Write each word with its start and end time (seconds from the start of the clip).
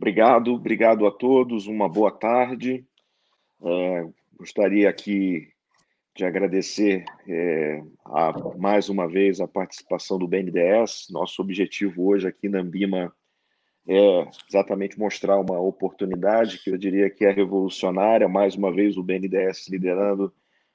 obrigado, 0.00 0.54
obrigado 0.54 1.06
a 1.06 1.10
todos, 1.10 1.66
uma 1.66 1.86
boa 1.86 2.10
tarde. 2.10 2.86
É, 3.62 4.08
gostaria 4.34 4.88
aqui 4.88 5.46
de 6.16 6.24
agradecer 6.24 7.04
é, 7.28 7.82
a, 8.06 8.32
mais 8.56 8.88
uma 8.88 9.06
vez 9.06 9.42
a 9.42 9.46
participação 9.46 10.18
do 10.18 10.26
BNDES. 10.26 11.08
Nosso 11.10 11.42
objetivo 11.42 12.06
hoje 12.06 12.26
aqui 12.26 12.48
na 12.48 12.60
Ambima 12.60 13.12
é 13.86 14.26
exatamente 14.48 14.98
mostrar 14.98 15.38
uma 15.38 15.60
oportunidade 15.60 16.60
que 16.60 16.70
eu 16.70 16.78
diria 16.78 17.10
que 17.10 17.26
é 17.26 17.30
revolucionária, 17.30 18.26
mais 18.26 18.54
uma 18.54 18.72
vez 18.72 18.96
o 18.96 19.02
BNDES 19.02 19.68
liderando 19.68 20.32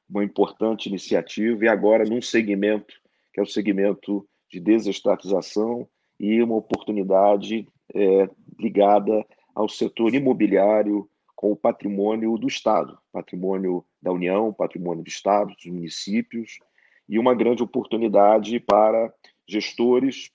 uma 0.07 0.23
importante 0.23 0.87
iniciativa 0.87 1.65
e 1.65 1.67
agora 1.67 2.05
num 2.05 2.21
segmento 2.21 2.93
que 3.33 3.39
é 3.39 3.43
o 3.43 3.47
segmento 3.47 4.23
de 4.51 4.59
desestatização 4.59 5.89
e 6.19 6.43
uma 6.43 6.55
oportunidade 6.55 7.67
é, 7.93 8.29
ligada 8.59 9.25
ao 9.53 9.69
setor 9.69 10.13
imobiliário 10.13 11.09
com 11.35 11.51
o 11.51 11.55
patrimônio 11.55 12.37
do 12.37 12.47
Estado, 12.47 12.97
patrimônio 13.11 13.85
da 14.01 14.11
União, 14.11 14.53
patrimônio 14.53 15.03
do 15.03 15.09
Estado, 15.09 15.53
dos 15.53 15.65
municípios, 15.65 16.59
e 17.07 17.19
uma 17.19 17.35
grande 17.35 17.61
oportunidade 17.61 18.59
para 18.59 19.13
gestores 19.47 20.31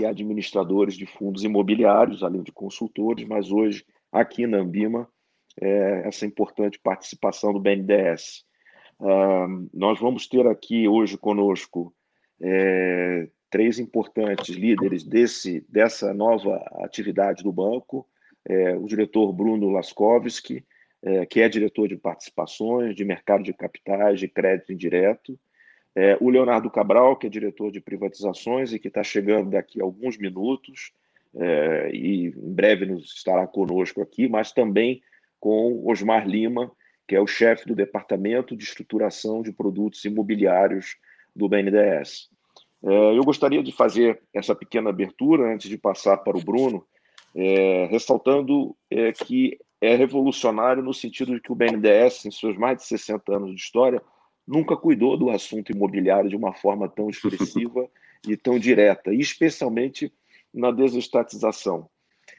e 0.00 0.06
administradores 0.06 0.94
de 0.94 1.04
fundos 1.04 1.44
imobiliários, 1.44 2.22
além 2.22 2.42
de 2.42 2.52
consultores, 2.52 3.26
mas 3.26 3.50
hoje, 3.50 3.84
aqui 4.10 4.46
na 4.46 4.58
Ambima, 4.58 5.08
é, 5.60 6.02
essa 6.06 6.24
importante 6.24 6.78
participação 6.78 7.52
do 7.52 7.60
BNDES. 7.60 8.44
Uh, 9.00 9.68
nós 9.72 9.98
vamos 9.98 10.28
ter 10.28 10.46
aqui 10.46 10.86
hoje 10.86 11.16
conosco 11.16 11.94
é, 12.40 13.28
três 13.50 13.78
importantes 13.78 14.54
líderes 14.54 15.02
desse, 15.02 15.64
dessa 15.68 16.14
nova 16.14 16.56
atividade 16.84 17.42
do 17.42 17.52
banco, 17.52 18.06
é, 18.48 18.76
o 18.76 18.86
diretor 18.86 19.32
Bruno 19.32 19.70
Laskowski, 19.70 20.64
é, 21.02 21.26
que 21.26 21.40
é 21.40 21.48
diretor 21.48 21.88
de 21.88 21.96
participações, 21.96 22.94
de 22.94 23.04
mercado 23.04 23.42
de 23.42 23.52
capitais, 23.52 24.20
de 24.20 24.28
crédito 24.28 24.72
indireto, 24.72 25.38
é, 25.94 26.16
o 26.20 26.30
Leonardo 26.30 26.70
Cabral, 26.70 27.16
que 27.16 27.26
é 27.26 27.30
diretor 27.30 27.72
de 27.72 27.80
privatizações 27.80 28.72
e 28.72 28.78
que 28.78 28.88
está 28.88 29.02
chegando 29.02 29.50
daqui 29.50 29.80
a 29.80 29.84
alguns 29.84 30.16
minutos, 30.16 30.92
é, 31.34 31.90
e 31.92 32.28
em 32.28 32.54
breve 32.54 32.86
nos 32.86 33.12
estará 33.12 33.46
conosco 33.46 34.00
aqui, 34.00 34.28
mas 34.28 34.52
também 34.52 35.02
com 35.38 35.82
Osmar 35.86 36.28
Lima, 36.28 36.70
que 37.08 37.16
é 37.16 37.20
o 37.20 37.26
chefe 37.26 37.66
do 37.66 37.74
Departamento 37.74 38.56
de 38.56 38.62
Estruturação 38.62 39.42
de 39.42 39.52
Produtos 39.52 40.04
Imobiliários 40.04 40.96
do 41.34 41.48
BNDES. 41.48 42.28
É, 42.82 43.18
eu 43.18 43.22
gostaria 43.24 43.62
de 43.62 43.72
fazer 43.72 44.20
essa 44.32 44.54
pequena 44.54 44.90
abertura 44.90 45.52
antes 45.52 45.68
de 45.68 45.76
passar 45.76 46.16
para 46.18 46.36
o 46.36 46.42
Bruno, 46.42 46.84
é, 47.34 47.86
ressaltando 47.90 48.74
é, 48.90 49.12
que 49.12 49.58
é 49.80 49.94
revolucionário 49.94 50.82
no 50.82 50.92
sentido 50.92 51.34
de 51.34 51.40
que 51.40 51.52
o 51.52 51.54
BNDES, 51.54 52.26
em 52.26 52.30
seus 52.30 52.56
mais 52.56 52.78
de 52.78 52.84
60 52.84 53.34
anos 53.34 53.50
de 53.50 53.60
história, 53.60 54.02
nunca 54.46 54.76
cuidou 54.76 55.16
do 55.16 55.30
assunto 55.30 55.72
imobiliário 55.72 56.28
de 56.28 56.36
uma 56.36 56.52
forma 56.52 56.88
tão 56.88 57.08
expressiva 57.08 57.88
e 58.26 58.36
tão 58.36 58.58
direta, 58.58 59.12
especialmente 59.14 60.12
na 60.52 60.70
desestatização. 60.70 61.88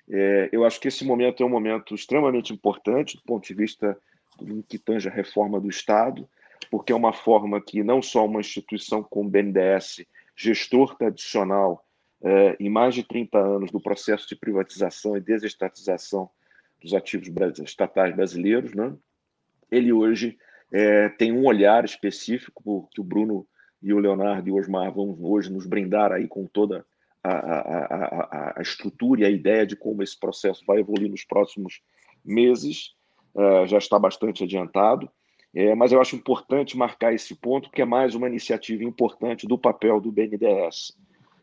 É, 0.10 0.50
eu 0.52 0.66
acho 0.66 0.80
que 0.80 0.88
esse 0.88 1.06
momento 1.06 1.42
é 1.42 1.46
um 1.46 1.50
momento 1.50 1.96
extremamente 1.96 2.54
importante 2.54 3.16
do 3.16 3.24
ponto 3.24 3.48
de 3.48 3.54
vista 3.54 3.98
do 4.40 4.64
que 4.64 4.78
tange 4.78 5.08
a 5.08 5.12
reforma 5.12 5.60
do 5.60 5.70
Estado, 5.70 6.28
porque 6.70 6.92
é 6.92 6.96
uma 6.96 7.14
forma 7.14 7.62
que 7.62 7.84
não 7.84 8.02
só 8.02 8.26
uma 8.26 8.40
instituição 8.40 9.04
como 9.04 9.28
o 9.28 9.32
BNDES, 9.32 10.06
gestor 10.36 10.96
tradicional 10.96 11.86
é, 12.24 12.56
em 12.60 12.70
mais 12.70 12.94
de 12.94 13.04
30 13.04 13.38
anos 13.38 13.72
do 13.72 13.82
processo 13.82 14.28
de 14.28 14.36
privatização 14.36 15.18
e 15.18 15.22
desestatização 15.22 16.30
dos 16.82 16.94
ativos 16.94 17.30
estatais 17.60 18.16
brasileiros, 18.16 18.74
né? 18.74 18.96
ele 19.72 19.94
hoje 19.94 20.38
é, 20.72 21.10
tem 21.10 21.32
um 21.32 21.46
olhar 21.46 21.86
específico 21.86 22.88
que 22.92 23.02
o 23.02 23.04
Bruno 23.04 23.48
e 23.82 23.94
o 23.94 24.00
Leonardo 24.00 24.48
e 24.48 24.52
o 24.52 24.56
Osmar 24.56 24.92
vão 24.92 25.18
hoje 25.22 25.52
nos 25.52 25.66
brindar 25.66 26.12
aí 26.12 26.28
com 26.28 26.46
toda 26.46 26.86
a, 27.24 27.32
a, 27.32 27.86
a, 27.86 28.54
a 28.58 28.62
estrutura 28.62 29.22
e 29.22 29.26
a 29.26 29.30
ideia 29.30 29.66
de 29.66 29.76
como 29.76 30.04
esse 30.04 30.20
processo 30.20 30.64
vai 30.66 30.80
evoluir 30.80 31.10
nos 31.10 31.24
próximos 31.24 31.82
meses. 32.24 32.96
Uh, 33.34 33.66
já 33.66 33.78
está 33.78 33.98
bastante 33.98 34.44
adiantado, 34.44 35.10
é, 35.54 35.76
mas 35.76 35.92
eu 35.92 36.00
acho 36.00 36.16
importante 36.16 36.78
marcar 36.78 37.14
esse 37.14 37.36
ponto, 37.36 37.70
que 37.70 37.82
é 37.82 37.86
mais 37.86 38.16
uma 38.16 38.28
iniciativa 38.28 38.84
importante 38.84 39.46
do 39.46 39.58
papel 39.58 40.00
do 40.00 40.12
BNDES. 40.12 40.98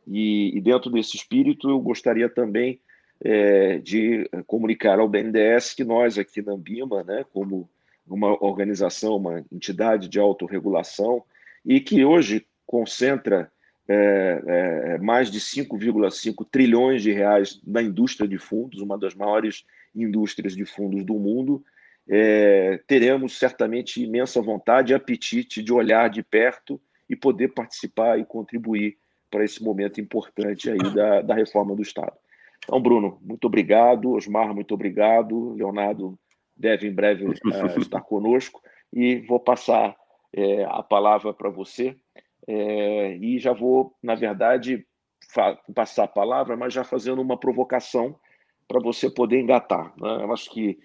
E, 0.07 0.57
e 0.57 0.61
dentro 0.61 0.91
desse 0.91 1.17
espírito, 1.17 1.69
eu 1.69 1.79
gostaria 1.79 2.29
também 2.29 2.81
é, 3.23 3.79
de 3.79 4.29
comunicar 4.47 4.99
ao 4.99 5.09
BNDES 5.09 5.75
que 5.75 5.85
nós 5.85 6.17
aqui 6.19 6.41
na 6.41 6.53
Ambima, 6.53 7.05
né, 7.05 7.25
como 7.33 7.69
uma 8.07 8.43
organização, 8.43 9.17
uma 9.17 9.45
entidade 9.53 10.09
de 10.09 10.19
autorregulação, 10.19 11.23
e 11.65 11.81
que 11.81 12.03
hoje 12.05 12.47
concentra 12.67 13.51
é, 13.87 14.43
é, 14.47 14.99
mais 14.99 15.31
de 15.31 15.41
5,5 15.41 16.47
trilhões 16.51 17.03
de 17.03 17.13
reais 17.13 17.61
na 17.67 17.83
indústria 17.83 18.29
de 18.29 18.39
fundos, 18.39 18.81
uma 18.81 18.99
das 18.99 19.15
maiores 19.15 19.65
indústrias 19.95 20.55
de 20.55 20.65
fundos 20.65 21.05
do 21.05 21.15
mundo, 21.15 21.63
é, 22.09 22.81
teremos 22.87 23.39
certamente 23.39 24.03
imensa 24.03 24.41
vontade 24.41 24.93
e 24.93 24.95
apetite 24.97 25.63
de 25.63 25.73
olhar 25.73 26.09
de 26.09 26.23
perto 26.23 26.81
e 27.09 27.15
poder 27.15 27.49
participar 27.49 28.19
e 28.19 28.25
contribuir 28.25 28.97
para 29.31 29.45
esse 29.45 29.63
momento 29.63 30.01
importante 30.01 30.71
aí 30.71 30.79
da, 30.95 31.21
da 31.21 31.35
reforma 31.35 31.75
do 31.77 31.83
Estado. 31.83 32.17
Então, 32.65 32.81
Bruno, 32.81 33.19
muito 33.23 33.47
obrigado. 33.47 34.13
Osmar, 34.13 34.55
muito 34.55 34.73
obrigado. 34.75 35.55
Leonardo 35.55 36.19
deve 36.57 36.89
em 36.89 36.93
breve 36.93 37.27
uh, 37.27 37.33
estar 37.79 38.01
conosco. 38.01 38.61
E 38.93 39.17
vou 39.27 39.39
passar 39.39 39.95
é, 40.33 40.65
a 40.65 40.83
palavra 40.83 41.33
para 41.33 41.51
você. 41.51 41.97
É, 42.47 43.17
e 43.17 43.39
já 43.39 43.53
vou, 43.53 43.95
na 44.03 44.15
verdade, 44.15 44.87
passar 45.75 46.05
a 46.05 46.09
palavra, 46.09 46.57
mas 46.57 46.73
já 46.73 46.85
fazendo 46.85 47.21
uma 47.21 47.39
provocação 47.39 48.19
para 48.67 48.81
você 48.81 49.11
poder 49.11 49.41
engatar. 49.41 49.93
Né? 49.99 50.25
Eu 50.25 50.33
acho 50.33 50.51
que 50.51 50.79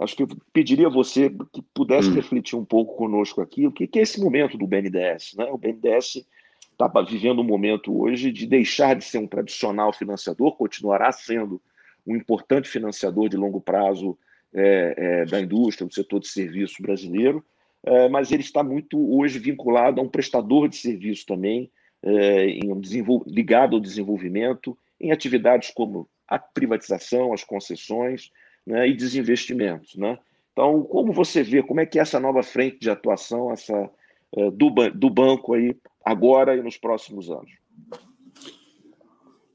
acho 0.00 0.16
que 0.16 0.22
eu 0.22 0.28
pediria 0.52 0.86
a 0.86 0.90
você 0.90 1.30
que 1.52 1.62
pudesse 1.74 2.08
hum. 2.08 2.14
refletir 2.14 2.56
um 2.56 2.64
pouco 2.64 2.96
conosco 2.96 3.40
aqui 3.40 3.66
o 3.66 3.72
que, 3.72 3.86
que 3.86 3.98
é 3.98 4.02
esse 4.02 4.20
momento 4.20 4.56
do 4.56 4.66
BNDES. 4.66 5.34
Né? 5.36 5.44
O 5.46 5.58
BNDES 5.58 6.24
está 6.72 6.88
vivendo 7.02 7.40
um 7.40 7.44
momento 7.44 8.00
hoje 8.00 8.30
de 8.30 8.46
deixar 8.46 8.94
de 8.94 9.04
ser 9.04 9.18
um 9.18 9.26
tradicional 9.26 9.92
financiador, 9.92 10.56
continuará 10.56 11.10
sendo 11.10 11.60
um 12.06 12.14
importante 12.16 12.68
financiador 12.68 13.28
de 13.28 13.36
longo 13.36 13.60
prazo 13.60 14.16
é, 14.54 14.94
é, 14.96 15.24
da 15.26 15.40
indústria, 15.40 15.86
do 15.86 15.92
setor 15.92 16.20
de 16.20 16.28
serviço 16.28 16.80
brasileiro, 16.80 17.44
é, 17.84 18.08
mas 18.08 18.32
ele 18.32 18.42
está 18.42 18.62
muito 18.62 18.98
hoje 19.14 19.38
vinculado 19.38 20.00
a 20.00 20.04
um 20.04 20.08
prestador 20.08 20.68
de 20.68 20.76
serviço 20.76 21.26
também, 21.26 21.70
é, 22.02 22.46
um 22.64 22.80
ligado 23.26 23.74
ao 23.74 23.80
desenvolvimento, 23.80 24.78
em 25.00 25.10
atividades 25.10 25.70
como 25.70 26.08
a 26.26 26.38
privatização, 26.38 27.32
as 27.32 27.44
concessões 27.44 28.30
né, 28.68 28.86
e 28.86 28.94
desinvestimentos. 28.94 29.96
Né? 29.96 30.18
Então, 30.52 30.82
como 30.82 31.12
você 31.12 31.42
vê, 31.42 31.62
como 31.62 31.80
é 31.80 31.86
que 31.86 31.98
é 31.98 32.02
essa 32.02 32.20
nova 32.20 32.42
frente 32.42 32.78
de 32.78 32.90
atuação 32.90 33.50
essa, 33.50 33.90
é, 34.36 34.50
do, 34.50 34.70
do 34.94 35.08
banco 35.08 35.54
aí 35.54 35.74
agora 36.04 36.54
e 36.54 36.62
nos 36.62 36.76
próximos 36.76 37.30
anos. 37.30 37.50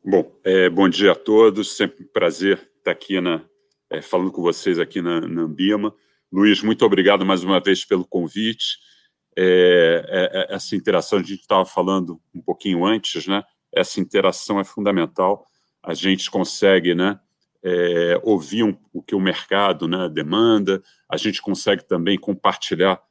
Bom, 0.03 0.35
é, 0.44 0.69
bom 0.69 0.90
dia 0.90 1.12
a 1.12 1.16
todos. 1.16 1.78
Sempre 1.78 2.03
um 2.03 2.07
prazer 2.07 2.69
estar 2.78 2.91
aqui 2.91 3.22
na, 3.22 3.46
é, 3.90 4.02
falando 4.02 4.31
com 4.31 4.41
vocês 4.41 4.79
aqui 4.79 5.00
na, 5.00 5.22
na 5.22 5.44
Ambima. 5.44 5.94
Luiz, 6.31 6.63
muito 6.63 6.84
obrigado 6.84 7.23
mais 7.23 7.44
uma 7.44 7.59
vez 7.59 7.85
pelo 7.85 8.06
convite. 8.06 8.79
É, 9.38 10.03
é, 10.07 10.53
é 10.53 10.55
essa 10.55 10.76
interação, 10.76 11.20
a 11.20 11.22
gente 11.22 11.41
estava 11.41 11.66
falando 11.66 12.20
um 12.34 12.41
pouquinho 12.41 12.84
antes, 12.84 13.28
né? 13.28 13.43
Essa 13.72 13.99
interação 13.99 14.59
é 14.59 14.64
fundamental. 14.64 15.46
A 15.82 15.93
gente 15.93 16.29
consegue, 16.29 16.96
né? 16.96 17.20
É, 17.65 18.19
ouvir 18.23 18.63
um, 18.63 18.77
o 18.91 19.01
que 19.01 19.15
o 19.15 19.19
mercado 19.19 19.87
né, 19.87 20.09
demanda, 20.09 20.83
a 21.09 21.15
gente 21.15 21.41
consegue 21.41 21.87
também 21.87 22.17
compartilhar 22.17 23.01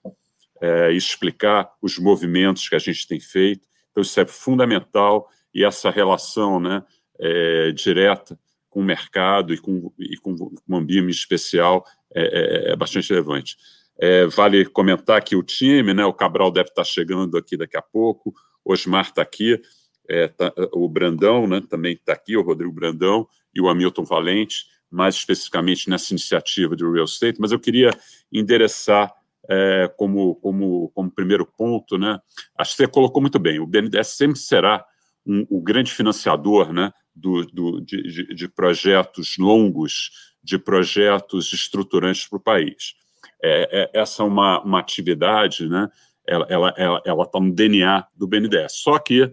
é, 0.63 0.93
explicar 0.93 1.71
os 1.83 1.99
movimentos 1.99 2.69
que 2.69 2.77
a 2.77 2.79
gente 2.79 3.07
tem 3.09 3.19
feito. 3.19 3.67
Então, 3.91 4.03
isso 4.03 4.19
é 4.21 4.25
fundamental 4.25 5.29
e 5.53 5.65
essa 5.65 5.91
relação 5.91 6.61
né, 6.61 6.85
é, 7.19 7.73
direta 7.73 8.39
com 8.71 8.81
o 8.81 8.85
mercado 8.85 9.53
e 9.53 9.59
com, 9.59 9.93
e 9.99 10.17
com 10.17 10.35
um 10.69 10.77
ambiente 10.77 11.11
especial 11.11 11.85
é, 12.15 12.23
é, 12.23 12.73
é 12.73 12.77
bastante 12.77 13.11
relevante. 13.11 13.57
É, 13.99 14.27
vale 14.27 14.65
comentar 14.65 15.23
que 15.23 15.37
o 15.37 15.43
time, 15.43 15.93
né, 15.93 16.05
o 16.05 16.15
Cabral 16.15 16.51
deve 16.51 16.71
estar 16.71 16.85
chegando 16.85 17.37
aqui 17.37 17.57
daqui 17.57 17.77
a 17.77 17.83
pouco, 17.83 18.33
o 18.65 18.73
Osmar 18.73 19.07
está 19.07 19.21
aqui, 19.21 19.61
é, 20.09 20.29
tá, 20.29 20.53
o 20.73 20.89
Brandão 20.89 21.47
né, 21.47 21.61
também 21.69 21.95
está 21.95 22.13
aqui, 22.13 22.37
o 22.37 22.43
Rodrigo 22.43 22.73
Brandão 22.73 23.29
e 23.55 23.61
o 23.61 23.69
Hamilton 23.69 24.05
Valente, 24.05 24.67
mais 24.91 25.15
especificamente 25.15 25.89
nessa 25.89 26.13
iniciativa 26.13 26.77
de 26.77 26.85
real 26.85 27.05
estate, 27.05 27.41
mas 27.41 27.53
eu 27.53 27.59
queria 27.59 27.91
endereçar 28.31 29.13
é, 29.49 29.93
como, 29.97 30.37
como, 30.37 30.91
como 30.95 31.11
primeiro 31.11 31.47
ponto, 31.47 31.99
né? 31.99 32.19
Acho 32.57 32.73
que 32.73 32.77
você 32.77 32.89
colocou 32.89 33.21
muito 33.21 33.39
bem. 33.39 33.59
O 33.59 33.67
BNDES 33.67 34.09
sempre 34.09 34.39
será 34.39 34.85
um, 35.27 35.47
o 35.49 35.61
grande 35.61 35.93
financiador, 35.93 36.73
né? 36.73 36.93
Do, 37.15 37.45
do 37.47 37.81
de, 37.81 38.35
de, 38.35 38.49
projetos 38.49 39.37
longos 39.39 40.11
de 40.43 40.59
projetos 40.59 41.53
estruturantes 41.53 42.27
para 42.27 42.39
o 42.39 42.43
país. 42.43 42.95
É, 43.43 43.91
é, 43.95 44.01
essa 44.01 44.23
é 44.23 44.27
uma, 44.27 44.63
uma 44.63 44.81
atividade, 44.81 45.69
né? 45.69 45.91
ela 46.27 46.45
está 46.45 46.55
ela, 46.55 46.75
ela, 46.77 47.03
ela 47.05 47.27
tá 47.27 47.39
no 47.39 47.53
DNA 47.53 48.07
do 48.17 48.27
BNDES. 48.27 48.73
Só 48.77 48.99
que 48.99 49.31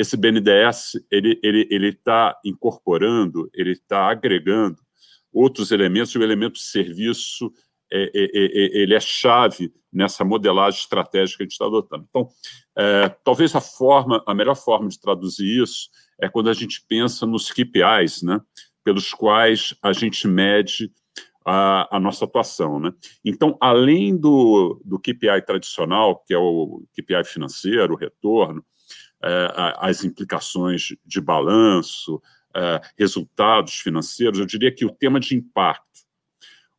esse 0.00 0.16
BNDES 0.16 0.92
ele 1.10 1.38
ele 1.42 1.68
ele 1.70 1.88
está 1.88 2.38
incorporando, 2.44 3.50
ele 3.54 3.72
está 3.72 4.10
agregando 4.10 4.78
outros 5.32 5.70
elementos. 5.70 6.14
O 6.14 6.22
elemento 6.22 6.58
serviço 6.58 7.52
é, 7.92 8.04
é, 8.04 8.24
é, 8.24 8.44
é, 8.44 8.82
ele 8.82 8.94
é 8.94 9.00
chave 9.00 9.72
nessa 9.92 10.24
modelagem 10.24 10.78
estratégica 10.80 11.38
que 11.38 11.42
a 11.42 11.46
gente 11.46 11.52
está 11.52 11.66
adotando. 11.66 12.06
Então, 12.08 12.28
é, 12.76 13.08
talvez 13.24 13.54
a 13.54 13.60
forma, 13.60 14.22
a 14.26 14.34
melhor 14.34 14.54
forma 14.54 14.88
de 14.88 15.00
traduzir 15.00 15.62
isso 15.62 15.90
é 16.20 16.28
quando 16.28 16.48
a 16.48 16.52
gente 16.52 16.84
pensa 16.88 17.26
nos 17.26 17.50
KPIs, 17.50 18.22
né, 18.22 18.40
pelos 18.84 19.12
quais 19.12 19.74
a 19.82 19.92
gente 19.92 20.28
mede 20.28 20.92
a, 21.44 21.96
a, 21.96 21.98
nossa 21.98 22.24
atuação. 22.24 22.78
Né? 22.78 22.92
Então, 23.24 23.56
além 23.60 24.16
do, 24.16 24.80
do 24.84 24.98
KPI 24.98 25.42
tradicional, 25.44 26.22
que 26.24 26.32
é 26.32 26.38
o 26.38 26.84
KPI 26.94 27.24
financeiro, 27.24 27.94
o 27.94 27.96
retorno, 27.96 28.64
as 29.78 30.04
implicações 30.04 30.94
de 31.04 31.20
balanço, 31.20 32.22
é, 32.54 32.80
resultados 32.98 33.74
financeiros, 33.74 34.38
eu 34.38 34.46
diria 34.46 34.74
que 34.74 34.84
o 34.84 34.90
tema 34.90 35.20
de 35.20 35.36
impacto 35.36 35.90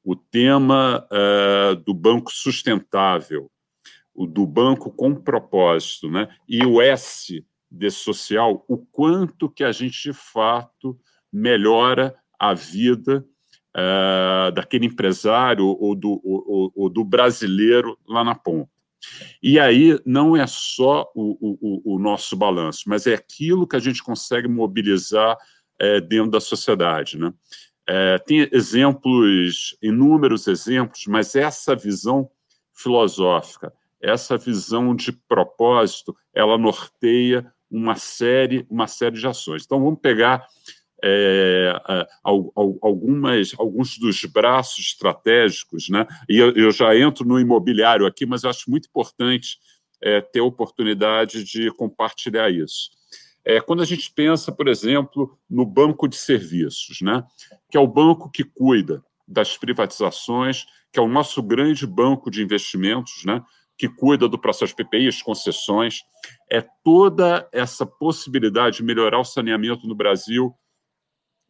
o 0.03 0.15
tema 0.15 1.07
uh, 1.11 1.75
do 1.75 1.93
banco 1.93 2.31
sustentável, 2.31 3.49
o 4.13 4.25
do 4.25 4.45
banco 4.45 4.91
com 4.91 5.15
propósito, 5.15 6.09
né? 6.09 6.27
e 6.47 6.65
o 6.65 6.81
S 6.81 7.45
de 7.69 7.89
social, 7.89 8.65
o 8.67 8.77
quanto 8.77 9.49
que 9.49 9.63
a 9.63 9.71
gente, 9.71 10.11
de 10.11 10.13
fato, 10.13 10.99
melhora 11.31 12.15
a 12.37 12.53
vida 12.53 13.25
daquele 14.53 14.85
empresário 14.85 15.65
ou 15.65 15.95
do, 15.95 16.19
ou, 16.25 16.73
ou 16.75 16.89
do, 16.89 17.05
brasileiro 17.05 17.97
lá 18.05 18.21
na 18.21 18.35
ponta. 18.35 18.69
E 19.41 19.59
aí 19.59 19.99
não 20.05 20.35
é 20.35 20.45
só 20.47 21.11
o, 21.15 21.57
o, 21.61 21.95
o 21.95 21.99
nosso 21.99 22.35
balanço, 22.35 22.83
mas 22.87 23.07
é 23.07 23.13
aquilo 23.13 23.67
que 23.67 23.75
a 23.75 23.79
gente 23.79 24.03
consegue 24.03 24.47
mobilizar 24.47 25.37
é, 25.79 25.99
dentro 25.99 26.31
da 26.31 26.39
sociedade. 26.39 27.17
Né? 27.17 27.33
É, 27.87 28.17
tem 28.19 28.47
exemplos, 28.51 29.77
inúmeros 29.81 30.47
exemplos, 30.47 31.05
mas 31.07 31.35
essa 31.35 31.75
visão 31.75 32.29
filosófica, 32.73 33.73
essa 33.99 34.37
visão 34.37 34.95
de 34.95 35.11
propósito, 35.11 36.15
ela 36.33 36.57
norteia 36.57 37.51
uma 37.69 37.95
série, 37.95 38.65
uma 38.69 38.87
série 38.87 39.17
de 39.17 39.27
ações. 39.27 39.63
Então, 39.65 39.81
vamos 39.81 39.99
pegar 40.01 40.45
é, 41.03 41.73
algumas, 42.23 43.53
alguns 43.57 43.97
dos 43.97 44.23
braços 44.25 44.79
estratégicos, 44.79 45.89
né? 45.89 46.05
e 46.29 46.37
eu, 46.37 46.51
eu, 46.53 46.71
já 46.71 46.95
entro 46.95 47.25
no 47.25 47.39
imobiliário 47.39 48.05
aqui, 48.05 48.25
mas 48.25 48.43
eu 48.43 48.49
acho 48.49 48.69
muito 48.69 48.87
importante 48.87 49.57
é, 50.01 50.21
ter 50.21 50.39
a 50.39 50.43
oportunidade 50.43 51.43
de 51.43 51.71
compartilhar 51.71 52.49
isso. 52.49 52.91
É, 53.43 53.59
quando 53.59 53.81
a 53.81 53.85
gente 53.85 54.11
pensa, 54.11 54.51
por 54.51 54.67
exemplo, 54.67 55.37
no 55.49 55.65
banco 55.65 56.07
de 56.07 56.15
serviços, 56.15 57.01
né, 57.01 57.23
que 57.69 57.77
é 57.77 57.79
o 57.79 57.87
banco 57.87 58.29
que 58.29 58.43
cuida 58.43 59.03
das 59.27 59.57
privatizações, 59.57 60.65
que 60.91 60.99
é 60.99 61.01
o 61.01 61.07
nosso 61.07 61.41
grande 61.41 61.87
banco 61.87 62.29
de 62.29 62.43
investimentos, 62.43 63.23
né, 63.25 63.41
que 63.77 63.89
cuida 63.89 64.27
do 64.27 64.37
processo 64.37 64.75
PPI, 64.75 65.07
as 65.07 65.21
concessões, 65.23 66.03
é 66.51 66.63
toda 66.83 67.49
essa 67.51 67.83
possibilidade 67.83 68.77
de 68.77 68.83
melhorar 68.83 69.19
o 69.19 69.25
saneamento 69.25 69.87
no 69.87 69.95
Brasil, 69.95 70.53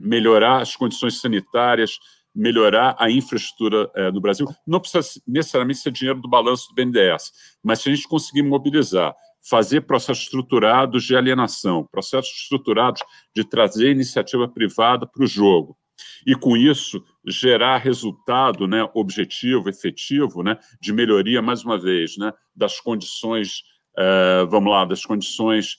melhorar 0.01 0.61
as 0.61 0.75
condições 0.75 1.19
sanitárias, 1.19 1.97
melhorar 2.33 2.95
a 2.97 3.09
infraestrutura 3.09 3.89
é, 3.95 4.11
no 4.11 4.21
Brasil. 4.21 4.47
Não 4.65 4.79
precisa 4.79 5.21
necessariamente 5.27 5.79
ser 5.79 5.91
dinheiro 5.91 6.21
do 6.21 6.29
balanço 6.29 6.67
do 6.69 6.75
BNDES, 6.75 7.31
mas 7.63 7.79
se 7.79 7.89
a 7.89 7.95
gente 7.95 8.07
conseguir 8.07 8.41
mobilizar 8.41 9.13
fazer 9.47 9.81
processos 9.81 10.25
estruturados 10.25 11.03
de 11.03 11.15
alienação, 11.15 11.87
processos 11.91 12.31
estruturados 12.31 13.01
de 13.35 13.43
trazer 13.43 13.91
iniciativa 13.91 14.47
privada 14.47 15.07
para 15.07 15.23
o 15.23 15.27
jogo. 15.27 15.77
E, 16.25 16.35
com 16.35 16.55
isso, 16.55 17.03
gerar 17.25 17.77
resultado 17.77 18.67
né, 18.67 18.87
objetivo, 18.93 19.69
efetivo, 19.69 20.43
né, 20.43 20.57
de 20.79 20.93
melhoria, 20.93 21.41
mais 21.41 21.63
uma 21.63 21.77
vez, 21.77 22.17
né, 22.17 22.31
das 22.55 22.79
condições, 22.79 23.61
uh, 23.97 24.47
vamos 24.47 24.71
lá, 24.71 24.85
das 24.85 25.05
condições 25.05 25.77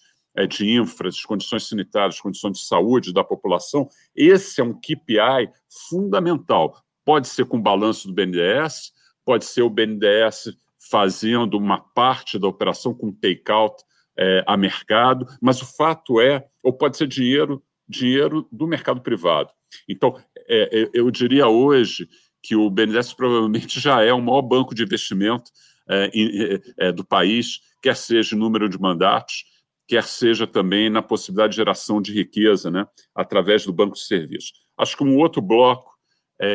de 0.49 0.71
infra, 0.71 1.09
das 1.09 1.25
condições 1.25 1.69
sanitárias, 1.69 2.21
condições 2.21 2.59
de 2.59 2.65
saúde 2.65 3.13
da 3.13 3.23
população. 3.23 3.89
Esse 4.15 4.61
é 4.61 4.65
um 4.65 4.73
KPI 4.73 5.51
fundamental. 5.89 6.83
Pode 7.05 7.29
ser 7.29 7.45
com 7.45 7.61
balanço 7.61 8.09
do 8.09 8.15
BNDES, 8.15 8.93
pode 9.25 9.45
ser 9.45 9.63
o 9.63 9.71
BNDES 9.71 10.57
fazendo 10.91 11.57
uma 11.59 11.79
parte 11.79 12.39
da 12.39 12.49
operação 12.49 12.95
com 12.95 13.13
take-out 13.13 13.83
é, 14.19 14.45
a 14.47 14.57
mercado, 14.57 15.27
mas 15.41 15.61
o 15.63 15.67
fato 15.67 16.21
é, 16.21 16.47
ou 16.63 16.73
pode 16.73 16.97
ser 16.97 17.07
dinheiro, 17.07 17.63
dinheiro 17.89 18.47
do 18.51 18.67
mercado 18.67 19.01
privado. 19.01 19.51
Então, 19.89 20.17
é, 20.49 20.83
é 20.83 20.91
eu 20.93 21.11
diria 21.11 21.49
hoje 21.49 22.09
que 22.43 22.57
o 22.57 22.69
BNDES 22.69 23.13
provavelmente 23.13 23.79
já 23.79 24.03
é 24.03 24.13
o 24.13 24.21
maior 24.21 24.43
banco 24.43 24.75
de 24.75 24.83
investimento 24.83 25.51
é, 25.89 26.11
é, 26.15 26.89
é, 26.89 26.93
do 26.93 27.05
país, 27.05 27.61
quer 27.81 27.97
seja 27.97 28.35
em 28.35 28.39
número 28.39 28.69
de 28.69 28.79
mandatos, 28.79 29.45
quer 29.93 30.05
seja 30.05 30.47
também 30.47 30.89
na 30.89 31.03
possibilidade 31.03 31.51
de 31.51 31.57
geração 31.57 32.01
de 32.01 32.13
riqueza, 32.13 32.71
né, 32.71 32.87
através 33.15 33.67
do 33.67 33.73
banco 33.73 33.95
de 33.95 34.05
serviços. 34.05 34.53
Acho 34.79 34.97
que 34.97 35.05
um 35.05 35.19
outro 35.19 35.43
bloco 35.43 35.93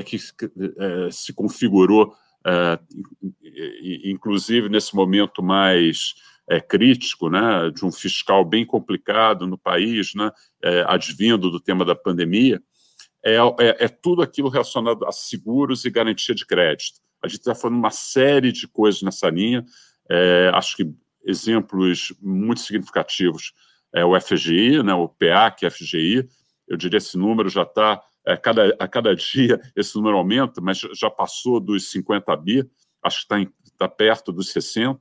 que 0.06 0.18
se 1.12 1.34
configurou 1.34 2.14
é, 2.46 2.80
inclusive 4.06 4.70
nesse 4.70 4.96
momento 4.96 5.44
mais 5.44 6.16
é, 6.50 6.62
crítico, 6.62 7.30
né, 7.30 7.70
de 7.74 7.86
um 7.86 7.92
fiscal 7.92 8.46
bem 8.46 8.66
complicado 8.66 9.46
no 9.46 9.58
país, 9.58 10.14
né, 10.16 10.32
é, 10.64 10.86
advindo 10.88 11.52
do 11.52 11.60
tema 11.60 11.84
da 11.84 11.96
pandemia, 11.96 12.62
é, 13.24 13.36
é, 13.36 13.86
é, 13.86 13.88
tudo 13.88 14.22
aquilo 14.22 14.50
relacionado 14.50 15.06
a 15.06 15.12
seguros 15.12 15.84
e 15.84 15.90
garantia 15.90 16.34
de 16.34 16.46
crédito. 16.46 17.00
A 17.22 17.28
gente 17.28 17.40
está 17.40 17.54
falando 17.54 17.78
uma 17.78 17.92
série 17.92 18.52
de 18.52 18.68
coisas 18.68 19.02
nessa 19.02 19.30
linha, 19.30 19.66
é, 20.10 20.50
acho 20.54 20.78
que 20.78 20.90
exemplos 21.28 22.14
muito 22.22 22.62
significativos 22.62 23.54
é 23.94 24.04
o 24.04 24.20
FGI, 24.20 24.82
né, 24.84 24.94
o 24.94 25.08
PA, 25.08 25.52
que 25.52 25.66
é 25.66 25.70
FGI, 25.70 26.28
eu 26.68 26.78
diria 26.78 26.98
esse 26.98 27.18
número 27.18 27.50
já 27.50 27.64
está 27.64 27.94
a 27.94 28.32
é, 28.34 28.38
cada, 28.38 28.76
a 28.80 28.88
cada 28.88 29.16
dia 29.16 29.60
esse 29.76 29.96
número 29.96 30.18
aumenta, 30.18 30.60
mas 30.60 30.80
já 30.94 31.10
passou 31.10 31.60
dos 31.60 31.90
50 31.92 32.36
bi, 32.38 32.70
acho 33.04 33.26
que 33.28 33.34
está 33.34 33.52
tá 33.78 33.88
perto 33.88 34.32
dos 34.32 34.50
60. 34.52 35.00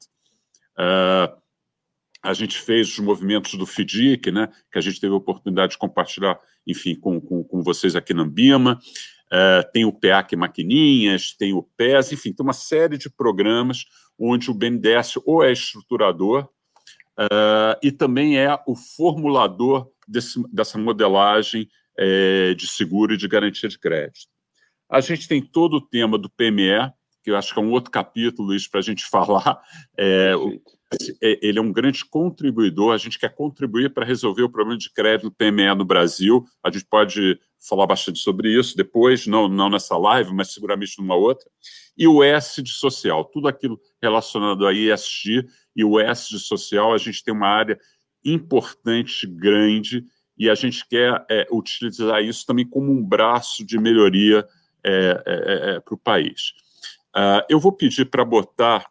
Uh, 0.78 1.46
a 2.22 2.32
gente 2.34 2.58
fez 2.58 2.88
os 2.88 2.98
movimentos 2.98 3.54
do 3.54 3.66
FIDIC, 3.66 4.30
né, 4.30 4.48
que 4.70 4.78
a 4.78 4.80
gente 4.80 5.00
teve 5.00 5.12
a 5.12 5.16
oportunidade 5.16 5.72
de 5.72 5.78
compartilhar, 5.78 6.38
enfim, 6.66 6.94
com, 6.94 7.20
com, 7.20 7.42
com 7.44 7.62
vocês 7.62 7.96
aqui 7.96 8.12
na 8.12 8.22
Ambima. 8.22 8.78
Uh, 9.26 9.66
tem 9.72 9.84
o 9.84 9.92
PEAC 9.92 10.36
Maquininhas, 10.36 11.34
tem 11.36 11.52
o 11.52 11.62
PES, 11.76 12.12
enfim, 12.12 12.32
tem 12.32 12.44
uma 12.44 12.52
série 12.52 12.96
de 12.96 13.10
programas 13.10 13.84
onde 14.18 14.50
o 14.50 14.54
BNDES 14.54 15.14
ou 15.24 15.42
é 15.42 15.50
estruturador 15.50 16.48
uh, 17.18 17.76
e 17.82 17.90
também 17.90 18.38
é 18.38 18.56
o 18.66 18.76
formulador 18.76 19.90
desse, 20.06 20.40
dessa 20.52 20.78
modelagem 20.78 21.68
é, 21.98 22.54
de 22.54 22.66
seguro 22.66 23.14
e 23.14 23.16
de 23.16 23.26
garantia 23.26 23.68
de 23.68 23.78
crédito. 23.78 24.28
A 24.88 25.00
gente 25.00 25.26
tem 25.26 25.42
todo 25.42 25.78
o 25.78 25.80
tema 25.80 26.18
do 26.18 26.30
PME, 26.30 26.92
que 27.22 27.30
eu 27.30 27.36
acho 27.36 27.52
que 27.52 27.58
é 27.58 27.62
um 27.62 27.72
outro 27.72 27.90
capítulo, 27.90 28.48
Luiz, 28.48 28.68
para 28.68 28.80
a 28.80 28.82
gente 28.82 29.04
falar. 29.10 29.60
É, 29.96 30.36
o, 30.36 30.60
é, 31.22 31.38
ele 31.42 31.58
é 31.58 31.62
um 31.62 31.72
grande 31.72 32.04
contribuidor, 32.04 32.94
a 32.94 32.98
gente 32.98 33.18
quer 33.18 33.34
contribuir 33.34 33.92
para 33.92 34.06
resolver 34.06 34.42
o 34.42 34.50
problema 34.50 34.78
de 34.78 34.92
crédito 34.92 35.30
do 35.30 35.34
PME 35.34 35.74
no 35.74 35.84
Brasil. 35.84 36.44
A 36.62 36.70
gente 36.70 36.84
pode 36.84 37.40
falar 37.60 37.86
bastante 37.86 38.18
sobre 38.18 38.48
isso 38.58 38.76
depois, 38.76 39.26
não, 39.26 39.48
não 39.48 39.68
nessa 39.68 39.96
live, 39.96 40.32
mas 40.32 40.52
seguramente 40.52 40.98
numa 40.98 41.14
outra. 41.14 41.48
E 41.96 42.06
o 42.06 42.22
S 42.22 42.62
de 42.62 42.70
social, 42.70 43.24
tudo 43.24 43.48
aquilo 43.48 43.80
relacionado 44.02 44.66
a 44.66 44.72
ESG 44.72 45.46
e 45.74 45.84
o 45.84 45.98
S 45.98 46.28
de 46.28 46.38
social, 46.38 46.92
a 46.92 46.98
gente 46.98 47.24
tem 47.24 47.32
uma 47.32 47.48
área 47.48 47.78
importante, 48.24 49.26
grande, 49.26 50.04
e 50.38 50.50
a 50.50 50.54
gente 50.54 50.86
quer 50.86 51.24
é, 51.30 51.46
utilizar 51.50 52.22
isso 52.22 52.44
também 52.44 52.68
como 52.68 52.92
um 52.92 53.02
braço 53.02 53.64
de 53.64 53.78
melhoria 53.78 54.46
é, 54.84 55.22
é, 55.26 55.34
é, 55.34 55.76
é 55.76 55.80
para 55.80 55.94
o 55.94 55.98
país. 55.98 56.52
Uh, 57.16 57.40
eu 57.48 57.58
vou 57.58 57.72
pedir 57.72 58.04
para 58.10 58.24
botar 58.24 58.86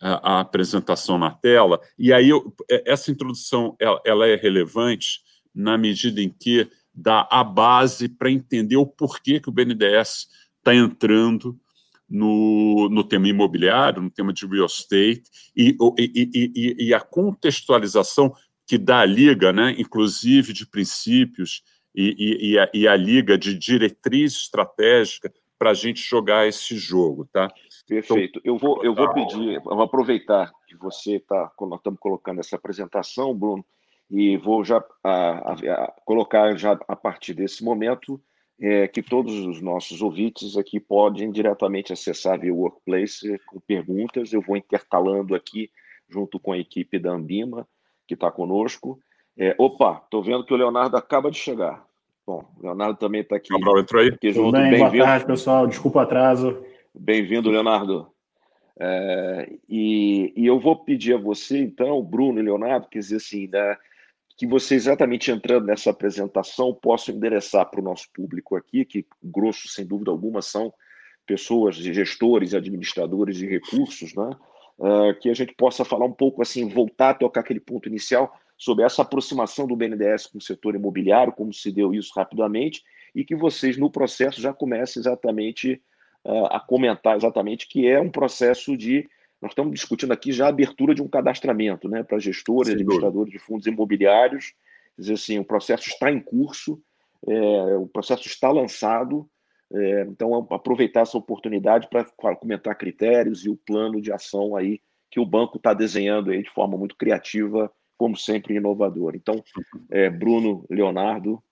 a, 0.00 0.38
a, 0.38 0.40
apresentação 0.40 1.16
na 1.16 1.30
tela, 1.30 1.80
e 1.96 2.12
aí 2.12 2.28
eu, 2.28 2.52
essa 2.84 3.12
introdução 3.12 3.76
ela, 3.78 4.00
ela, 4.04 4.26
é 4.26 4.34
relevante 4.34 5.20
na 5.54 5.78
medida 5.78 6.20
em 6.20 6.30
que 6.30 6.68
dá 7.00 7.26
a 7.30 7.42
base 7.42 8.08
para 8.08 8.30
entender 8.30 8.76
o 8.76 8.86
porquê 8.86 9.40
que 9.40 9.48
o 9.48 9.52
BNDES 9.52 10.28
está 10.58 10.74
entrando 10.74 11.58
no, 12.08 12.88
no 12.90 13.04
tema 13.04 13.28
imobiliário, 13.28 14.02
no 14.02 14.10
tema 14.10 14.32
de 14.32 14.46
real 14.46 14.66
estate, 14.66 15.22
e, 15.56 15.76
e, 15.98 16.30
e, 16.34 16.88
e 16.88 16.94
a 16.94 17.00
contextualização 17.00 18.34
que 18.66 18.76
dá 18.76 19.00
a 19.00 19.06
liga, 19.06 19.52
né, 19.52 19.74
inclusive 19.78 20.52
de 20.52 20.66
princípios, 20.66 21.62
e, 21.94 22.56
a, 22.58 22.70
e, 22.72 22.86
a, 22.86 22.94
liga 22.94 23.36
de 23.36 23.52
diretriz 23.52 24.34
estratégica 24.34 25.32
para 25.58 25.70
a 25.70 25.74
gente 25.74 26.00
jogar 26.00 26.46
esse 26.46 26.76
jogo, 26.76 27.28
tá? 27.32 27.52
Perfeito. 27.86 28.38
Então, 28.38 28.54
eu 28.54 28.56
vou, 28.56 28.84
eu 28.84 28.94
vou 28.94 29.12
pedir, 29.12 29.54
eu 29.54 29.62
vou 29.62 29.82
aproveitar 29.82 30.52
que 30.68 30.76
você 30.76 31.16
está, 31.16 31.50
nós 31.60 31.80
estamos 31.80 31.98
colocando 31.98 32.38
essa 32.38 32.54
apresentação, 32.54 33.34
Bruno, 33.34 33.64
e 34.10 34.36
vou 34.36 34.64
já 34.64 34.82
a, 35.04 35.10
a, 35.10 35.52
a, 35.52 35.94
colocar 36.04 36.56
já 36.56 36.78
a 36.88 36.96
partir 36.96 37.32
desse 37.32 37.62
momento 37.62 38.20
é, 38.60 38.88
que 38.88 39.02
todos 39.02 39.34
os 39.46 39.62
nossos 39.62 40.02
ouvintes 40.02 40.56
aqui 40.56 40.80
podem 40.80 41.30
diretamente 41.30 41.92
acessar 41.92 42.38
via 42.38 42.52
Workplace 42.52 43.38
com 43.46 43.60
perguntas. 43.60 44.32
Eu 44.32 44.42
vou 44.42 44.56
intercalando 44.56 45.34
aqui 45.34 45.70
junto 46.08 46.38
com 46.38 46.52
a 46.52 46.58
equipe 46.58 46.98
da 46.98 47.12
Ambima, 47.12 47.66
que 48.06 48.14
está 48.14 48.30
conosco. 48.30 48.98
É, 49.38 49.54
opa, 49.56 50.02
estou 50.04 50.22
vendo 50.22 50.44
que 50.44 50.52
o 50.52 50.56
Leonardo 50.56 50.96
acaba 50.96 51.30
de 51.30 51.38
chegar. 51.38 51.86
Bom, 52.26 52.44
o 52.58 52.62
Leonardo 52.62 52.98
também 52.98 53.22
está 53.22 53.36
aqui. 53.36 53.48
Cabral 53.48 53.78
entrou 53.78 54.02
aí. 54.02 54.08
Aqui 54.08 54.32
junto. 54.32 54.52
Bem, 54.52 54.78
boa 54.78 54.90
tarde, 54.90 55.24
pessoal. 55.24 55.66
Desculpa 55.66 56.00
o 56.00 56.02
atraso. 56.02 56.62
Bem-vindo, 56.94 57.50
Leonardo. 57.50 58.08
É, 58.78 59.52
e, 59.68 60.32
e, 60.36 60.46
eu 60.46 60.58
vou 60.58 60.76
pedir 60.76 61.14
a 61.14 61.18
você, 61.18 61.58
então, 61.58 62.02
Bruno 62.02 62.40
e 62.40 62.42
Leonardo, 62.42 62.88
quer 62.88 62.98
dizer 62.98 63.16
assim, 63.16 63.46
né, 63.46 63.76
que 64.40 64.46
você, 64.46 64.74
exatamente 64.74 65.30
entrando 65.30 65.66
nessa 65.66 65.90
apresentação, 65.90 66.72
possa 66.72 67.12
endereçar 67.12 67.68
para 67.68 67.78
o 67.78 67.84
nosso 67.84 68.08
público 68.10 68.56
aqui, 68.56 68.86
que 68.86 69.04
grosso, 69.22 69.68
sem 69.68 69.84
dúvida 69.84 70.10
alguma, 70.10 70.40
são 70.40 70.72
pessoas, 71.26 71.76
gestores, 71.76 72.54
administradores 72.54 73.36
de 73.36 73.46
recursos, 73.46 74.14
né? 74.14 74.30
Uh, 74.78 75.14
que 75.20 75.28
a 75.28 75.34
gente 75.34 75.52
possa 75.54 75.84
falar 75.84 76.06
um 76.06 76.12
pouco 76.14 76.40
assim, 76.40 76.66
voltar 76.66 77.10
a 77.10 77.14
tocar 77.14 77.40
aquele 77.40 77.60
ponto 77.60 77.86
inicial 77.86 78.34
sobre 78.56 78.82
essa 78.82 79.02
aproximação 79.02 79.66
do 79.66 79.76
BNDES 79.76 80.28
com 80.28 80.38
o 80.38 80.40
setor 80.40 80.74
imobiliário, 80.74 81.34
como 81.34 81.52
se 81.52 81.70
deu 81.70 81.92
isso 81.92 82.10
rapidamente, 82.16 82.82
e 83.14 83.22
que 83.26 83.36
vocês, 83.36 83.76
no 83.76 83.90
processo, 83.90 84.40
já 84.40 84.54
comecem 84.54 85.00
exatamente 85.00 85.82
uh, 86.24 86.46
a 86.46 86.58
comentar 86.58 87.14
exatamente 87.14 87.68
que 87.68 87.86
é 87.86 88.00
um 88.00 88.10
processo 88.10 88.74
de 88.74 89.06
nós 89.40 89.52
estamos 89.52 89.72
discutindo 89.72 90.12
aqui 90.12 90.32
já 90.32 90.46
a 90.46 90.50
abertura 90.50 90.94
de 90.94 91.02
um 91.02 91.08
cadastramento 91.08 91.88
né, 91.88 92.02
para 92.02 92.18
gestores, 92.18 92.72
administradores 92.72 93.32
de 93.32 93.38
fundos 93.38 93.66
imobiliários. 93.66 94.52
Quer 94.96 95.02
dizer 95.02 95.14
assim, 95.14 95.38
o 95.38 95.44
processo 95.44 95.88
está 95.88 96.10
em 96.10 96.20
curso, 96.20 96.80
é, 97.26 97.76
o 97.76 97.86
processo 97.86 98.26
está 98.26 98.50
lançado. 98.50 99.28
É, 99.72 100.02
então, 100.02 100.34
aproveitar 100.50 101.02
essa 101.02 101.16
oportunidade 101.16 101.88
para 101.88 102.36
comentar 102.36 102.76
critérios 102.76 103.46
e 103.46 103.48
o 103.48 103.56
plano 103.56 104.00
de 104.00 104.12
ação 104.12 104.56
aí 104.56 104.80
que 105.10 105.20
o 105.20 105.26
banco 105.26 105.56
está 105.56 105.72
desenhando 105.72 106.30
aí 106.30 106.42
de 106.42 106.50
forma 106.50 106.76
muito 106.76 106.96
criativa, 106.96 107.70
como 107.96 108.16
sempre 108.16 108.56
inovadora. 108.56 109.16
Então, 109.16 109.42
é, 109.90 110.08
Bruno, 110.08 110.64
Leonardo 110.70 111.42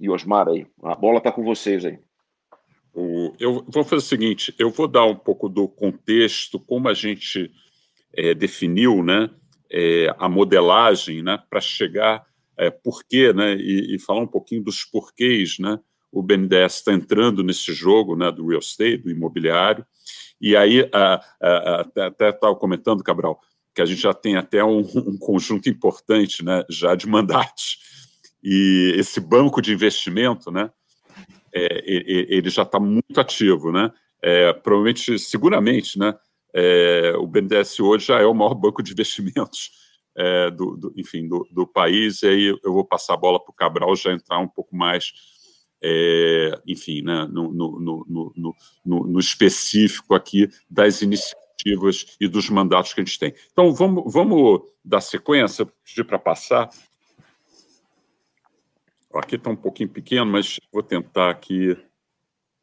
e 0.00 0.08
Osmar 0.08 0.48
aí, 0.48 0.66
a 0.82 0.94
bola 0.94 1.18
está 1.18 1.30
com 1.30 1.42
vocês 1.42 1.84
aí. 1.84 1.98
O, 2.94 3.34
eu 3.40 3.64
vou 3.68 3.82
fazer 3.82 3.96
o 3.96 4.00
seguinte: 4.00 4.54
eu 4.58 4.70
vou 4.70 4.86
dar 4.86 5.04
um 5.04 5.16
pouco 5.16 5.48
do 5.48 5.66
contexto, 5.66 6.58
como 6.60 6.88
a 6.88 6.94
gente 6.94 7.50
é, 8.16 8.32
definiu 8.34 9.02
né, 9.02 9.28
é, 9.70 10.14
a 10.18 10.28
modelagem 10.28 11.22
né, 11.22 11.38
para 11.50 11.60
chegar 11.60 12.24
é, 12.56 12.70
porquê, 12.70 13.32
né, 13.32 13.56
e, 13.56 13.96
e, 13.96 13.98
falar 13.98 14.20
um 14.20 14.26
pouquinho 14.26 14.62
dos 14.62 14.84
porquês. 14.84 15.58
Né, 15.58 15.78
o 16.12 16.22
BNDES 16.22 16.76
está 16.76 16.92
entrando 16.92 17.42
nesse 17.42 17.72
jogo 17.72 18.14
né, 18.14 18.30
do 18.30 18.46
real 18.46 18.60
estate, 18.60 18.98
do 18.98 19.10
imobiliário. 19.10 19.84
E 20.40 20.54
aí, 20.56 20.88
a, 20.92 21.20
a, 21.40 21.48
a, 21.48 22.06
até 22.06 22.30
estava 22.30 22.54
comentando, 22.54 23.02
Cabral, 23.02 23.40
que 23.74 23.82
a 23.82 23.84
gente 23.84 24.00
já 24.00 24.14
tem 24.14 24.36
até 24.36 24.64
um, 24.64 24.78
um 24.78 25.18
conjunto 25.18 25.68
importante 25.68 26.44
né, 26.44 26.64
já 26.70 26.94
de 26.94 27.08
mandatos. 27.10 27.78
E 28.42 28.94
esse 28.96 29.18
banco 29.20 29.60
de 29.60 29.72
investimento, 29.72 30.52
né, 30.52 30.70
é, 31.54 31.82
ele 31.86 32.50
já 32.50 32.62
está 32.62 32.80
muito 32.80 33.18
ativo, 33.18 33.70
né? 33.70 33.92
É, 34.20 34.52
provavelmente, 34.52 35.18
seguramente, 35.18 35.98
né? 35.98 36.14
É, 36.52 37.14
o 37.16 37.26
BNDES 37.26 37.80
hoje 37.80 38.06
já 38.06 38.20
é 38.20 38.26
o 38.26 38.34
maior 38.34 38.54
banco 38.54 38.82
de 38.82 38.92
investimentos 38.92 39.70
é, 40.16 40.50
do, 40.50 40.76
do, 40.76 40.94
enfim, 40.96 41.28
do, 41.28 41.46
do, 41.52 41.66
país, 41.66 42.22
e 42.22 42.28
aí 42.28 42.58
eu 42.62 42.72
vou 42.72 42.84
passar 42.84 43.14
a 43.14 43.18
bola 43.18 43.42
para 43.42 43.50
o 43.50 43.54
Cabral 43.54 43.94
já 43.96 44.12
entrar 44.12 44.38
um 44.38 44.48
pouco 44.48 44.74
mais, 44.74 45.12
é, 45.82 46.60
enfim, 46.66 47.02
né, 47.02 47.28
no, 47.30 47.52
no, 47.52 48.06
no, 48.84 49.06
no, 49.06 49.18
específico 49.18 50.14
aqui 50.14 50.48
das 50.70 51.02
iniciativas 51.02 52.16
e 52.20 52.28
dos 52.28 52.48
mandatos 52.48 52.92
que 52.92 53.00
a 53.00 53.04
gente 53.04 53.18
tem. 53.18 53.34
Então, 53.52 53.74
vamos, 53.74 54.12
vamos 54.12 54.62
dar 54.84 55.00
sequência, 55.00 55.66
pedir 55.84 56.04
para 56.04 56.18
passar. 56.18 56.70
Aqui 59.14 59.36
está 59.36 59.50
um 59.50 59.56
pouquinho 59.56 59.88
pequeno, 59.88 60.26
mas 60.26 60.58
vou 60.72 60.82
tentar 60.82 61.30
aqui. 61.30 61.76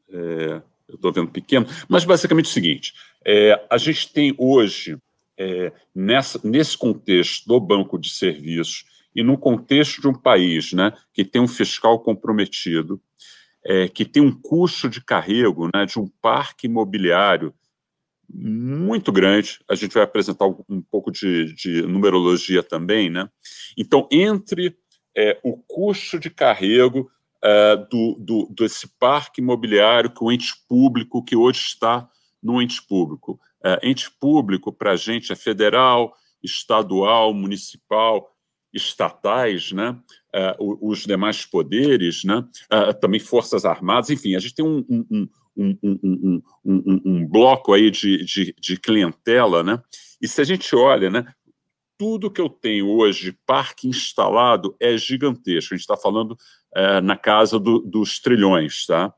É, 0.10 0.62
eu 0.88 0.96
estou 0.96 1.12
vendo 1.13 1.31
pequeno, 1.31 1.65
mas 1.88 2.03
basicamente 2.03 2.46
é 2.46 2.50
o 2.50 2.53
seguinte: 2.53 2.93
é, 3.25 3.65
a 3.70 3.77
gente 3.77 4.12
tem 4.12 4.36
hoje, 4.38 4.98
é, 5.38 5.72
nessa, 5.96 6.39
nesse 6.43 6.77
contexto 6.77 7.48
do 7.48 7.60
banco 7.60 7.98
de 7.98 8.10
serviços 8.10 8.86
e 9.15 9.24
no 9.24 9.38
contexto 9.38 10.01
de 10.01 10.08
um 10.08 10.13
país 10.13 10.74
né, 10.74 10.93
que 11.13 11.24
tem 11.24 11.41
um 11.41 11.48
fiscal 11.48 12.00
comprometido, 12.00 13.01
é, 13.65 13.88
que 13.88 14.05
tem 14.05 14.22
um 14.22 14.31
custo 14.31 14.89
de 14.89 15.01
carrego 15.01 15.70
né, 15.74 15.86
de 15.86 16.00
um 16.00 16.08
parque 16.22 16.67
imobiliário 16.67 17.53
muito 18.34 19.12
grande. 19.12 19.60
A 19.70 19.75
gente 19.75 19.93
vai 19.93 20.03
apresentar 20.03 20.48
um 20.48 20.81
pouco 20.89 21.12
de, 21.12 21.53
de 21.53 21.81
numerologia 21.81 22.63
também, 22.63 23.10
né? 23.10 23.29
Então, 23.77 24.08
entre 24.10 24.77
é, 25.15 25.39
o 25.44 25.58
custo 25.58 26.20
de 26.20 26.30
carrego 26.30 27.10
é, 27.44 27.75
do, 27.75 28.15
do, 28.20 28.48
desse 28.56 28.88
parque 29.00 29.41
imobiliário 29.41 30.13
que 30.13 30.24
o 30.24 30.32
ente 30.32 30.53
público, 30.68 31.24
que 31.24 31.36
hoje 31.36 31.60
está 31.60 32.08
no 32.41 32.62
ente 32.62 32.82
público. 32.82 33.39
É, 33.63 33.80
ente 33.84 34.10
público, 34.12 34.72
para 34.72 34.91
a 34.91 34.96
gente, 34.96 35.32
é 35.32 35.36
federal, 35.36 36.13
estadual, 36.44 37.34
municipal, 37.34 38.27
estatais, 38.74 39.72
né? 39.72 39.98
É, 40.34 40.56
os 40.60 41.06
demais 41.06 41.46
poderes, 41.46 42.24
né? 42.24 42.44
É, 42.70 42.94
também 42.94 43.20
Forças 43.20 43.65
Armadas, 43.65 44.10
enfim, 44.10 44.36
a 44.36 44.39
gente 44.39 44.56
tem 44.56 44.65
um, 44.65 44.86
um, 44.89 45.27
um, 45.58 47.01
um 47.06 47.27
bloco 47.27 47.74
aí 47.74 47.91
de, 47.91 48.24
de, 48.24 48.56
de 48.60 48.80
clientela, 48.80 49.62
né? 49.62 49.82
E 50.22 50.27
se 50.27 50.39
a 50.39 50.44
gente 50.44 50.75
olha, 50.75 51.10
né, 51.10 51.25
tudo 52.01 52.31
que 52.31 52.41
eu 52.41 52.50
tenho 52.50 52.89
hoje 52.89 53.25
de 53.25 53.38
parque 53.46 53.88
instalado 53.88 54.75
é 54.79 54.98
gigantesco. 54.98 55.72
A 55.72 55.77
gente 55.77 55.84
está 55.84 55.96
falando 55.96 56.36
é, 56.75 57.00
na 57.00 57.15
casa 57.15 57.60
do, 57.60 57.77
dos 57.77 58.20
trilhões. 58.20 58.88
Tá? 58.88 59.13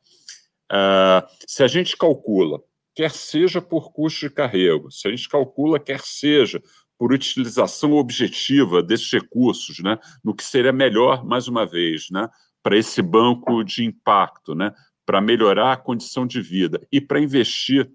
Uh, 0.69 1.25
se 1.47 1.63
a 1.63 1.67
gente 1.67 1.95
calcula, 1.95 2.59
quer 2.93 3.11
seja 3.11 3.61
por 3.61 3.93
custo 3.93 4.27
de 4.27 4.29
carrego, 4.29 4.91
se 4.91 5.07
a 5.07 5.11
gente 5.11 5.29
calcula, 5.29 5.79
quer 5.79 6.01
seja 6.01 6.61
por 6.99 7.13
utilização 7.13 7.93
objetiva 7.93 8.83
desses 8.83 9.09
recursos, 9.09 9.79
né, 9.79 9.97
no 10.21 10.35
que 10.35 10.43
seria 10.43 10.73
melhor, 10.73 11.23
mais 11.23 11.47
uma 11.47 11.65
vez, 11.65 12.07
né, 12.11 12.27
para 12.61 12.77
esse 12.77 13.01
banco 13.01 13.63
de 13.63 13.85
impacto, 13.85 14.53
né, 14.53 14.73
para 15.05 15.21
melhorar 15.21 15.71
a 15.71 15.77
condição 15.77 16.27
de 16.27 16.41
vida 16.41 16.85
e 16.91 16.99
para 16.99 17.21
investir 17.21 17.89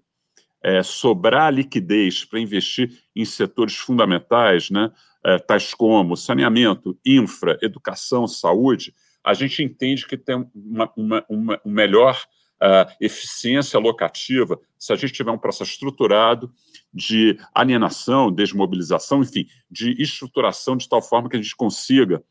é, 0.62 0.82
sobrar 0.82 1.52
liquidez 1.52 2.24
para 2.24 2.40
investir 2.40 2.92
em 3.14 3.24
setores 3.24 3.76
fundamentais, 3.76 4.70
né, 4.70 4.90
é, 5.24 5.38
tais 5.38 5.74
como 5.74 6.16
saneamento, 6.16 6.98
infra, 7.04 7.58
educação, 7.62 8.26
saúde, 8.26 8.94
a 9.24 9.34
gente 9.34 9.62
entende 9.62 10.06
que 10.06 10.16
tem 10.16 10.48
uma, 10.54 10.90
uma, 10.96 11.24
uma, 11.28 11.60
melhor 11.64 12.18
uh, 12.62 12.90
eficiência 13.00 13.78
locativa 13.78 14.58
se 14.78 14.92
a 14.92 14.96
gente 14.96 15.12
tiver 15.12 15.30
um 15.30 15.38
processo 15.38 15.70
estruturado 15.70 16.52
de 16.92 17.38
alienação, 17.54 18.32
desmobilização, 18.32 19.22
enfim, 19.22 19.46
de 19.70 20.00
estruturação 20.00 20.76
de 20.76 20.88
tal 20.88 21.02
forma 21.02 21.28
que 21.28 21.36
a 21.36 21.42
gente 21.42 21.56
consiga 21.56 22.22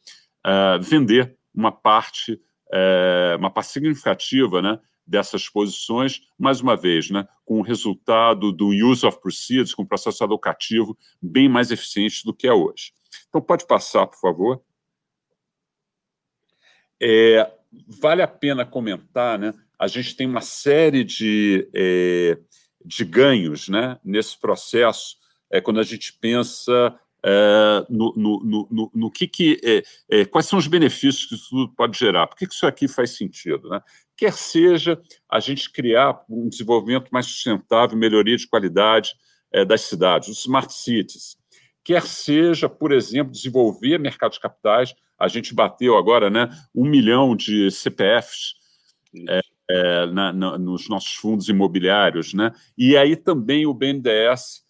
uh, 0.45 0.81
vender 0.81 1.35
uma 1.53 1.71
parte, 1.71 2.33
uh, 2.33 3.37
uma 3.37 3.51
parte 3.51 3.71
significativa 3.71 4.61
né, 4.61 4.79
dessas 5.07 5.47
posições, 5.47 6.21
mais 6.37 6.59
uma 6.59 6.75
vez, 6.75 7.09
né, 7.09 7.27
com 7.45 7.59
o 7.59 7.63
resultado 7.63 8.51
do 8.51 8.67
use 8.67 9.05
of 9.05 9.19
proceeds, 9.21 9.73
com 9.73 9.83
o 9.83 9.87
processo 9.87 10.23
educativo 10.23 10.97
bem 11.21 11.47
mais 11.47 11.71
eficiente 11.71 12.25
do 12.25 12.33
que 12.33 12.47
é 12.47 12.53
hoje. 12.53 12.91
Então, 13.29 13.41
pode 13.41 13.65
passar, 13.65 14.05
por 14.05 14.19
favor. 14.19 14.61
É, 17.01 17.51
vale 17.87 18.21
a 18.21 18.27
pena 18.27 18.65
comentar, 18.65 19.37
né? 19.39 19.53
A 19.79 19.87
gente 19.87 20.15
tem 20.15 20.27
uma 20.27 20.41
série 20.41 21.03
de, 21.03 21.69
é, 21.73 22.37
de 22.83 23.05
ganhos 23.05 23.69
né, 23.69 23.99
nesse 24.03 24.37
processo, 24.39 25.17
é, 25.49 25.61
quando 25.61 25.79
a 25.79 25.83
gente 25.83 26.13
pensa 26.13 26.99
é, 27.25 27.85
no, 27.89 28.13
no, 28.15 28.69
no, 28.69 28.91
no, 28.93 29.11
que, 29.11 29.27
que 29.27 29.59
é, 29.63 29.83
é, 30.19 30.25
quais 30.25 30.45
são 30.45 30.59
os 30.59 30.67
benefícios 30.67 31.25
que 31.25 31.35
isso 31.35 31.49
tudo 31.49 31.73
pode 31.73 31.97
gerar. 31.97 32.27
Por 32.27 32.37
que, 32.37 32.47
que 32.47 32.53
isso 32.53 32.67
aqui 32.67 32.87
faz 32.87 33.11
sentido? 33.11 33.69
Né? 33.69 33.81
Quer 34.15 34.33
seja 34.33 35.01
a 35.29 35.39
gente 35.39 35.71
criar 35.71 36.23
um 36.29 36.47
desenvolvimento 36.47 37.09
mais 37.11 37.25
sustentável, 37.25 37.97
melhoria 37.97 38.37
de 38.37 38.47
qualidade 38.47 39.11
é, 39.51 39.65
das 39.65 39.81
cidades, 39.81 40.29
os 40.29 40.39
smart 40.39 40.71
cities. 40.71 41.37
Quer 41.83 42.03
seja, 42.03 42.69
por 42.69 42.91
exemplo, 42.91 43.31
desenvolver 43.31 43.97
mercado 43.97 44.33
de 44.33 44.39
capitais. 44.39 44.93
A 45.17 45.27
gente 45.27 45.53
bateu 45.53 45.97
agora 45.97 46.29
né, 46.29 46.49
um 46.75 46.85
milhão 46.85 47.35
de 47.35 47.71
CPFs 47.71 48.53
é, 49.29 49.39
é, 49.69 50.05
na, 50.07 50.31
na, 50.31 50.57
nos 50.57 50.87
nossos 50.87 51.15
fundos 51.15 51.49
imobiliários, 51.49 52.33
né? 52.33 52.51
E 52.77 52.95
aí 52.95 53.15
também 53.15 53.65
o 53.65 53.73
BNDES 53.73 54.65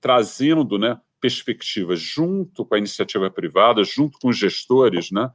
trazendo, 0.00 0.78
né, 0.78 0.96
perspectivas 1.20 2.00
junto 2.00 2.64
com 2.64 2.74
a 2.74 2.78
iniciativa 2.78 3.30
privada, 3.30 3.84
junto 3.84 4.18
com 4.18 4.28
os 4.28 4.38
gestores, 4.38 5.10
né, 5.10 5.30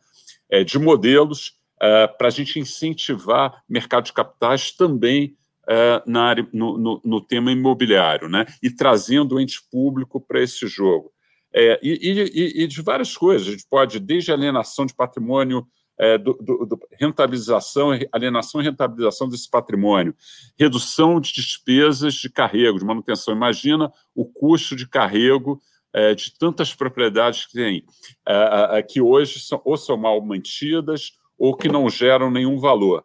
é, 0.50 0.63
de 0.63 0.80
modelos 0.80 1.54
é, 1.82 2.08
para 2.08 2.27
a 2.27 2.32
gente 2.32 2.60
incentivar 2.60 3.63
mercado 3.68 4.06
de 4.06 4.13
capitais 4.13 4.72
também 4.72 5.36
é, 5.68 6.01
na 6.06 6.24
área, 6.24 6.48
no, 6.54 6.77
no, 6.77 7.01
no, 7.04 7.22
tema 7.22 7.51
imobiliário, 7.51 8.30
né, 8.30 8.46
e 8.62 8.70
trazendo 8.70 9.36
o 9.36 9.39
ente 9.39 9.60
público 9.72 10.22
para 10.22 10.42
esse 10.42 10.68
jogo. 10.68 11.12
É, 11.54 11.80
e, 11.82 12.12
e, 12.12 12.63
e, 12.63 12.68
de 12.68 12.82
várias 12.82 13.15
coisas, 13.15 13.48
a 13.48 13.51
gente 13.51 13.65
pode, 13.70 14.00
desde 14.00 14.32
alienação 14.32 14.86
de 14.86 14.94
patrimônio 14.94 15.65
é, 15.98 16.18
do, 16.18 16.34
do, 16.34 16.65
do, 16.65 16.80
rentabilização, 17.00 17.92
alienação 18.12 18.62
e 18.62 18.65
rentabilização 18.65 19.30
desse 19.30 19.50
patrimônio, 19.50 20.13
redução 20.58 21.20
de 21.20 21.34
despesas 21.34 22.15
de 22.15 22.30
carrego, 22.30 22.77
de 22.77 22.86
manutenção. 22.86 23.34
Imagina 23.34 23.92
o 24.13 24.25
custo 24.25 24.75
de 24.75 24.88
carrego 24.88 25.62
é, 25.96 26.14
de 26.14 26.38
tantas 26.38 26.75
propriedades 26.75 27.46
que 27.46 27.54
tem, 27.54 27.86
é, 28.28 28.84
que 28.84 29.02
hoje 29.02 29.40
são, 29.40 29.62
ou 29.64 29.78
são 29.78 29.96
mal 29.96 30.22
mantidas 30.22 31.14
ou 31.38 31.56
que 31.56 31.70
não 31.70 31.90
geram 31.90 32.30
nenhum 32.30 32.60
valor. 32.60 33.04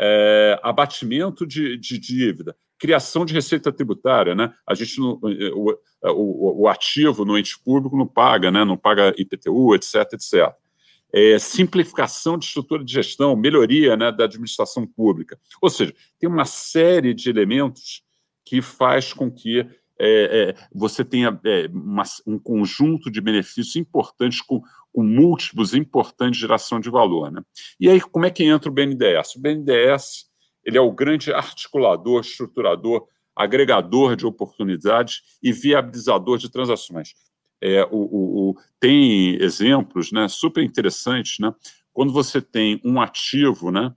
É, 0.00 0.58
abatimento 0.62 1.46
de, 1.46 1.76
de 1.76 1.98
dívida, 1.98 2.56
criação 2.78 3.26
de 3.26 3.34
receita 3.34 3.70
tributária, 3.70 4.34
né? 4.34 4.54
A 4.66 4.74
gente 4.74 4.98
o, 4.98 5.18
o, 6.02 6.62
o, 6.62 6.68
ativo 6.68 7.26
no 7.26 7.36
ente 7.36 7.58
público 7.62 7.94
não 7.98 8.06
paga, 8.06 8.50
né? 8.50 8.64
Não 8.64 8.78
paga 8.78 9.12
IPTU, 9.18 9.74
etc, 9.74 10.14
etc 10.14 10.54
é, 11.12 11.38
simplificação 11.38 12.38
de 12.38 12.46
estrutura 12.46 12.84
de 12.84 12.92
gestão, 12.92 13.36
melhoria 13.36 13.96
né, 13.96 14.10
da 14.12 14.24
administração 14.24 14.86
pública. 14.86 15.38
Ou 15.60 15.68
seja, 15.68 15.94
tem 16.18 16.28
uma 16.28 16.44
série 16.44 17.12
de 17.12 17.28
elementos 17.28 18.02
que 18.44 18.62
faz 18.62 19.12
com 19.12 19.30
que 19.30 19.66
é, 20.02 20.48
é, 20.48 20.54
você 20.74 21.04
tenha 21.04 21.38
é, 21.44 21.66
uma, 21.72 22.04
um 22.26 22.38
conjunto 22.38 23.10
de 23.10 23.20
benefícios 23.20 23.76
importantes 23.76 24.40
com, 24.40 24.62
com, 24.92 25.04
múltiplos 25.04 25.74
importantes 25.74 26.38
de 26.38 26.40
geração 26.40 26.80
de 26.80 26.88
valor. 26.88 27.30
Né? 27.30 27.42
E 27.78 27.88
aí, 27.88 28.00
como 28.00 28.24
é 28.24 28.30
que 28.30 28.44
entra 28.44 28.70
o 28.70 28.72
BNDES? 28.72 29.36
O 29.36 29.40
BNDES 29.40 30.30
ele 30.64 30.78
é 30.78 30.80
o 30.80 30.92
grande 30.92 31.32
articulador, 31.32 32.20
estruturador, 32.20 33.06
agregador 33.34 34.16
de 34.16 34.26
oportunidades 34.26 35.22
e 35.42 35.52
viabilizador 35.52 36.38
de 36.38 36.50
transações. 36.50 37.14
É, 37.60 37.84
o, 37.84 37.96
o, 37.96 38.50
o, 38.50 38.56
tem 38.78 39.36
exemplos 39.42 40.12
né, 40.12 40.28
super 40.28 40.62
interessantes, 40.64 41.38
né? 41.38 41.54
Quando 41.92 42.12
você 42.12 42.40
tem 42.40 42.80
um 42.84 43.00
ativo 43.00 43.70
né, 43.70 43.92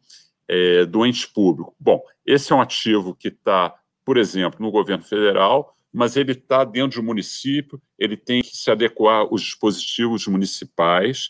é, 0.48 0.86
do 0.86 1.06
ente 1.06 1.28
público. 1.28 1.74
Bom, 1.80 2.02
esse 2.26 2.52
é 2.52 2.56
um 2.56 2.62
ativo 2.62 3.16
que 3.16 3.30
está, 3.30 3.74
por 4.04 4.18
exemplo, 4.18 4.60
no 4.60 4.72
governo 4.72 5.04
federal, 5.04 5.78
mas 5.94 6.18
ele 6.18 6.32
está 6.32 6.64
dentro 6.64 7.02
do 7.02 7.06
município, 7.06 7.82
ele 8.00 8.18
tem 8.18 8.42
que 8.42 8.56
se 8.58 8.72
adequar 8.72 9.22
aos 9.22 9.42
dispositivos 9.42 10.28
municipais. 10.28 11.30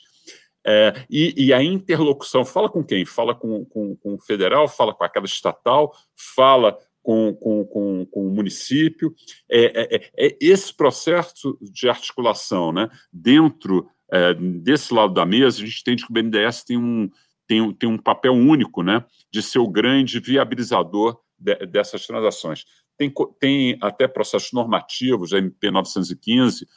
É, 0.66 0.94
e, 1.10 1.34
e, 1.48 1.54
a 1.54 1.62
interlocução, 1.62 2.46
fala 2.46 2.70
com 2.70 2.82
quem? 2.82 3.04
Fala 3.06 3.36
com, 3.36 3.66
com, 3.66 3.98
com 3.98 4.14
o 4.16 4.22
federal, 4.22 4.68
fala 4.68 4.94
com 4.94 5.04
aquela 5.04 5.26
estatal, 5.26 5.94
fala 6.16 6.78
com, 7.02 7.34
com, 7.36 8.08
o 8.14 8.30
município. 8.30 9.14
É, 9.52 9.66
é, 9.66 9.96
é, 9.96 10.28
é 10.28 10.38
esse 10.40 10.74
processo 10.74 11.58
de 11.62 11.90
articulação 11.90 12.72
né, 12.72 12.90
dentro 13.12 13.90
é, 14.10 14.34
desse 14.34 14.94
lado 14.94 15.14
da 15.14 15.26
mesa, 15.26 15.58
a 15.58 15.66
gente 15.66 15.82
entende 15.82 16.06
que 16.06 16.12
o 16.12 16.14
BNDES 16.14 16.64
tem 16.64 16.78
um, 16.78 17.10
tem, 17.48 17.74
tem 17.74 17.90
um 17.90 17.98
papel 17.98 18.34
único 18.34 18.82
né, 18.82 19.04
de 19.32 19.42
ser 19.42 19.60
o 19.60 19.68
grande 19.68 20.20
viabilizador 20.20 21.20
de, 21.38 21.56
dessas 21.66 22.06
transações. 22.08 22.64
Tem, 22.98 23.12
tem 23.40 23.78
até 23.82 24.08
processos 24.08 24.52
normativos, 24.52 25.34
a 25.34 25.38
MP 25.38 25.72
915, 25.72 26.68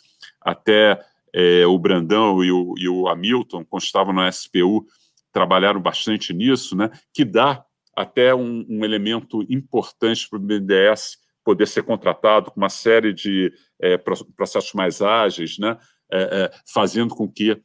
até 0.41 0.99
é, 1.33 1.67
o 1.67 1.79
Brandão 1.79 2.43
e 2.43 2.51
o, 2.51 2.75
e 2.79 2.89
o 2.89 3.09
Hamilton 3.09 3.65
constavam 3.65 4.15
no 4.15 4.33
SPU, 4.33 4.87
trabalharam 5.33 5.81
bastante 5.81 6.33
nisso, 6.33 6.75
né, 6.75 6.91
que 7.13 7.25
dá 7.25 7.65
até 7.95 8.35
um, 8.35 8.65
um 8.69 8.85
elemento 8.85 9.43
importante 9.51 10.29
para 10.29 10.39
o 10.39 10.41
BNDES 10.41 11.19
poder 11.45 11.69
ser 11.69 11.83
contratado 11.83 12.51
com 12.51 12.59
uma 12.59 12.69
série 12.69 13.13
de 13.13 13.53
é, 13.79 13.97
processos 13.99 14.73
mais 14.73 15.03
ágeis, 15.03 15.59
né, 15.59 15.79
é, 16.13 16.51
fazendo 16.67 17.15
com 17.15 17.31
que 17.31 17.61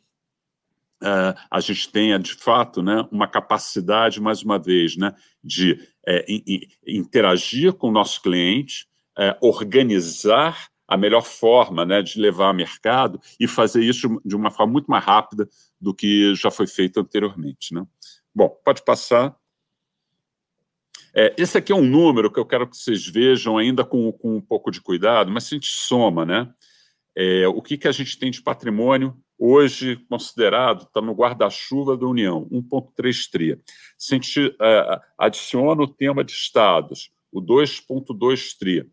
é, 1.01 1.35
a 1.49 1.59
gente 1.59 1.89
tenha, 1.91 2.19
de 2.19 2.33
fato, 2.33 2.81
né, 2.81 3.07
uma 3.11 3.27
capacidade, 3.27 4.21
mais 4.21 4.43
uma 4.43 4.59
vez, 4.59 4.95
né, 4.95 5.13
de 5.43 5.79
é, 6.07 6.25
interagir 6.87 7.73
com 7.73 7.89
o 7.89 7.91
nosso 7.91 8.21
cliente, 8.21 8.87
é, 9.17 9.37
organizar 9.41 10.69
a 10.87 10.97
melhor 10.97 11.23
forma 11.23 11.85
né, 11.85 12.01
de 12.01 12.19
levar 12.19 12.47
ao 12.47 12.53
mercado 12.53 13.19
e 13.39 13.47
fazer 13.47 13.81
isso 13.81 14.21
de 14.25 14.35
uma 14.35 14.51
forma 14.51 14.73
muito 14.73 14.87
mais 14.87 15.03
rápida 15.03 15.47
do 15.79 15.93
que 15.93 16.35
já 16.35 16.51
foi 16.51 16.67
feito 16.67 16.99
anteriormente. 16.99 17.73
Né? 17.73 17.85
Bom, 18.35 18.49
pode 18.63 18.83
passar. 18.83 19.35
É, 21.13 21.33
esse 21.37 21.57
aqui 21.57 21.71
é 21.71 21.75
um 21.75 21.85
número 21.85 22.31
que 22.31 22.39
eu 22.39 22.45
quero 22.45 22.67
que 22.67 22.75
vocês 22.75 23.07
vejam 23.07 23.57
ainda 23.57 23.85
com, 23.85 24.11
com 24.11 24.35
um 24.35 24.41
pouco 24.41 24.69
de 24.69 24.81
cuidado, 24.81 25.31
mas 25.31 25.45
se 25.45 25.55
a 25.55 25.57
gente 25.57 25.71
soma, 25.71 26.25
né? 26.25 26.53
É, 27.15 27.45
o 27.47 27.61
que, 27.61 27.77
que 27.77 27.87
a 27.87 27.91
gente 27.91 28.17
tem 28.17 28.31
de 28.31 28.41
patrimônio 28.41 29.17
hoje 29.43 29.95
considerado, 30.07 30.83
está 30.83 31.01
no 31.01 31.13
guarda-chuva 31.13 31.97
da 31.97 32.05
União, 32.05 32.47
1,3 32.51 33.29
tri. 33.31 33.59
Se 33.97 34.13
a 34.13 34.15
gente 34.15 34.55
é, 34.61 35.01
adiciona 35.17 35.81
o 35.81 35.87
tema 35.87 36.23
de 36.23 36.31
estados, 36.31 37.11
o 37.31 37.41
2,2 37.41 38.55
tri, 38.59 38.87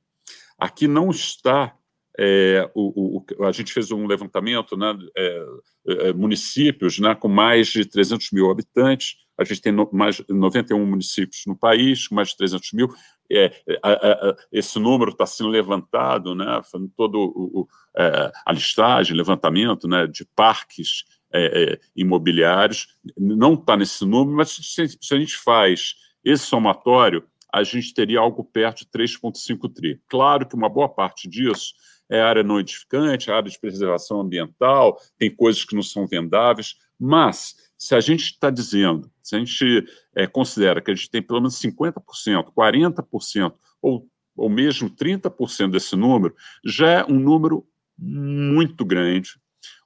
aqui 0.59 0.89
não 0.89 1.11
está 1.11 1.75
é, 2.19 2.69
o, 2.75 3.19
o, 3.19 3.45
a 3.45 3.53
gente 3.53 3.73
fez 3.73 3.93
um 3.93 4.07
levantamento, 4.07 4.77
né, 4.77 4.93
é, 5.17 6.13
municípios 6.13 6.99
né, 6.99 7.15
com 7.15 7.29
mais 7.29 7.69
de 7.69 7.85
300 7.85 8.33
mil 8.33 8.51
habitantes, 8.51 9.19
a 9.39 9.45
gente 9.45 9.61
tem 9.61 9.71
no, 9.71 9.89
mais 9.93 10.21
91 10.29 10.85
municípios 10.85 11.43
no 11.47 11.57
país, 11.57 12.09
com 12.09 12.17
mais 12.17 12.31
de 12.31 12.37
300 12.39 12.73
mil. 12.73 12.89
É, 13.31 13.53
a, 13.83 13.91
a, 13.91 14.37
esse 14.51 14.79
número 14.79 15.11
está 15.11 15.27
sendo 15.27 15.51
levantado, 15.51 16.35
né, 16.35 16.61
todo 16.97 17.19
o, 17.19 17.61
o, 17.61 17.69
é, 17.97 18.33
a 18.47 18.53
listagem, 18.53 19.17
levantamento 19.17 19.87
né, 19.87 20.07
de 20.07 20.25
parques 20.25 21.05
é, 21.33 21.79
imobiliários, 21.95 22.89
não 23.17 23.55
está 23.55 23.77
nesse 23.77 24.05
número, 24.05 24.37
mas 24.37 24.51
se, 24.51 24.89
se 25.01 25.15
a 25.15 25.19
gente 25.19 25.37
faz 25.37 25.95
esse 26.25 26.45
somatório, 26.45 27.25
a 27.53 27.63
gente 27.63 27.95
teria 27.95 28.21
algo 28.21 28.45
perto 28.45 28.81
de 28.81 28.87
3,5 28.87 29.73
tri. 29.73 30.01
Claro 30.09 30.47
que 30.47 30.55
uma 30.55 30.69
boa 30.69 30.89
parte 30.89 31.29
disso 31.29 31.75
é 32.11 32.21
área 32.21 32.43
não 32.43 32.59
edificante, 32.59 33.31
área 33.31 33.51
de 33.51 33.59
preservação 33.59 34.21
ambiental, 34.21 34.99
tem 35.19 35.35
coisas 35.35 35.65
que 35.65 35.75
não 35.75 35.83
são 35.83 36.07
vendáveis, 36.07 36.77
mas 36.99 37.55
se 37.79 37.95
a 37.95 38.01
gente 38.01 38.25
está 38.25 38.51
dizendo, 38.51 39.09
se 39.23 39.37
a 39.37 39.39
gente 39.39 39.87
é, 40.15 40.27
considera 40.27 40.83
que 40.83 40.91
a 40.91 40.95
gente 40.95 41.09
tem 41.09 41.23
pelo 41.23 41.41
menos 41.41 41.55
50%, 41.61 42.53
40% 42.53 43.55
ou, 43.81 44.09
ou 44.37 44.51
mesmo 44.51 44.91
30% 44.91 45.71
desse 45.71 45.95
número, 45.95 46.35
já 46.65 46.91
é 46.91 47.05
um 47.05 47.21
número 47.21 47.65
muito 47.97 48.85
grande, 48.85 49.39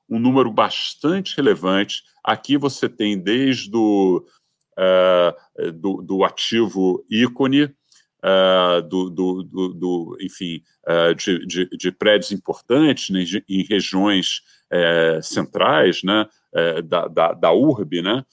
um 0.09 0.19
número 0.19 0.51
bastante 0.51 1.37
relevante. 1.37 2.03
Aqui 2.25 2.57
você 2.57 2.89
tem 2.89 3.19
desde 3.19 3.71
o 3.75 4.27
uh, 4.79 5.73
do, 5.73 6.03
do 6.03 6.25
ativo 6.25 7.05
ícone, 7.11 7.65
uh, 7.65 8.83
do, 8.89 9.11
do, 9.11 9.43
do, 9.43 10.19
enfim, 10.21 10.63
uh, 10.89 11.15
de, 11.15 11.47
de, 11.47 11.69
de, 11.77 11.93
prédios 11.93 12.33
importantes 12.33 13.11
né, 13.11 13.25
em 13.49 13.63
regiões 13.65 14.41
centrais 15.23 16.03
né, 16.03 16.27
eh, 16.55 16.83
da, 16.83 17.09
da, 17.09 17.33
da 17.33 17.53
urbe. 17.53 18.03
Né? 18.03 18.25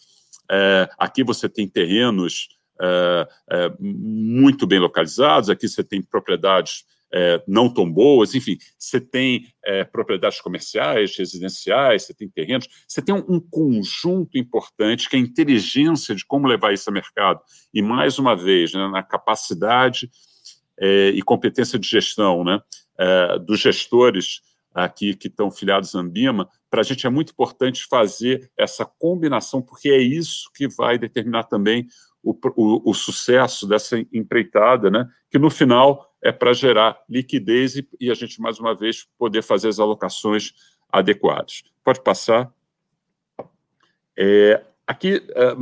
aqui 0.97 1.23
você 1.23 1.47
tem 1.47 1.67
terrenos 1.67 2.49
muito 3.79 4.65
bem 4.65 4.79
localizados, 4.79 5.47
aqui 5.47 5.67
você 5.67 5.83
tem 5.83 6.01
propriedades 6.01 6.85
é, 7.11 7.41
não 7.47 7.71
tão 7.71 7.91
boas, 7.91 8.35
enfim, 8.35 8.57
você 8.77 8.99
tem 8.99 9.47
é, 9.65 9.83
propriedades 9.83 10.39
comerciais, 10.41 11.15
residenciais, 11.17 12.03
você 12.03 12.13
tem 12.13 12.29
terrenos, 12.29 12.67
você 12.87 13.01
tem 13.01 13.15
um, 13.15 13.25
um, 13.27 13.39
conjunto 13.39 14.37
importante 14.37 15.09
que 15.09 15.15
é 15.15 15.19
a 15.19 15.21
inteligência 15.21 16.15
de 16.15 16.25
como 16.25 16.47
levar 16.47 16.73
isso 16.73 16.89
ao 16.89 16.93
mercado. 16.93 17.41
E, 17.73 17.81
mais 17.81 18.19
uma 18.19 18.35
vez, 18.35 18.73
né, 18.73 18.87
na 18.87 19.03
capacidade 19.03 20.09
é, 20.79 21.09
e 21.09 21.21
competência 21.21 21.79
de 21.79 21.87
gestão 21.87 22.43
né, 22.43 22.59
é, 22.97 23.39
dos 23.39 23.59
gestores 23.59 24.41
aqui 24.83 25.15
que 25.15 25.27
estão 25.27 25.49
filiados 25.51 25.95
à 25.95 25.99
Ambima, 25.99 26.49
para 26.69 26.81
a 26.81 26.83
gente 26.83 27.05
é 27.05 27.09
muito 27.09 27.31
importante 27.31 27.85
fazer 27.87 28.51
essa 28.57 28.85
combinação, 28.85 29.61
porque 29.61 29.89
é 29.89 29.97
isso 29.97 30.49
que 30.53 30.67
vai 30.67 30.97
determinar 30.97 31.43
também 31.43 31.87
o, 32.23 32.31
o, 32.55 32.91
o 32.91 32.93
sucesso 32.93 33.67
dessa 33.67 33.97
empreitada, 34.13 34.89
né, 34.89 35.07
que 35.31 35.39
no 35.39 35.49
final 35.49 36.13
é 36.21 36.31
para 36.31 36.53
gerar 36.53 37.01
liquidez 37.09 37.77
e, 37.77 37.87
e, 37.99 38.11
a 38.11 38.13
gente, 38.13 38.41
mais 38.41 38.59
uma 38.59 38.75
vez, 38.75 39.07
poder 39.17 39.41
fazer 39.41 39.69
as 39.69 39.79
alocações 39.79 40.53
adequadas. 40.91 41.63
Pode 41.83 42.01
passar. 42.01 42.51
É, 44.17 44.65
aqui, 44.85 45.25
é, 45.33 45.55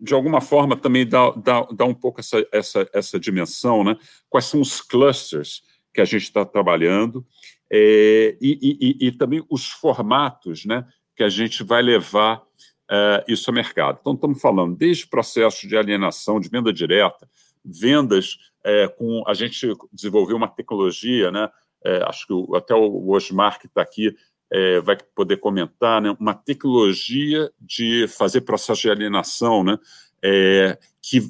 de 0.00 0.14
alguma 0.14 0.40
forma, 0.40 0.76
também 0.76 1.06
dar, 1.06 1.30
dar, 1.38 1.66
dar 1.72 1.84
um 1.84 1.94
pouco 1.94 2.20
essa, 2.20 2.44
essa, 2.52 2.88
essa 2.92 3.20
dimensão, 3.20 3.84
né? 3.84 3.96
Quais 4.28 4.46
são 4.46 4.60
os 4.60 4.80
clusters 4.80 5.62
que 5.94 6.00
a 6.00 6.04
gente 6.04 6.24
está 6.24 6.44
trabalhando 6.44 7.24
é, 7.70 8.36
e, 8.40 8.96
e, 9.00 9.08
e, 9.08 9.12
também 9.12 9.44
os 9.50 9.66
formatos, 9.66 10.64
né? 10.64 10.86
Que 11.14 11.22
a 11.22 11.28
gente 11.28 11.62
vai 11.62 11.82
levar 11.82 12.38
uh, 12.38 13.24
isso 13.26 13.50
ao 13.50 13.54
mercado. 13.54 13.98
Então, 14.00 14.14
estamos 14.14 14.40
falando 14.40 14.76
desde 14.76 15.06
processos 15.06 15.68
de 15.68 15.76
alienação, 15.76 16.40
de 16.40 16.48
venda 16.48 16.72
direta, 16.72 17.28
vendas 17.64 18.38
é, 18.64 18.88
com. 18.88 19.22
A 19.26 19.34
gente 19.34 19.66
desenvolveu 19.92 20.36
uma 20.36 20.48
tecnologia, 20.48 21.30
né? 21.30 21.48
É, 21.84 22.02
acho 22.04 22.26
que 22.26 22.56
até 22.56 22.74
o 22.74 23.10
Osmar, 23.10 23.58
que 23.58 23.66
está 23.66 23.82
aqui, 23.82 24.14
é, 24.50 24.80
vai 24.80 24.96
poder 25.14 25.36
comentar, 25.38 26.00
né? 26.00 26.14
uma 26.18 26.34
tecnologia 26.34 27.50
de 27.60 28.06
fazer 28.08 28.40
processo 28.42 28.82
de 28.82 28.90
alienação 28.90 29.62
né? 29.62 29.78
É, 30.22 30.78
que 31.00 31.20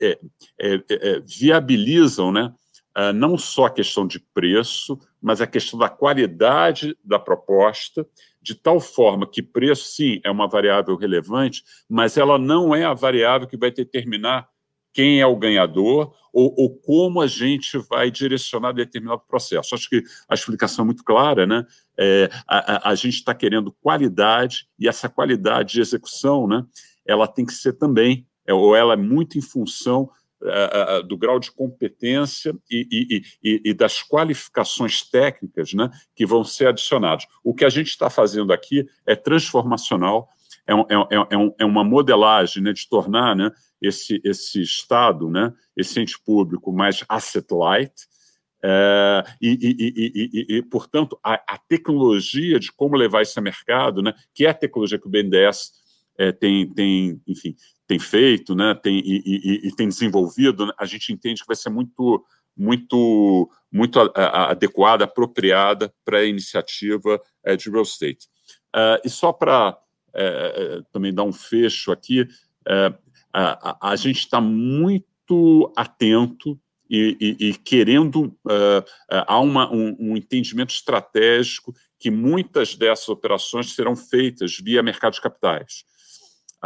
é, 0.00 0.18
é, 0.58 1.20
viabilizam 1.20 2.30
né? 2.30 2.52
não 3.14 3.38
só 3.38 3.66
a 3.66 3.70
questão 3.70 4.06
de 4.06 4.20
preço, 4.20 4.98
mas 5.24 5.40
a 5.40 5.46
questão 5.46 5.78
da 5.78 5.88
qualidade 5.88 6.94
da 7.02 7.18
proposta 7.18 8.06
de 8.42 8.54
tal 8.54 8.78
forma 8.78 9.26
que 9.26 9.42
preço, 9.42 9.86
sim, 9.86 10.20
é 10.22 10.30
uma 10.30 10.46
variável 10.46 10.94
relevante, 10.96 11.64
mas 11.88 12.18
ela 12.18 12.38
não 12.38 12.74
é 12.74 12.84
a 12.84 12.92
variável 12.92 13.48
que 13.48 13.56
vai 13.56 13.70
determinar 13.70 14.46
quem 14.92 15.22
é 15.22 15.26
o 15.26 15.34
ganhador 15.34 16.14
ou, 16.30 16.54
ou, 16.58 16.76
como 16.76 17.22
a 17.22 17.26
gente 17.26 17.78
vai 17.88 18.10
direcionar 18.10 18.72
determinado 18.72 19.22
processo. 19.26 19.74
Acho 19.74 19.88
que 19.88 20.02
a 20.28 20.34
explicação 20.34 20.82
é 20.82 20.86
muito 20.86 21.02
clara, 21.02 21.46
né? 21.46 21.64
É, 21.98 22.28
a, 22.46 22.90
a, 22.90 22.94
gente 22.94 23.14
está 23.14 23.34
querendo 23.34 23.72
qualidade 23.80 24.68
e 24.78 24.86
essa 24.86 25.08
qualidade 25.08 25.72
de 25.72 25.80
execução, 25.80 26.46
né? 26.46 26.66
Ela 27.06 27.26
tem 27.26 27.46
que 27.46 27.54
ser 27.54 27.72
também, 27.72 28.26
é, 28.46 28.52
ou 28.52 28.76
ela 28.76 28.92
é 28.92 28.96
muito 28.96 29.38
em 29.38 29.42
função 29.42 30.10
do 31.06 31.16
grau 31.16 31.38
de 31.38 31.50
competência 31.50 32.54
e, 32.70 32.86
e, 32.90 33.22
e, 33.42 33.70
e, 33.70 33.74
das 33.74 34.02
qualificações 34.02 35.02
técnicas 35.02 35.72
né, 35.72 35.90
que 36.14 36.26
vão 36.26 36.44
ser 36.44 36.68
adicionadas. 36.68 37.26
O 37.42 37.54
que 37.54 37.64
a 37.64 37.70
gente 37.70 37.88
está 37.88 38.10
fazendo 38.10 38.52
aqui 38.52 38.86
é 39.06 39.16
transformacional, 39.16 40.28
é, 40.66 40.74
um, 40.74 40.80
é, 40.82 41.26
é, 41.30 41.38
um, 41.38 41.54
é 41.60 41.64
uma 41.64 41.82
modelagem 41.82 42.62
né, 42.62 42.72
de 42.72 42.88
tornar 42.88 43.34
né, 43.34 43.50
esse, 43.80 44.20
esse 44.24 44.60
Estado, 44.60 45.30
né, 45.30 45.52
esse 45.76 46.00
ente 46.00 46.18
público 46.22 46.72
mais 46.72 47.04
asset 47.08 47.46
light, 47.52 47.92
é, 48.66 49.24
e, 49.42 49.58
e, 49.60 50.30
e, 50.32 50.56
e, 50.56 50.62
portanto, 50.62 51.18
a, 51.22 51.34
a, 51.34 51.58
tecnologia 51.58 52.58
de 52.58 52.72
como 52.72 52.96
levar 52.96 53.20
isso 53.20 53.38
a 53.38 53.42
mercado, 53.42 54.00
né, 54.02 54.14
que 54.34 54.46
é 54.46 54.50
a 54.50 54.54
tecnologia 54.54 54.98
que 54.98 55.06
o 55.06 55.10
BNDES 55.10 55.72
é, 56.16 56.32
tem, 56.32 56.72
tem, 56.72 57.20
enfim, 57.26 57.54
tem 57.94 57.98
feito, 57.98 58.54
né, 58.54 58.74
tem, 58.74 58.98
e, 58.98 59.22
e, 59.24 59.68
e 59.68 59.76
tem 59.76 59.88
desenvolvido, 59.88 60.66
né, 60.66 60.72
a 60.78 60.84
gente 60.84 61.12
entende 61.12 61.42
que 61.42 61.46
vai 61.46 61.56
ser 61.56 61.70
muito, 61.70 62.24
muito, 62.56 63.48
muito 63.72 64.00
adequada, 64.14 65.04
apropriada 65.04 65.92
para 66.04 66.18
a 66.18 66.24
iniciativa 66.24 67.20
é, 67.44 67.56
de 67.56 67.70
real 67.70 67.82
estate. 67.82 68.26
Uh, 68.74 68.98
e 69.04 69.08
só 69.08 69.32
para 69.32 69.78
é, 70.12 70.24
é, 70.78 70.82
também 70.92 71.14
dar 71.14 71.22
um 71.22 71.32
fecho 71.32 71.92
aqui, 71.92 72.26
é, 72.66 72.94
a, 73.32 73.90
a, 73.90 73.96
gente 73.96 74.18
está 74.18 74.40
muito 74.40 75.72
atento 75.76 76.58
e, 76.90 77.16
e, 77.20 77.48
e 77.48 77.54
querendo 77.54 78.26
uh, 78.44 78.84
há 79.08 79.40
uma, 79.40 79.72
um, 79.72 79.96
um, 79.98 80.16
entendimento 80.16 80.72
estratégico 80.72 81.74
que 81.98 82.10
muitas 82.10 82.74
dessas 82.74 83.08
operações 83.08 83.72
serão 83.74 83.96
feitas 83.96 84.56
via 84.58 84.82
mercado 84.82 85.14
de 85.14 85.20
capitais. 85.20 85.84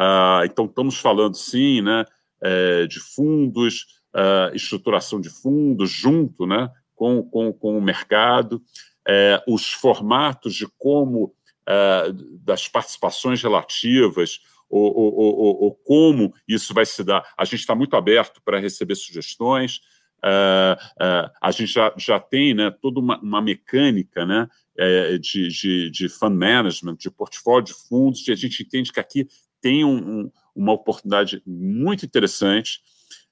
Ah, 0.01 0.43
então, 0.45 0.67
estamos 0.67 0.97
falando, 0.99 1.35
sim, 1.35 1.83
né, 1.83 2.05
é, 2.41 2.87
de 2.87 3.01
fundos, 3.01 3.85
ah, 4.15 4.49
estruturação 4.55 5.21
de 5.21 5.29
fundos 5.29 5.91
junto 5.91 6.47
né, 6.47 6.71
com, 6.95 7.21
com, 7.25 7.53
com 7.53 7.77
o 7.77 7.83
mercado, 7.83 8.63
é, 9.09 9.43
os 9.49 9.73
formatos 9.73 10.55
de 10.55 10.69
como 10.79 11.35
ah, 11.67 12.05
das 12.45 12.69
participações 12.69 13.43
relativas, 13.43 14.39
ou, 14.71 14.95
ou, 14.95 15.75
como 15.83 16.33
isso 16.47 16.75
vai 16.75 16.85
se 16.85 17.03
dar. 17.03 17.27
A 17.37 17.45
gente 17.45 17.61
está 17.61 17.75
muito 17.75 17.97
aberto 17.97 18.41
para 18.45 18.61
receber 18.61 18.97
sugestões. 18.97 19.81
Uh, 20.19 20.75
uh, 21.01 21.31
a 21.41 21.51
gente 21.53 21.73
já, 21.73 21.95
já 21.97 22.21
tem 22.21 22.53
né, 22.53 22.71
toda 22.71 23.01
uma, 23.01 23.19
uma 23.21 23.41
mecânica 23.41 24.27
né, 24.27 24.49
é, 24.77 25.17
de, 25.17 25.49
de, 25.49 25.91
de, 25.91 26.09
fund 26.09 26.37
management, 26.37 26.97
de 26.97 27.11
portfólio 27.11 27.65
de 27.65 27.73
fundos, 27.73 28.27
e 28.27 28.33
a 28.33 28.35
gente 28.35 28.63
entende 28.63 28.93
que 28.93 29.01
aqui 29.01 29.29
tem 29.61 29.85
um, 29.85 29.97
um, 29.97 30.33
uma 30.55 30.73
oportunidade 30.73 31.42
muito 31.47 32.05
interessante. 32.05 32.81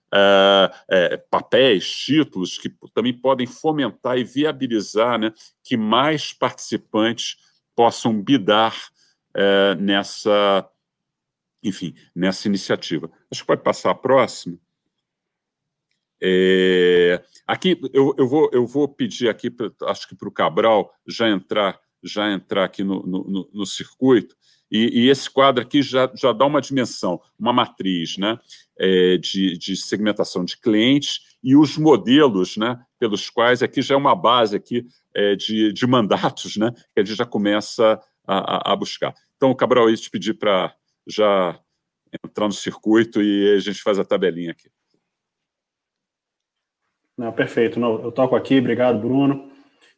Uh, 0.06 0.70
é, 0.88 1.16
papéis, 1.16 1.90
títulos 1.90 2.58
que 2.58 2.72
também 2.94 3.12
podem 3.12 3.46
fomentar 3.46 4.16
e 4.16 4.24
viabilizar 4.24 5.18
né, 5.18 5.32
que 5.64 5.76
mais 5.76 6.32
participantes 6.32 7.36
possam 7.74 8.22
bidar 8.22 8.74
uh, 9.30 9.80
nessa, 9.80 10.68
enfim, 11.62 11.94
nessa 12.14 12.48
iniciativa. 12.48 13.10
Acho 13.30 13.42
que 13.42 13.46
pode 13.46 13.62
passar 13.62 13.90
a 13.90 13.94
próxima. 13.94 14.58
É, 16.22 17.22
aqui 17.46 17.78
eu, 17.92 18.14
eu, 18.16 18.26
vou, 18.26 18.50
eu 18.52 18.66
vou 18.66 18.88
pedir 18.88 19.28
aqui, 19.28 19.54
acho 19.82 20.08
que 20.08 20.14
para 20.14 20.28
o 20.28 20.32
Cabral 20.32 20.90
já 21.06 21.28
entrar, 21.28 21.78
já 22.02 22.32
entrar 22.32 22.64
aqui 22.64 22.82
no, 22.82 23.02
no, 23.06 23.50
no 23.52 23.66
circuito. 23.66 24.34
E, 24.70 25.04
e, 25.04 25.08
esse 25.08 25.30
quadro 25.30 25.62
aqui 25.62 25.80
já, 25.80 26.10
já 26.14 26.32
dá 26.32 26.44
uma 26.44 26.60
dimensão, 26.60 27.20
uma 27.38 27.52
matriz 27.52 28.16
né, 28.18 28.38
é, 28.78 29.16
de, 29.16 29.56
de 29.56 29.76
segmentação 29.76 30.44
de 30.44 30.56
clientes 30.58 31.20
e 31.42 31.54
os 31.56 31.78
modelos 31.78 32.56
né, 32.56 32.78
pelos 32.98 33.30
quais 33.30 33.62
aqui 33.62 33.80
já 33.80 33.94
é 33.94 33.98
uma 33.98 34.14
base 34.14 34.56
aqui 34.56 34.84
é, 35.14 35.36
de, 35.36 35.72
de 35.72 35.86
mandatos 35.86 36.56
né, 36.56 36.72
que 36.92 37.00
a 37.00 37.04
gente 37.04 37.16
já 37.16 37.24
começa 37.24 38.00
a, 38.26 38.72
a 38.72 38.76
buscar. 38.76 39.14
Então, 39.36 39.54
Cabral, 39.54 39.88
eu 39.88 39.96
te 39.96 40.10
pedir 40.10 40.34
para 40.34 40.74
já 41.06 41.58
entrar 42.24 42.46
no 42.46 42.52
circuito 42.52 43.22
e 43.22 43.54
a 43.54 43.58
gente 43.58 43.82
faz 43.82 43.98
a 43.98 44.04
tabelinha 44.04 44.50
aqui. 44.50 44.68
Não, 47.16 47.32
perfeito. 47.32 47.80
Não, 47.80 48.02
eu 48.02 48.12
toco 48.12 48.36
aqui, 48.36 48.58
obrigado, 48.58 48.98
Bruno. 48.98 49.50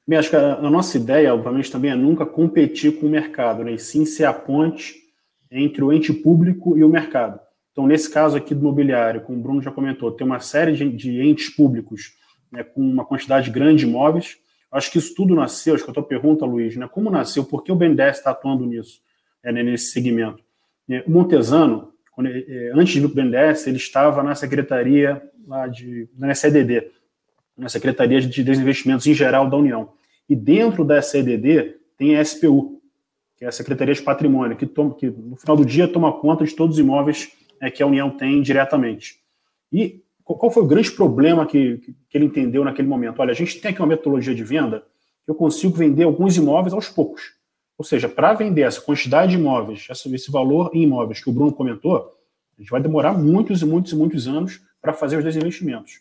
Bem, 0.09 0.19
acho 0.19 0.31
que 0.31 0.37
a, 0.37 0.71
nossa 0.71 0.97
ideia, 0.97 1.35
obviamente, 1.35 1.71
também 1.71 1.91
é 1.91 1.95
nunca 1.95 2.25
competir 2.25 2.99
com 2.99 3.07
o 3.07 3.11
mercado, 3.11 3.63
né? 3.63 3.73
e 3.73 3.79
sim 3.79 4.07
ser 4.07 4.25
a 4.25 4.33
ponte 4.33 4.95
entre 5.51 5.85
o 5.85 5.93
ente 5.93 6.15
público 6.15 6.79
e 6.79 6.83
o 6.83 6.89
mercado. 6.89 7.39
Então, 7.73 7.87
nesse 7.87 8.11
caso 8.11 8.35
aqui 8.35 8.55
do 8.55 8.63
mobiliário, 8.63 9.21
como 9.21 9.39
o 9.39 9.43
Bruno 9.43 9.61
já 9.61 9.71
comentou, 9.71 10.11
tem 10.11 10.27
uma 10.27 10.41
série 10.41 10.73
de, 10.73 10.89
de 10.89 11.21
entes 11.21 11.51
públicos 11.51 12.15
né, 12.51 12.65
com 12.65 12.81
uma 12.81 13.05
quantidade 13.05 13.51
grande 13.51 13.85
de 13.85 13.87
imóveis. 13.87 14.39
Acho 14.73 14.91
que 14.91 14.97
isso 14.97 15.15
tudo 15.15 15.35
nasceu, 15.35 15.75
acho 15.75 15.85
que 15.85 15.91
a 15.91 15.95
tua 15.95 16.03
pergunta, 16.03 16.47
Luiz, 16.47 16.75
né, 16.75 16.89
como 16.91 17.11
nasceu, 17.11 17.45
por 17.45 17.63
que 17.63 17.71
o 17.71 17.77
BNDES 17.77 18.17
está 18.17 18.31
atuando 18.31 18.65
nisso, 18.65 19.03
é, 19.43 19.53
né, 19.53 19.63
nesse 19.63 19.93
segmento? 19.93 20.43
É, 20.89 21.05
o 21.07 21.11
Montesano, 21.11 21.93
quando, 22.13 22.29
é, 22.29 22.71
antes 22.73 22.95
de 22.95 23.01
vir 23.01 23.11
para 23.11 23.21
o 23.21 23.25
BNDES, 23.25 23.67
ele 23.67 23.77
estava 23.77 24.23
na 24.23 24.35
secretaria 24.35 25.23
lá 25.47 25.67
de, 25.67 26.09
na 26.17 26.35
CDD, 26.35 26.93
na 27.55 27.69
Secretaria 27.69 28.23
de 28.23 28.43
Desinvestimentos 28.43 29.07
em 29.07 29.13
geral 29.13 29.51
da 29.51 29.57
União. 29.59 29.98
E 30.29 30.37
dentro 30.37 30.85
da 30.85 31.01
SEDD 31.01 31.77
tem 31.97 32.17
a 32.17 32.25
SPU, 32.25 32.81
que 33.37 33.45
é 33.45 33.49
a 33.49 33.53
Secretaria 33.53 33.95
de 33.95 34.03
Patrimônio, 34.03 34.57
que, 34.57 34.67
toma, 34.67 34.95
que 34.95 35.09
no 35.09 35.37
final 35.37 35.57
do 35.57 35.65
dia 35.65 35.89
toma 35.89 36.13
conta 36.13 36.45
de 36.45 36.55
todos 36.55 36.77
os 36.77 36.81
imóveis 36.81 37.31
é, 37.61 37.71
que 37.71 37.83
a 37.83 37.87
União 37.87 38.11
tem 38.11 38.43
diretamente. 38.43 39.21
E 39.73 40.03
qual 40.23 40.51
foi 40.51 40.63
o 40.63 40.67
grande 40.67 40.91
problema 40.91 41.47
que, 41.47 41.79
que 42.09 42.19
ele 42.19 42.27
entendeu 42.27 42.63
naquele 42.65 42.89
momento? 42.89 43.21
Olha, 43.21 43.31
a 43.31 43.35
gente 43.35 43.61
tem 43.61 43.71
aqui 43.71 43.81
uma 43.81 43.87
metodologia 43.87 44.35
de 44.35 44.45
venda 44.45 44.85
eu 45.29 45.35
consigo 45.35 45.77
vender 45.77 46.05
alguns 46.05 46.39
imóveis 46.39 46.73
aos 46.73 46.89
poucos. 46.89 47.35
Ou 47.77 47.85
seja, 47.85 48.09
para 48.09 48.33
vender 48.33 48.63
essa 48.63 48.81
quantidade 48.81 49.33
de 49.33 49.39
imóveis, 49.39 49.87
esse 49.91 50.33
valor 50.33 50.71
em 50.73 50.83
imóveis 50.83 51.23
que 51.23 51.29
o 51.29 51.33
Bruno 51.33 51.53
comentou, 51.53 52.17
a 52.57 52.61
gente 52.61 52.71
vai 52.71 52.81
demorar 52.81 53.13
muitos 53.13 53.61
e 53.61 53.67
muitos 53.67 53.93
e 53.93 53.95
muitos 53.95 54.27
anos 54.27 54.61
para 54.81 54.95
fazer 54.95 55.19
os 55.19 55.25
desinvestimentos. 55.25 56.01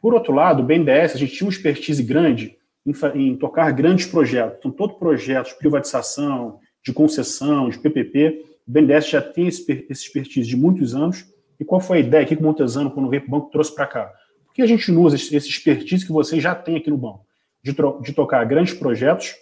Por 0.00 0.12
outro 0.12 0.34
lado, 0.34 0.62
o 0.62 0.66
BNDES, 0.66 1.14
a 1.14 1.18
gente 1.18 1.32
tinha 1.34 1.46
uma 1.46 1.52
expertise 1.52 2.02
grande 2.02 2.58
em, 2.90 3.28
em 3.28 3.36
tocar 3.36 3.70
grandes 3.72 4.06
projetos. 4.06 4.58
Então, 4.58 4.70
todo 4.70 4.94
projeto 4.94 5.48
de 5.48 5.58
privatização, 5.58 6.58
de 6.84 6.92
concessão, 6.92 7.68
de 7.68 7.78
PPP, 7.78 8.44
o 8.66 8.70
BNDES 8.70 9.08
já 9.08 9.22
tem 9.22 9.46
esse, 9.46 9.64
esse 9.88 10.04
expertise 10.04 10.48
de 10.48 10.56
muitos 10.56 10.94
anos. 10.94 11.26
E 11.58 11.64
qual 11.64 11.80
foi 11.80 11.98
a 11.98 12.00
ideia 12.00 12.24
que 12.24 12.34
o 12.34 12.42
Montesano, 12.42 12.90
quando 12.90 13.08
veio 13.08 13.22
para 13.22 13.28
o 13.28 13.38
banco, 13.38 13.50
trouxe 13.50 13.74
para 13.74 13.86
cá? 13.86 14.12
Por 14.46 14.54
que 14.54 14.62
a 14.62 14.66
gente 14.66 14.90
não 14.90 15.02
usa 15.02 15.16
esse, 15.16 15.36
expertise 15.36 16.04
que 16.04 16.12
vocês 16.12 16.42
já 16.42 16.54
têm 16.54 16.76
aqui 16.76 16.90
no 16.90 16.96
banco? 16.96 17.26
De, 17.62 17.72
de 18.02 18.12
tocar 18.12 18.44
grandes 18.44 18.72
projetos 18.72 19.34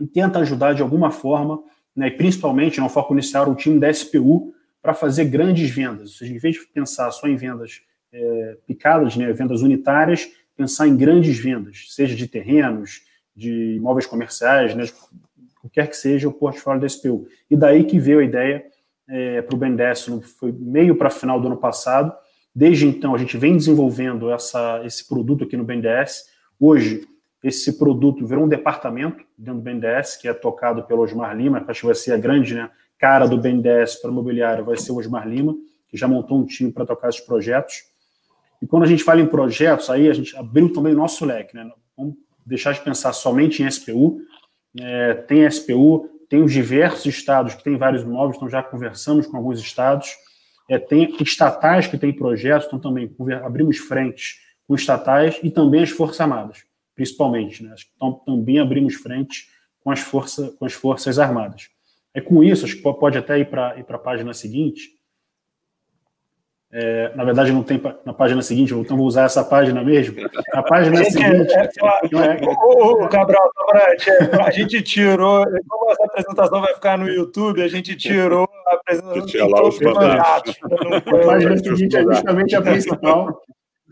e 0.00 0.06
tenta 0.06 0.40
ajudar 0.40 0.74
de 0.74 0.82
alguma 0.82 1.10
forma, 1.10 1.62
né, 1.94 2.10
principalmente, 2.10 2.80
no 2.80 2.88
foco 2.88 3.12
inicial, 3.12 3.48
o 3.48 3.54
time 3.54 3.78
da 3.78 3.92
SPU 3.92 4.52
para 4.82 4.92
fazer 4.92 5.26
grandes 5.26 5.70
vendas. 5.70 6.10
Ou 6.10 6.16
seja, 6.16 6.34
em 6.34 6.38
vez 6.38 6.56
de 6.56 6.66
pensar 6.66 7.10
só 7.12 7.28
em 7.28 7.36
vendas 7.36 7.80
é, 8.12 8.56
picadas, 8.66 9.16
né, 9.16 9.32
vendas 9.32 9.62
unitárias, 9.62 10.28
pensar 10.56 10.86
em 10.86 10.96
grandes 10.96 11.38
vendas, 11.38 11.86
seja 11.90 12.14
de 12.14 12.26
terrenos, 12.26 13.02
de 13.34 13.76
imóveis 13.76 14.06
comerciais, 14.06 14.74
né, 14.74 14.84
qualquer 15.60 15.88
que 15.88 15.96
seja 15.96 16.28
o 16.28 16.32
portfólio 16.32 16.80
da 16.80 16.88
SPU. 16.88 17.26
E 17.50 17.56
daí 17.56 17.84
que 17.84 17.98
veio 17.98 18.20
a 18.20 18.24
ideia 18.24 18.64
é, 19.08 19.42
para 19.42 19.54
o 19.54 19.58
BNDES 19.58 20.08
foi 20.38 20.52
meio 20.52 20.96
para 20.96 21.10
final 21.10 21.40
do 21.40 21.46
ano 21.46 21.56
passado. 21.56 22.12
Desde 22.54 22.86
então, 22.86 23.14
a 23.14 23.18
gente 23.18 23.36
vem 23.36 23.56
desenvolvendo 23.56 24.30
essa, 24.30 24.82
esse 24.84 25.06
produto 25.08 25.44
aqui 25.44 25.56
no 25.56 25.64
BNDES. 25.64 26.26
Hoje, 26.58 27.06
esse 27.42 27.78
produto 27.78 28.26
virou 28.26 28.44
um 28.44 28.48
departamento 28.48 29.24
dentro 29.36 29.60
do 29.60 29.64
BNDES, 29.64 30.16
que 30.16 30.28
é 30.28 30.32
tocado 30.32 30.84
pelo 30.84 31.02
Osmar 31.02 31.36
Lima, 31.36 31.62
acho 31.66 31.80
que 31.80 31.86
vai 31.86 31.94
ser 31.94 32.12
a 32.12 32.16
grande 32.16 32.54
né, 32.54 32.70
cara 32.98 33.26
do 33.26 33.36
BNDES 33.36 33.96
para 33.96 34.08
o 34.08 34.12
imobiliário, 34.12 34.64
vai 34.64 34.76
ser 34.76 34.92
o 34.92 34.96
Osmar 34.96 35.28
Lima, 35.28 35.54
que 35.88 35.96
já 35.96 36.08
montou 36.08 36.38
um 36.38 36.46
time 36.46 36.72
para 36.72 36.86
tocar 36.86 37.08
esses 37.08 37.20
projetos. 37.20 37.82
E 38.64 38.66
quando 38.66 38.84
a 38.84 38.86
gente 38.86 39.04
fala 39.04 39.20
em 39.20 39.26
projetos, 39.26 39.90
aí 39.90 40.08
a 40.08 40.14
gente 40.14 40.34
abriu 40.38 40.72
também 40.72 40.94
o 40.94 40.96
nosso 40.96 41.22
leque. 41.26 41.54
Né? 41.54 41.70
Vamos 41.94 42.14
deixar 42.46 42.72
de 42.72 42.80
pensar 42.80 43.12
somente 43.12 43.62
em 43.62 43.70
SPU. 43.70 44.22
É, 44.80 45.12
tem 45.12 45.46
SPU, 45.50 46.08
tem 46.30 46.42
os 46.42 46.50
diversos 46.50 47.04
estados 47.04 47.54
que 47.54 47.62
têm 47.62 47.76
vários 47.76 48.02
imóveis, 48.02 48.38
então 48.38 48.48
já 48.48 48.62
conversamos 48.62 49.26
com 49.26 49.36
alguns 49.36 49.60
estados. 49.60 50.08
É, 50.66 50.78
tem 50.78 51.14
estatais 51.20 51.86
que 51.86 51.98
têm 51.98 52.10
projetos, 52.10 52.66
então 52.66 52.78
também 52.78 53.14
abrimos 53.44 53.76
frentes 53.76 54.36
com 54.66 54.74
estatais 54.74 55.38
e 55.42 55.50
também 55.50 55.82
as 55.82 55.90
Forças 55.90 56.22
Armadas, 56.22 56.64
principalmente. 56.94 57.62
Né? 57.62 57.74
Então 57.94 58.14
também 58.24 58.58
abrimos 58.60 58.94
frente 58.94 59.46
com 59.82 59.90
as, 59.90 60.02
com 60.58 60.64
as 60.64 60.72
Forças 60.72 61.18
Armadas. 61.18 61.68
É 62.14 62.20
com 62.22 62.42
isso, 62.42 62.64
acho 62.64 62.76
que 62.76 62.82
pode 62.82 63.18
até 63.18 63.40
ir 63.40 63.44
para 63.50 63.76
a 63.76 63.98
página 63.98 64.32
seguinte. 64.32 64.92
É, 66.76 67.12
na 67.14 67.22
verdade, 67.22 67.52
não 67.52 67.62
tem 67.62 67.80
na 68.04 68.12
página 68.12 68.42
seguinte, 68.42 68.74
então 68.74 68.96
vou 68.96 69.06
usar 69.06 69.26
essa 69.26 69.44
página 69.44 69.80
mesmo. 69.84 70.16
A 70.52 70.60
página 70.60 71.02
a 71.02 71.04
seguinte. 71.04 71.52
É, 71.54 71.62
é, 71.62 72.40
o, 72.64 73.08
Cabral, 73.08 73.48
a 74.44 74.50
gente 74.50 74.82
tirou, 74.82 75.44
como 75.68 75.92
essa 75.92 76.04
apresentação 76.04 76.60
vai 76.60 76.74
ficar 76.74 76.98
no 76.98 77.08
YouTube, 77.08 77.62
a 77.62 77.68
gente 77.68 77.94
tirou 77.94 78.48
a 78.66 78.74
apresentação 78.74 79.24
de 79.24 79.38
todos 79.38 79.76
os 79.76 79.80
mandatos. 79.82 80.58
A 81.06 81.26
página 81.26 81.56
seguinte 81.58 81.96
é 81.96 82.02
justamente 82.02 82.56
a 82.56 82.62
principal, 82.62 83.40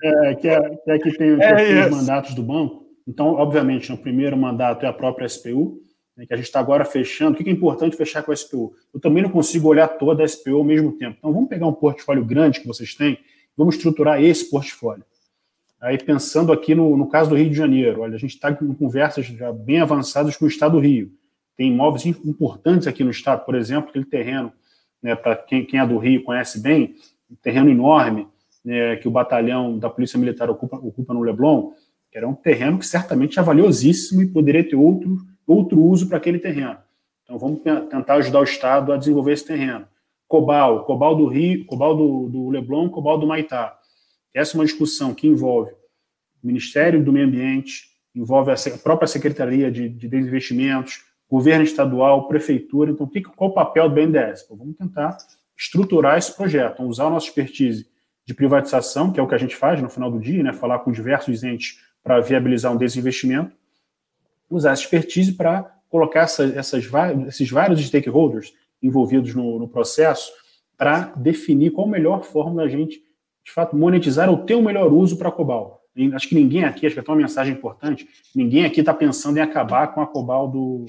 é, 0.03 0.35
que, 0.35 0.49
é, 0.49 0.61
que 0.61 0.91
é 0.91 0.99
que 0.99 1.17
tem, 1.17 1.39
que 1.39 1.45
é 1.45 1.87
os 1.87 1.97
mandatos 1.97 2.35
do 2.35 2.43
banco. 2.43 2.83
Então, 3.07 3.29
obviamente, 3.35 3.93
no 3.93 3.97
primeiro 3.97 4.37
mandato 4.37 4.85
é 4.85 4.89
a 4.89 4.93
própria 4.93 5.29
SPU, 5.29 5.79
né, 6.17 6.27
que 6.27 6.33
a 6.33 6.37
gente 6.37 6.47
está 6.47 6.61
agora 6.61 6.85
fechando. 6.85 7.39
O 7.39 7.43
que 7.43 7.49
é 7.49 7.53
importante 7.53 7.97
fechar 7.97 8.23
com 8.23 8.33
a 8.33 8.37
SPU? 8.37 8.75
Eu 8.93 9.01
também 9.01 9.23
não 9.23 9.31
consigo 9.31 9.69
olhar 9.69 9.89
toda 9.89 10.23
a 10.23 10.29
SPU 10.29 10.57
ao 10.57 10.65
mesmo 10.65 10.93
tempo. 10.93 11.17
Então, 11.19 11.33
vamos 11.33 11.49
pegar 11.49 11.67
um 11.67 11.73
portfólio 11.73 12.25
grande 12.25 12.61
que 12.61 12.67
vocês 12.67 12.95
têm, 12.95 13.19
vamos 13.57 13.77
estruturar 13.77 14.23
esse 14.23 14.49
portfólio. 14.51 15.05
Aí, 15.81 15.99
pensando 15.99 16.53
aqui 16.53 16.75
no, 16.75 16.97
no 16.97 17.09
caso 17.09 17.31
do 17.31 17.37
Rio 17.37 17.51
de 17.51 17.57
Janeiro, 17.57 18.03
olha, 18.03 18.15
a 18.15 18.19
gente 18.19 18.35
está 18.35 18.55
com 18.55 18.73
conversas 18.73 19.27
já 19.27 19.53
bem 19.53 19.81
avançadas 19.81 20.37
com 20.37 20.45
o 20.45 20.49
Estado 20.49 20.73
do 20.73 20.79
Rio. 20.79 21.11
Tem 21.57 21.69
imóveis 21.71 22.07
importantes 22.07 22.87
aqui 22.87 23.03
no 23.03 23.11
Estado, 23.11 23.45
por 23.45 23.55
exemplo, 23.55 23.91
aquele 23.91 24.05
terreno, 24.05 24.53
né, 25.03 25.17
para 25.17 25.35
quem, 25.35 25.65
quem 25.65 25.81
é 25.81 25.87
do 25.87 25.99
Rio 25.99 26.23
conhece 26.23 26.61
bem, 26.61 26.95
um 27.29 27.35
terreno 27.35 27.69
enorme 27.69 28.29
né, 28.65 28.97
que 28.97 29.09
o 29.09 29.11
batalhão 29.11 29.77
da 29.77 29.91
Polícia 29.91 30.19
Militar 30.19 30.49
ocupa, 30.49 30.77
ocupa 30.77 31.13
no 31.13 31.21
Leblon, 31.21 31.73
que 32.11 32.17
era 32.19 32.29
um 32.29 32.35
terreno 32.35 32.79
que 32.79 32.87
certamente 32.87 33.39
é 33.39 33.43
valiosíssimo 33.43 34.23
e 34.23 34.29
poderia 34.29 34.63
ter 34.63 34.77
outro 34.77 35.19
outro 35.53 35.81
uso 35.81 36.09
para 36.09 36.19
aquele 36.19 36.39
terreno. 36.39 36.79
Então 37.23 37.39
vamos 37.39 37.61
tentar 37.63 38.15
ajudar 38.15 38.41
o 38.41 38.45
Estado 38.45 38.93
a 38.93 38.97
desenvolver 38.97 39.33
esse 39.33 39.47
terreno. 39.47 39.87
Cobal, 40.27 40.85
Cobal 40.85 41.15
do 41.15 41.27
Rio, 41.27 41.67
Cobal 41.67 41.97
do, 41.97 42.29
do 42.29 42.49
Leblon, 42.49 42.89
Cobal 42.89 43.19
do 43.19 43.27
Maitá. 43.27 43.79
Essa 44.35 44.57
é 44.57 44.59
uma 44.59 44.65
discussão 44.65 45.15
que 45.15 45.27
envolve 45.27 45.73
o 46.43 46.47
Ministério 46.47 47.05
do 47.05 47.13
Meio 47.13 47.27
Ambiente, 47.27 47.85
envolve 48.15 48.51
a 48.51 48.57
própria 48.83 49.07
Secretaria 49.07 49.71
de, 49.71 49.89
de 49.89 50.09
Desinvestimentos, 50.09 51.05
governo 51.29 51.65
estadual, 51.65 52.29
prefeitura. 52.29 52.91
Então, 52.91 53.11
qual 53.37 53.51
o 53.51 53.55
papel 53.55 53.89
do 53.89 53.95
BNDES? 53.95 54.43
Pô, 54.43 54.57
vamos 54.57 54.77
tentar 54.77 55.17
estruturar 55.57 56.19
esse 56.19 56.35
projeto, 56.35 56.79
vamos 56.79 56.97
usar 56.97 57.07
a 57.07 57.11
nossa 57.11 57.27
expertise 57.27 57.87
de 58.27 58.35
privatização, 58.35 59.13
que 59.13 59.21
é 59.21 59.23
o 59.23 59.29
que 59.29 59.35
a 59.35 59.39
gente 59.39 59.57
faz 59.57 59.81
no 59.81 59.89
final 59.89 60.11
do 60.11 60.19
dia, 60.19 60.43
né, 60.43 60.53
falar 60.53 60.81
com 60.81 60.93
diversos 60.93 61.43
entes 61.43 61.79
para 62.03 62.21
viabilizar 62.21 62.73
um 62.73 62.77
desinvestimento, 62.77 63.55
usar 64.53 64.73
essa 64.73 64.83
expertise 64.83 65.33
para 65.33 65.75
colocar 65.89 66.21
essa, 66.21 66.45
essas, 66.45 66.85
esses 67.29 67.51
vários 67.51 67.81
stakeholders 67.81 68.53
envolvidos 68.83 69.35
no, 69.35 69.59
no 69.59 69.69
processo 69.69 70.33
para 70.77 71.13
definir 71.17 71.71
qual 71.71 71.87
a 71.87 71.91
melhor 71.91 72.25
forma 72.25 72.63
da 72.63 72.69
gente, 72.69 73.01
de 73.45 73.53
fato, 73.53 73.77
monetizar 73.77 74.29
ou 74.29 74.39
ter 74.39 74.55
o 74.55 74.59
um 74.59 74.63
melhor 74.63 74.93
uso 74.93 75.17
para 75.17 75.29
a 75.29 75.33
Cobal. 75.33 75.81
Acho 76.15 76.29
que 76.29 76.35
ninguém 76.35 76.65
aqui, 76.65 76.87
acho 76.87 76.95
que 76.95 77.01
é 77.01 77.13
uma 77.13 77.21
mensagem 77.21 77.53
importante, 77.53 78.09
ninguém 78.35 78.65
aqui 78.65 78.81
está 78.81 78.95
pensando 78.95 79.37
em 79.37 79.43
acabar 79.43 79.89
com 79.89 80.01
a 80.01 80.07
Cobal 80.07 80.49
do, 80.49 80.87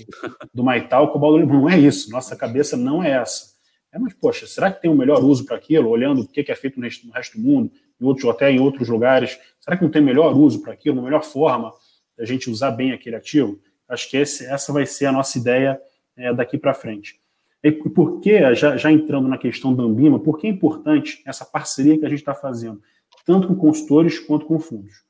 do 0.54 0.64
Maital, 0.64 1.12
Cobal 1.12 1.34
do 1.34 1.38
Limão. 1.40 1.62
Não 1.62 1.70
é 1.70 1.78
isso, 1.78 2.10
nossa 2.10 2.36
cabeça 2.36 2.78
não 2.78 3.04
é 3.04 3.12
essa. 3.12 3.54
É, 3.92 4.00
mas, 4.00 4.14
poxa, 4.14 4.48
será 4.48 4.72
que 4.72 4.82
tem 4.82 4.90
um 4.90 4.96
melhor 4.96 5.24
uso 5.24 5.46
para 5.46 5.58
aquilo, 5.58 5.90
olhando 5.90 6.22
o 6.22 6.28
que 6.28 6.50
é 6.50 6.56
feito 6.56 6.80
no 6.80 6.86
resto, 6.86 7.06
no 7.06 7.14
resto 7.14 7.38
do 7.38 7.44
mundo, 7.44 7.72
em 8.02 8.06
outros, 8.06 8.26
até 8.28 8.50
em 8.50 8.60
outros 8.60 8.88
lugares? 8.90 9.38
Será 9.60 9.78
que 9.78 9.84
não 9.84 9.92
tem 9.92 10.02
melhor 10.02 10.36
uso 10.36 10.62
para 10.62 10.74
aquilo, 10.74 10.96
uma 10.96 11.04
melhor 11.04 11.24
forma 11.24 11.72
a 12.20 12.26
gente 12.26 12.50
usar 12.50 12.72
bem 12.72 12.92
aquele 12.92 13.16
ativo. 13.16 13.60
Acho 13.88 14.10
que 14.10 14.18
esse, 14.18 14.46
essa 14.46 14.72
vai 14.72 14.86
ser 14.86 15.06
a 15.06 15.12
nossa 15.12 15.38
ideia 15.38 15.80
é, 16.16 16.34
daqui 16.34 16.58
para 16.58 16.74
frente. 16.74 17.20
E 17.64 17.72
por 17.72 18.20
que, 18.20 18.54
já, 18.56 18.76
já, 18.76 18.92
entrando 18.92 19.28
na 19.28 19.38
questão 19.38 19.74
da 19.74 19.84
Ambima, 19.84 20.20
por 20.20 20.38
que 20.38 20.48
é 20.48 20.50
importante 20.50 21.22
essa 21.26 21.46
parceria 21.46 21.98
que 21.98 22.06
a 22.06 22.10
gente 22.10 22.20
está 22.20 22.36
fazendo, 22.36 22.82
tanto 23.26 23.48
com 23.48 23.56
consultores 23.56 24.20
quanto 24.20 24.46
com 24.46 24.60
fundos? 24.60 25.04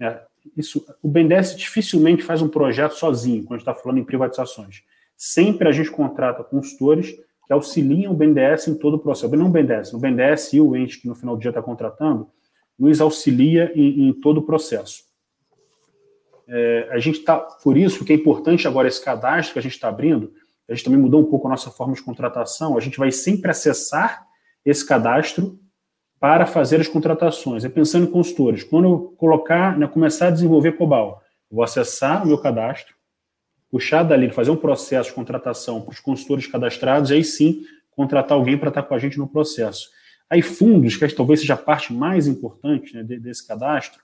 É, 0.00 0.22
isso, 0.56 0.86
o 1.02 1.08
BNDES 1.08 1.56
dificilmente 1.56 2.22
faz 2.22 2.40
um 2.40 2.48
projeto 2.48 2.92
sozinho, 2.92 3.44
quando 3.44 3.56
a 3.56 3.58
gente 3.58 3.68
está 3.68 3.74
falando 3.74 3.98
em 3.98 4.04
privatizações. 4.04 4.82
Sempre 5.16 5.68
a 5.68 5.72
gente 5.72 5.90
contrata 5.90 6.42
consultores 6.42 7.14
que 7.46 7.52
auxiliam 7.52 8.12
o 8.12 8.14
BNDES 8.14 8.68
em 8.68 8.74
todo 8.74 8.94
o 8.94 8.98
processo. 8.98 9.36
Não 9.36 9.46
o 9.46 9.50
BNDES, 9.50 9.92
o 9.92 9.98
BNDES 9.98 10.52
e 10.54 10.60
o 10.60 10.76
ente 10.76 11.00
que 11.00 11.08
no 11.08 11.14
final 11.14 11.36
do 11.36 11.40
dia 11.40 11.50
está 11.50 11.62
contratando, 11.62 12.30
nos 12.78 13.00
auxilia 13.00 13.72
em, 13.74 14.08
em 14.08 14.12
todo 14.12 14.38
o 14.38 14.42
processo. 14.42 15.07
É, 16.48 16.88
a 16.90 16.98
gente 16.98 17.18
está, 17.18 17.36
por 17.36 17.76
isso 17.76 18.04
que 18.04 18.12
é 18.12 18.16
importante 18.16 18.66
agora 18.66 18.88
esse 18.88 19.04
cadastro 19.04 19.52
que 19.52 19.58
a 19.58 19.62
gente 19.62 19.74
está 19.74 19.88
abrindo, 19.88 20.32
a 20.68 20.74
gente 20.74 20.84
também 20.84 21.00
mudou 21.00 21.20
um 21.20 21.24
pouco 21.24 21.46
a 21.46 21.50
nossa 21.50 21.70
forma 21.70 21.94
de 21.94 22.02
contratação, 22.02 22.76
a 22.76 22.80
gente 22.80 22.98
vai 22.98 23.12
sempre 23.12 23.50
acessar 23.50 24.26
esse 24.64 24.86
cadastro 24.86 25.58
para 26.18 26.46
fazer 26.46 26.80
as 26.80 26.88
contratações. 26.88 27.64
É 27.64 27.68
pensando 27.68 28.06
em 28.06 28.10
consultores. 28.10 28.64
Quando 28.64 28.84
eu 28.86 29.14
colocar, 29.16 29.78
né, 29.78 29.86
começar 29.86 30.28
a 30.28 30.30
desenvolver 30.30 30.72
COBAL, 30.72 31.22
vou 31.50 31.62
acessar 31.62 32.24
o 32.24 32.26
meu 32.26 32.38
cadastro, 32.38 32.94
puxar 33.70 34.02
dali, 34.02 34.30
fazer 34.30 34.50
um 34.50 34.56
processo 34.56 35.10
de 35.10 35.14
contratação 35.14 35.80
para 35.80 35.92
os 35.92 36.00
consultores 36.00 36.46
cadastrados, 36.46 37.10
e 37.10 37.14
aí 37.14 37.24
sim 37.24 37.62
contratar 37.90 38.36
alguém 38.36 38.56
para 38.56 38.68
estar 38.68 38.82
com 38.82 38.94
a 38.94 38.98
gente 38.98 39.18
no 39.18 39.28
processo. 39.28 39.88
Aí 40.30 40.42
fundos, 40.42 40.96
que 40.96 41.08
talvez 41.08 41.40
seja 41.40 41.54
a 41.54 41.58
parte 41.58 41.92
mais 41.92 42.26
importante 42.26 42.94
né, 42.94 43.02
desse 43.02 43.46
cadastro, 43.46 44.02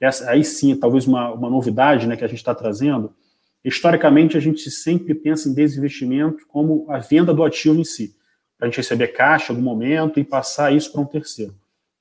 essa, 0.00 0.30
aí 0.30 0.44
sim, 0.44 0.76
talvez 0.76 1.06
uma, 1.06 1.32
uma 1.32 1.50
novidade 1.50 2.06
né, 2.06 2.16
que 2.16 2.24
a 2.24 2.28
gente 2.28 2.38
está 2.38 2.54
trazendo, 2.54 3.12
historicamente 3.64 4.36
a 4.36 4.40
gente 4.40 4.70
sempre 4.70 5.14
pensa 5.14 5.48
em 5.48 5.54
desinvestimento 5.54 6.46
como 6.46 6.86
a 6.88 6.98
venda 6.98 7.34
do 7.34 7.42
ativo 7.42 7.78
em 7.80 7.84
si, 7.84 8.16
para 8.56 8.66
a 8.66 8.70
gente 8.70 8.78
receber 8.78 9.08
caixa 9.08 9.52
em 9.52 9.56
algum 9.56 9.64
momento 9.68 10.20
e 10.20 10.24
passar 10.24 10.72
isso 10.72 10.92
para 10.92 11.00
um 11.00 11.06
terceiro. 11.06 11.54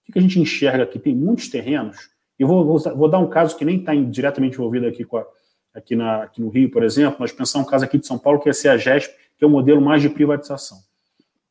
O 0.08 0.12
que 0.12 0.20
a 0.20 0.22
gente 0.22 0.40
enxerga 0.40 0.84
aqui? 0.84 1.00
Tem 1.00 1.16
muitos 1.16 1.50
terrenos, 1.50 2.10
e 2.40 2.46
vou, 2.46 2.64
vou, 2.64 2.80
vou 2.96 3.10
dar 3.10 3.20
um 3.20 3.30
caso 3.30 3.58
que 3.58 3.66
nem 3.66 3.80
está 3.80 3.96
diretamente 3.96 4.56
envolvido 4.56 4.86
aqui, 4.86 5.04
com 5.04 5.18
a, 5.18 5.26
aqui, 5.74 5.96
na, 5.96 6.24
aqui 6.24 6.42
no 6.42 6.50
Rio, 6.50 6.70
por 6.70 6.84
exemplo, 6.84 7.18
mas 7.20 7.32
pensar 7.32 7.60
um 7.60 7.66
caso 7.66 7.84
aqui 7.84 7.98
de 7.98 8.06
São 8.06 8.18
Paulo, 8.18 8.40
que 8.40 8.48
é 8.48 8.52
a 8.52 8.54
CEAGESP, 8.54 9.14
que 9.38 9.44
é 9.44 9.48
o 9.48 9.50
modelo 9.50 9.82
mais 9.82 10.02
de 10.02 10.10
privatização. 10.10 10.78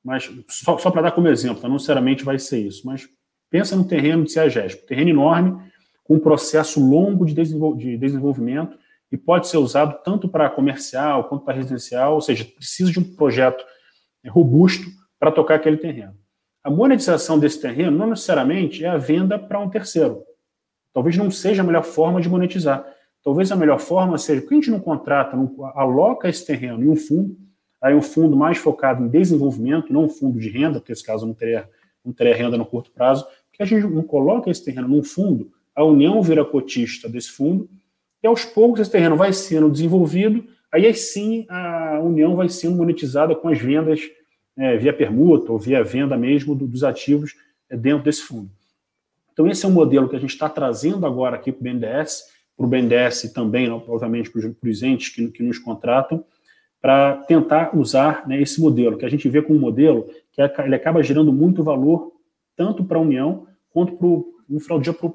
Mas 0.03 0.31
só, 0.49 0.79
só 0.79 0.91
para 0.91 1.03
dar 1.03 1.11
como 1.13 1.29
exemplo, 1.29 1.63
não 1.65 1.75
necessariamente 1.75 2.25
vai 2.25 2.39
ser 2.39 2.61
isso, 2.61 2.87
mas 2.87 3.09
pensa 3.51 3.75
no 3.75 3.87
terreno 3.87 4.25
de 4.25 4.33
CEAGESP, 4.33 4.87
terreno 4.87 5.11
enorme, 5.11 5.61
com 6.07 6.15
um 6.15 6.21
processo 6.21 6.81
longo 6.81 7.27
de, 7.27 7.35
desenvolvimento 7.97 8.79
e 9.11 9.17
pode 9.17 9.49
ser 9.49 9.57
usado 9.59 10.01
tanto 10.05 10.29
para 10.29 10.49
comercial 10.49 11.25
quanto 11.25 11.45
para 11.45 11.55
residencial, 11.55 12.15
ou 12.15 12.21
seja, 12.21 12.45
precisa 12.45 12.91
de 12.91 12.99
um 12.99 13.17
projeto 13.17 13.65
é, 14.25 14.29
robusto 14.29 14.87
para 15.19 15.33
tocar 15.33 15.57
aquele 15.57 15.77
terreno. 15.77 16.15
A 16.63 16.71
monetização 16.71 17.39
desse 17.39 17.61
terreno 17.61 17.97
não 17.97 18.09
necessariamente 18.09 18.85
é 18.85 18.89
a 18.89 18.97
venda 18.97 19.39
para 19.39 19.61
um 19.61 19.69
terceiro. 19.69 20.23
Talvez 20.93 21.17
não 21.17 21.31
seja 21.31 21.63
a 21.63 21.65
melhor 21.65 21.85
forma 21.85 22.21
de 22.21 22.29
monetizar. 22.29 22.85
Talvez 23.23 23.51
a 23.51 23.57
melhor 23.57 23.79
forma 23.79 24.19
seja, 24.19 24.41
porque 24.41 24.55
a 24.55 24.59
gente 24.59 24.71
não 24.71 24.81
contrata, 24.81 25.37
não 25.37 25.53
aloca 25.75 26.29
esse 26.29 26.47
terreno 26.47 26.83
em 26.83 26.89
um 26.89 26.97
fundo, 26.97 27.37
aí 27.83 27.95
um 27.95 28.03
fundo 28.03 28.37
mais 28.37 28.59
focado 28.59 29.05
em 29.05 29.09
desenvolvimento, 29.09 29.93
não 29.93 30.05
um 30.05 30.09
fundo 30.09 30.39
de 30.39 30.49
renda, 30.49 30.79
porque 30.79 30.93
nesse 30.93 31.05
caso 31.05 31.27
não 31.27 31.35
teria, 31.35 31.69
não 32.05 32.13
teria 32.13 32.35
renda 32.35 32.57
no 32.57 32.65
curto 32.65 32.91
prazo, 32.93 33.27
porque 33.49 33.63
a 33.63 33.67
gente 33.67 33.87
não 33.87 34.03
coloca 34.03 34.51
esse 34.51 34.65
terreno 34.65 34.89
num 34.89 35.03
fundo 35.03 35.51
a 35.77 35.85
União 35.85 36.23
vira 36.23 36.45
cotista 36.45 37.07
desse 37.09 37.31
fundo, 37.31 37.69
e 38.23 38.27
aos 38.27 38.45
poucos 38.47 38.81
esse 38.81 38.91
terreno 38.91 39.15
vai 39.15 39.33
sendo 39.33 39.71
desenvolvido, 39.71 40.45
aí 40.73 40.93
sim 40.95 41.45
a 41.49 42.01
União 42.03 42.35
vai 42.35 42.49
sendo 42.49 42.77
monetizada 42.77 43.37
com 43.37 43.49
as 43.49 43.59
vendas 43.59 44.01
é, 44.57 44.77
via 44.79 44.93
permuta 44.93 45.53
ou 45.53 45.59
via 45.59 45.85
venda 45.85 46.17
mesmo 46.17 46.55
do, 46.55 46.67
dos 46.67 46.83
ativos 46.83 47.35
é, 47.69 47.77
dentro 47.77 48.05
desse 48.05 48.23
fundo. 48.23 48.51
Então, 49.33 49.47
esse 49.47 49.67
é 49.67 49.69
um 49.69 49.73
modelo 49.73 50.09
que 50.09 50.17
a 50.17 50.19
gente 50.19 50.31
está 50.31 50.49
trazendo 50.49 51.05
agora 51.05 51.37
aqui 51.37 51.53
para 51.53 51.61
o 51.61 51.63
BNDES, 51.63 52.23
para 52.57 52.65
o 52.65 52.69
BNDES 52.69 53.25
e 53.25 53.35
também, 53.35 53.71
obviamente, 53.71 54.31
para 54.31 54.71
os 54.71 54.83
entes 54.83 55.11
que, 55.11 55.29
que 55.29 55.43
nos 55.43 55.59
contratam, 55.59 56.25
para 56.81 57.17
tentar 57.17 57.77
usar 57.77 58.27
né, 58.27 58.41
esse 58.41 58.59
modelo, 58.61 58.97
que 58.97 59.05
a 59.05 59.11
gente 59.11 59.29
vê 59.29 59.43
como 59.43 59.59
um 59.59 59.61
modelo 59.61 60.09
que 60.33 60.41
ele 60.41 60.75
acaba 60.75 61.03
gerando 61.03 61.33
muito 61.33 61.63
valor 61.63 62.13
tanto 62.57 62.83
para 62.83 62.97
a 62.97 63.01
União 63.01 63.47
quanto 63.71 63.97
para 63.97 64.77
do 64.77 64.81
dia 64.81 64.93
para 64.95 65.11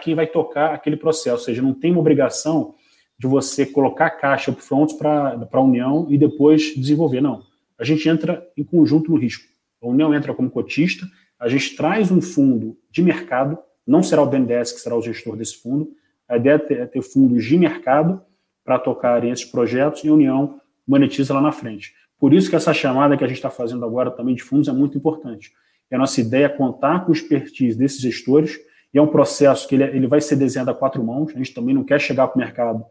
quem 0.00 0.14
vai 0.14 0.26
tocar 0.26 0.74
aquele 0.74 0.96
processo. 0.96 1.36
Ou 1.36 1.44
seja, 1.44 1.62
não 1.62 1.74
tem 1.74 1.90
uma 1.90 2.00
obrigação 2.00 2.74
de 3.18 3.26
você 3.26 3.64
colocar 3.64 4.10
caixa 4.10 4.50
upfront 4.50 4.96
para 4.96 5.48
a 5.52 5.60
União 5.60 6.06
e 6.10 6.18
depois 6.18 6.74
desenvolver. 6.74 7.20
Não. 7.20 7.42
A 7.78 7.84
gente 7.84 8.08
entra 8.08 8.46
em 8.56 8.64
conjunto 8.64 9.10
no 9.10 9.16
risco. 9.16 9.44
A 9.82 9.86
União 9.86 10.14
entra 10.14 10.34
como 10.34 10.50
cotista, 10.50 11.06
a 11.38 11.48
gente 11.48 11.74
traz 11.74 12.10
um 12.10 12.20
fundo 12.20 12.76
de 12.90 13.02
mercado, 13.02 13.58
não 13.86 14.02
será 14.02 14.22
o 14.22 14.26
BNDES 14.26 14.72
que 14.72 14.80
será 14.80 14.96
o 14.96 15.02
gestor 15.02 15.36
desse 15.36 15.60
fundo, 15.60 15.90
a 16.28 16.36
ideia 16.36 16.54
é 16.54 16.58
ter, 16.58 16.78
é 16.78 16.86
ter 16.86 17.02
fundos 17.02 17.44
de 17.44 17.58
mercado 17.58 18.22
para 18.64 18.78
tocarem 18.78 19.30
esses 19.30 19.44
projetos 19.44 20.04
e 20.04 20.08
a 20.08 20.12
União 20.12 20.60
monetiza 20.86 21.34
lá 21.34 21.40
na 21.40 21.50
frente. 21.50 21.92
Por 22.18 22.32
isso 22.32 22.48
que 22.48 22.54
essa 22.54 22.72
chamada 22.72 23.16
que 23.16 23.24
a 23.24 23.26
gente 23.26 23.38
está 23.38 23.50
fazendo 23.50 23.84
agora 23.84 24.10
também 24.10 24.34
de 24.34 24.42
fundos 24.42 24.68
é 24.68 24.72
muito 24.72 24.96
importante. 24.96 25.52
E 25.90 25.94
a 25.94 25.98
nossa 25.98 26.20
ideia 26.20 26.46
é 26.46 26.48
contar 26.48 27.04
com 27.04 27.10
o 27.10 27.14
expertise 27.14 27.76
desses 27.76 28.00
gestores, 28.00 28.58
e 28.92 28.98
é 28.98 29.02
um 29.02 29.06
processo 29.06 29.66
que 29.66 29.74
ele, 29.74 29.84
ele 29.84 30.06
vai 30.06 30.20
ser 30.20 30.36
desenhado 30.36 30.70
a 30.70 30.74
quatro 30.74 31.02
mãos, 31.02 31.32
a 31.34 31.38
gente 31.38 31.54
também 31.54 31.74
não 31.74 31.84
quer 31.84 32.00
chegar 32.00 32.28
para 32.28 32.36
o 32.36 32.38
mercado 32.38 32.84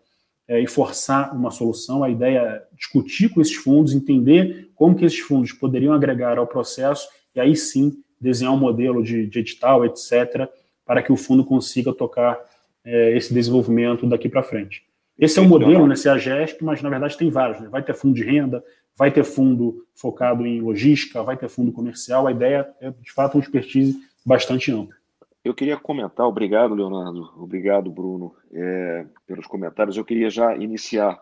é, 0.47 0.59
e 0.59 0.67
forçar 0.67 1.35
uma 1.35 1.51
solução, 1.51 2.03
a 2.03 2.09
ideia 2.09 2.39
é 2.39 2.63
discutir 2.75 3.29
com 3.29 3.41
esses 3.41 3.55
fundos, 3.55 3.93
entender 3.93 4.69
como 4.75 4.95
que 4.95 5.05
esses 5.05 5.19
fundos 5.19 5.51
poderiam 5.53 5.93
agregar 5.93 6.37
ao 6.37 6.47
processo, 6.47 7.07
e 7.35 7.39
aí 7.39 7.55
sim 7.55 7.93
desenhar 8.19 8.53
um 8.53 8.57
modelo 8.57 9.03
de, 9.03 9.27
de 9.27 9.39
edital, 9.39 9.85
etc., 9.85 10.49
para 10.85 11.01
que 11.01 11.11
o 11.11 11.15
fundo 11.15 11.45
consiga 11.45 11.93
tocar 11.93 12.37
é, 12.83 13.15
esse 13.15 13.33
desenvolvimento 13.33 14.07
daqui 14.07 14.27
para 14.27 14.43
frente. 14.43 14.83
Esse 15.17 15.39
é 15.39 15.41
o 15.41 15.47
modelo, 15.47 15.87
né, 15.87 15.95
CEAGESP, 15.95 16.63
mas 16.63 16.81
na 16.81 16.89
verdade 16.89 17.15
tem 17.15 17.29
vários. 17.29 17.61
Né? 17.61 17.69
Vai 17.69 17.83
ter 17.83 17.93
fundo 17.93 18.15
de 18.15 18.23
renda, 18.23 18.63
vai 18.97 19.11
ter 19.11 19.23
fundo 19.23 19.85
focado 19.93 20.45
em 20.45 20.59
logística, 20.61 21.21
vai 21.21 21.37
ter 21.37 21.47
fundo 21.47 21.71
comercial. 21.71 22.27
A 22.27 22.31
ideia 22.31 22.67
é, 22.81 22.89
de 22.89 23.11
fato, 23.11 23.35
uma 23.35 23.43
expertise 23.43 23.95
bastante 24.25 24.71
ampla. 24.71 24.95
Eu 25.43 25.55
queria 25.55 25.75
comentar, 25.75 26.27
obrigado, 26.27 26.75
Leonardo, 26.75 27.33
obrigado, 27.35 27.91
Bruno, 27.91 28.35
é, 28.53 29.05
pelos 29.25 29.47
comentários. 29.47 29.97
Eu 29.97 30.05
queria 30.05 30.29
já 30.29 30.55
iniciar. 30.55 31.19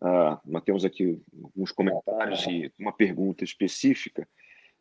Uh, 0.00 0.36
nós 0.44 0.62
temos 0.64 0.84
aqui 0.84 1.22
alguns 1.42 1.70
comentários 1.70 2.44
e 2.46 2.72
uma 2.78 2.92
pergunta 2.92 3.44
específica. 3.44 4.28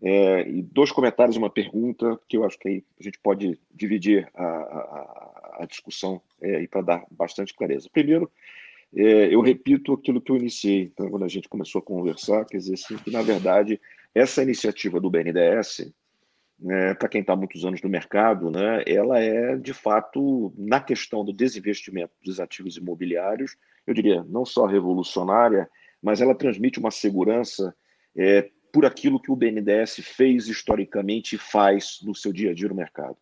É, 0.01 0.49
e 0.49 0.63
dois 0.63 0.91
comentários 0.91 1.35
e 1.35 1.39
uma 1.39 1.49
pergunta, 1.49 2.19
que 2.27 2.35
eu 2.35 2.43
acho 2.43 2.57
que 2.57 2.67
aí 2.67 2.83
a 2.99 3.03
gente 3.03 3.19
pode 3.19 3.59
dividir 3.71 4.27
a, 4.33 4.43
a, 4.43 5.57
a 5.59 5.65
discussão 5.65 6.19
é, 6.41 6.65
para 6.67 6.81
dar 6.81 7.05
bastante 7.11 7.53
clareza. 7.53 7.87
Primeiro, 7.93 8.29
é, 8.95 9.33
eu 9.33 9.41
repito 9.41 9.93
aquilo 9.93 10.19
que 10.19 10.31
eu 10.31 10.37
iniciei 10.37 10.81
então, 10.81 11.09
quando 11.09 11.23
a 11.23 11.27
gente 11.27 11.47
começou 11.47 11.79
a 11.79 11.83
conversar, 11.83 12.45
quer 12.45 12.57
dizer, 12.57 12.73
assim, 12.73 12.97
que 12.97 13.11
na 13.11 13.21
verdade 13.21 13.79
essa 14.13 14.41
iniciativa 14.41 14.99
do 14.99 15.09
BNDES, 15.09 15.93
né, 16.61 16.93
para 16.93 17.09
quem 17.09 17.21
está 17.21 17.35
muitos 17.35 17.65
anos 17.65 17.81
no 17.81 17.89
mercado, 17.89 18.51
né, 18.51 18.83
ela 18.85 19.19
é 19.19 19.55
de 19.55 19.73
fato 19.73 20.53
na 20.57 20.79
questão 20.79 21.25
do 21.25 21.33
desinvestimento 21.33 22.13
dos 22.23 22.39
ativos 22.39 22.77
imobiliários, 22.77 23.57
eu 23.85 23.93
diria 23.93 24.23
não 24.29 24.45
só 24.45 24.65
revolucionária, 24.65 25.67
mas 26.01 26.21
ela 26.21 26.35
transmite 26.35 26.79
uma 26.79 26.91
segurança 26.91 27.75
é, 28.15 28.49
por 28.71 28.85
aquilo 28.85 29.19
que 29.19 29.31
o 29.31 29.35
BNDES 29.35 29.95
fez 30.03 30.47
historicamente 30.47 31.35
e 31.35 31.39
faz 31.39 31.99
no 32.03 32.15
seu 32.15 32.31
dia 32.31 32.51
a 32.51 32.53
dia 32.53 32.69
no 32.69 32.75
mercado. 32.75 33.17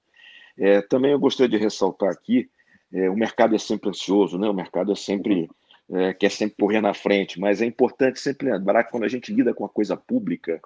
É, 0.57 0.81
também 0.81 1.11
eu 1.11 1.19
gostaria 1.19 1.57
de 1.57 1.63
ressaltar 1.63 2.11
aqui, 2.11 2.49
é, 2.93 3.09
o 3.09 3.15
mercado 3.15 3.55
é 3.55 3.57
sempre 3.57 3.89
ansioso, 3.89 4.37
né? 4.37 4.49
o 4.49 4.53
mercado 4.53 4.91
é 4.91 4.95
sempre 4.95 5.49
é, 5.91 6.13
quer 6.13 6.29
sempre 6.29 6.55
correr 6.59 6.81
na 6.81 6.93
frente, 6.93 7.39
mas 7.39 7.61
é 7.61 7.65
importante 7.65 8.19
sempre 8.19 8.51
lembrar 8.51 8.83
que 8.83 8.91
quando 8.91 9.05
a 9.05 9.07
gente 9.07 9.33
lida 9.33 9.53
com 9.53 9.65
a 9.65 9.69
coisa 9.69 9.97
pública, 9.97 10.61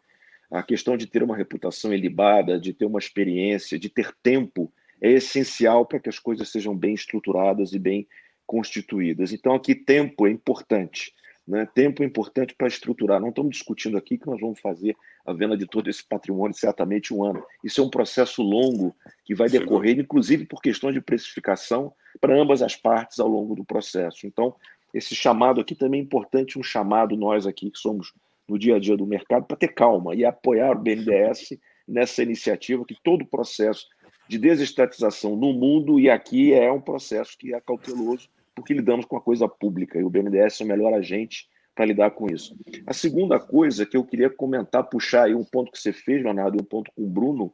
a 0.52 0.62
questão 0.64 0.96
de 0.96 1.08
ter 1.08 1.24
uma 1.24 1.36
reputação 1.36 1.94
ilibada, 1.94 2.60
de 2.60 2.74
ter 2.74 2.86
uma 2.86 3.00
experiência, 3.00 3.80
de 3.80 3.90
ter 3.90 4.14
tempo, 4.22 4.72
é 5.02 5.12
essencial 5.12 5.86
para 5.86 6.00
que 6.00 6.10
as 6.10 6.20
coisas 6.20 6.50
sejam 6.50 6.76
bem 6.76 6.94
estruturadas 6.94 7.74
e 7.74 7.80
bem 7.80 8.08
constituídas. 8.46 9.34
Então, 9.34 9.54
aqui, 9.54 9.76
tempo 9.76 10.28
é 10.28 10.32
importante. 10.32 11.14
Né? 11.48 11.68
Tempo 11.74 12.04
é 12.04 12.06
importante 12.06 12.56
para 12.56 12.68
estruturar. 12.68 13.20
Não 13.20 13.30
estamos 13.30 13.52
discutindo 13.52 13.98
aqui 13.98 14.18
que 14.18 14.28
nós 14.28 14.40
vamos 14.40 14.60
fazer 14.60 14.96
a 15.26 15.34
venda 15.34 15.58
de 15.58 15.66
todo 15.66 15.90
esse 15.90 16.04
patrimônio 16.04 16.56
certamente 16.56 17.14
um 17.14 17.24
ano. 17.24 17.44
Isso 17.64 17.82
é 17.82 17.84
um 17.84 17.90
processo 17.90 18.42
longo 18.42 18.96
que 19.26 19.36
vai 19.36 19.50
decorrer, 19.50 20.00
inclusive 20.00 20.46
por 20.46 20.62
questões 20.62 20.94
de 20.94 21.02
precificação 21.02 21.94
para 22.22 22.40
ambas 22.40 22.62
as 22.62 22.76
partes 22.76 23.20
ao 23.20 23.28
longo 23.28 23.56
do 23.56 23.66
processo. 23.66 24.26
Então, 24.26 24.56
esse 24.94 25.16
chamado 25.16 25.60
aqui 25.60 25.76
também 25.76 26.00
é 26.00 26.04
importante, 26.04 26.60
um 26.60 26.64
chamado 26.64 27.18
nós 27.18 27.48
aqui 27.48 27.72
que 27.72 27.80
somos 27.80 28.14
no 28.48 28.58
dia 28.58 28.76
a 28.76 28.80
dia 28.80 28.98
do 28.98 29.06
mercado 29.06 29.46
para 29.46 29.58
ter 29.58 29.70
calma 29.70 30.16
e 30.16 30.26
apoiar 30.26 30.76
o 30.76 30.82
BNDES 30.82 31.58
nessa 31.88 32.24
iniciativa 32.24 32.86
que 32.86 32.96
todo 33.04 33.24
o 33.24 33.28
processo 33.28 33.86
de 34.28 34.38
desestatização 34.38 35.36
no 35.36 35.54
mundo 35.54 36.00
e 36.00 36.10
aqui 36.10 36.54
é 36.54 36.72
um 36.72 36.82
processo 36.82 37.38
que 37.38 37.54
é 37.54 37.62
cauteloso 37.62 38.30
porque 38.56 38.74
lidamos 38.74 39.06
com 39.06 39.18
a 39.18 39.22
coisa 39.22 39.48
pública 39.48 40.00
e 40.00 40.04
o 40.04 40.10
BNDES 40.10 40.62
é 40.62 40.64
o 40.64 40.68
melhor 40.68 40.94
agente 40.94 41.48
para 41.76 41.86
lidar 41.86 42.12
com 42.12 42.28
isso. 42.28 42.56
A 42.86 42.94
segunda 42.94 43.40
coisa 43.40 43.86
que 43.86 43.98
eu 43.98 44.04
queria 44.04 44.30
comentar, 44.30 44.84
puxar 44.84 45.24
aí 45.24 45.34
um 45.34 45.44
ponto 45.44 45.72
que 45.72 45.80
você 45.80 45.92
fez, 45.92 46.24
Leonardo, 46.24 46.58
e 46.58 46.62
um 46.62 46.66
ponto 46.66 46.92
com 46.96 47.04
o 47.04 47.10
Bruno, 47.10 47.52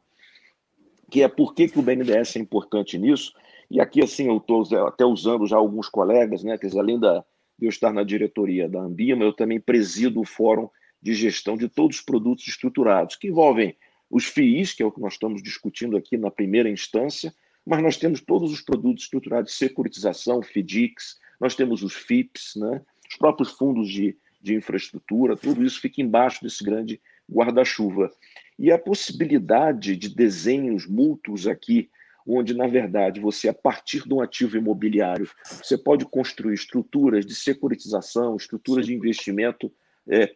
que 1.10 1.22
é 1.22 1.28
por 1.28 1.54
que, 1.54 1.68
que 1.68 1.78
o 1.78 1.82
BNDES 1.82 2.36
é 2.36 2.38
importante 2.38 2.98
nisso. 2.98 3.32
E 3.70 3.80
aqui, 3.80 4.02
assim, 4.02 4.26
eu 4.26 4.36
estou 4.36 4.62
até 4.86 5.04
usando 5.04 5.46
já 5.46 5.56
alguns 5.56 5.88
colegas, 5.88 6.44
né? 6.44 6.58
Dizer, 6.58 6.78
além 6.78 7.00
da, 7.00 7.24
de 7.58 7.66
eu 7.66 7.70
estar 7.70 7.92
na 7.92 8.02
diretoria 8.02 8.68
da 8.68 8.80
Ambima, 8.80 9.24
eu 9.24 9.32
também 9.32 9.60
presido 9.60 10.20
o 10.20 10.26
fórum 10.26 10.68
de 11.02 11.14
gestão 11.14 11.56
de 11.56 11.68
todos 11.68 11.98
os 11.98 12.02
produtos 12.02 12.46
estruturados, 12.46 13.16
que 13.16 13.28
envolvem 13.28 13.76
os 14.10 14.24
FIIs, 14.24 14.72
que 14.72 14.82
é 14.82 14.86
o 14.86 14.90
que 14.90 15.00
nós 15.00 15.14
estamos 15.14 15.42
discutindo 15.42 15.96
aqui 15.96 16.16
na 16.16 16.30
primeira 16.30 16.68
instância, 16.68 17.32
mas 17.64 17.82
nós 17.82 17.96
temos 17.96 18.20
todos 18.20 18.52
os 18.52 18.60
produtos 18.60 19.04
estruturados 19.04 19.52
de 19.52 19.58
securitização, 19.58 20.42
FDICs, 20.42 21.18
nós 21.40 21.54
temos 21.54 21.82
os 21.82 21.94
FIPS, 21.94 22.56
né? 22.56 22.82
os 23.08 23.16
próprios 23.16 23.52
fundos 23.52 23.88
de, 23.88 24.16
de 24.40 24.54
infraestrutura, 24.54 25.36
tudo 25.36 25.64
isso 25.64 25.80
fica 25.80 26.02
embaixo 26.02 26.42
desse 26.42 26.62
grande 26.64 27.00
guarda-chuva. 27.30 28.10
E 28.58 28.70
a 28.70 28.78
possibilidade 28.78 29.96
de 29.96 30.14
desenhos 30.14 30.86
mútuos 30.86 31.46
aqui, 31.46 31.88
onde, 32.26 32.52
na 32.54 32.66
verdade, 32.66 33.20
você, 33.20 33.48
a 33.48 33.54
partir 33.54 34.06
de 34.06 34.12
um 34.12 34.20
ativo 34.20 34.56
imobiliário, 34.56 35.30
você 35.62 35.78
pode 35.78 36.04
construir 36.04 36.54
estruturas 36.54 37.24
de 37.24 37.34
securitização, 37.34 38.36
estruturas 38.36 38.86
de 38.86 38.94
investimento, 38.94 39.72
é, 40.08 40.34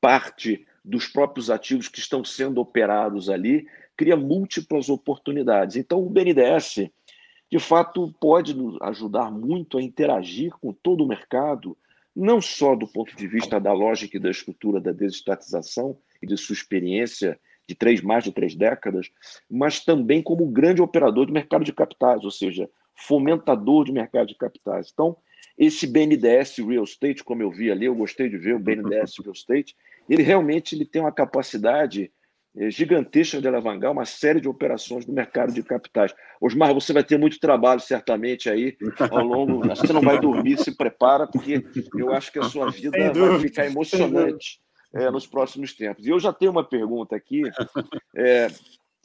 parte 0.00 0.66
dos 0.84 1.06
próprios 1.06 1.50
ativos 1.50 1.88
que 1.88 1.98
estão 1.98 2.24
sendo 2.24 2.60
operados 2.60 3.28
ali, 3.28 3.66
cria 3.96 4.16
múltiplas 4.16 4.88
oportunidades. 4.88 5.76
Então, 5.76 6.04
o 6.04 6.10
BNDES, 6.10 6.88
de 7.50 7.58
fato, 7.58 8.14
pode 8.20 8.54
nos 8.54 8.80
ajudar 8.82 9.30
muito 9.30 9.78
a 9.78 9.82
interagir 9.82 10.52
com 10.60 10.72
todo 10.72 11.04
o 11.04 11.08
mercado, 11.08 11.76
não 12.14 12.40
só 12.40 12.74
do 12.76 12.86
ponto 12.86 13.16
de 13.16 13.26
vista 13.26 13.58
da 13.58 13.72
lógica 13.72 14.16
e 14.16 14.20
da 14.20 14.30
estrutura 14.30 14.80
da 14.80 14.92
desestatização 14.92 15.98
e 16.22 16.26
de 16.26 16.36
sua 16.36 16.54
experiência 16.54 17.38
de 17.68 17.74
três 17.74 18.00
mais 18.00 18.22
de 18.22 18.32
três 18.32 18.54
décadas, 18.54 19.10
mas 19.50 19.84
também 19.84 20.22
como 20.22 20.46
grande 20.46 20.80
operador 20.80 21.26
de 21.26 21.32
mercado 21.32 21.64
de 21.64 21.72
capitais, 21.72 22.22
ou 22.24 22.30
seja, 22.30 22.70
fomentador 22.94 23.84
de 23.84 23.92
mercado 23.92 24.28
de 24.28 24.36
capitais. 24.36 24.90
Então, 24.92 25.16
esse 25.58 25.86
BNDES 25.86 26.58
Real 26.58 26.84
Estate, 26.84 27.24
como 27.24 27.42
eu 27.42 27.50
vi 27.50 27.70
ali, 27.70 27.86
eu 27.86 27.94
gostei 27.94 28.28
de 28.28 28.36
ver 28.36 28.54
o 28.54 28.58
BNDES 28.58 29.14
Real 29.24 29.32
Estate, 29.32 29.74
ele 30.08 30.22
realmente 30.22 30.74
ele 30.74 30.84
tem 30.84 31.00
uma 31.00 31.12
capacidade 31.12 32.10
é, 32.56 32.70
gigantesca 32.70 33.40
de 33.40 33.46
alavancar 33.46 33.92
uma 33.92 34.06
série 34.06 34.40
de 34.40 34.48
operações 34.48 35.06
no 35.06 35.12
mercado 35.12 35.52
de 35.52 35.62
capitais. 35.62 36.14
Osmar, 36.40 36.72
você 36.72 36.92
vai 36.92 37.04
ter 37.04 37.18
muito 37.18 37.38
trabalho 37.38 37.80
certamente 37.80 38.48
aí 38.48 38.76
ao 39.10 39.24
longo. 39.24 39.60
Você 39.76 39.92
não 39.92 40.00
vai 40.00 40.18
dormir, 40.18 40.58
se 40.58 40.74
prepara, 40.74 41.26
porque 41.26 41.62
eu 41.94 42.14
acho 42.14 42.32
que 42.32 42.38
a 42.38 42.44
sua 42.44 42.70
vida 42.70 43.12
vai 43.12 43.40
ficar 43.40 43.66
emocionante 43.66 44.58
é, 44.94 45.10
nos 45.10 45.26
próximos 45.26 45.74
tempos. 45.74 46.06
E 46.06 46.10
eu 46.10 46.18
já 46.18 46.32
tenho 46.32 46.50
uma 46.50 46.64
pergunta 46.64 47.14
aqui 47.14 47.42
é, 48.16 48.48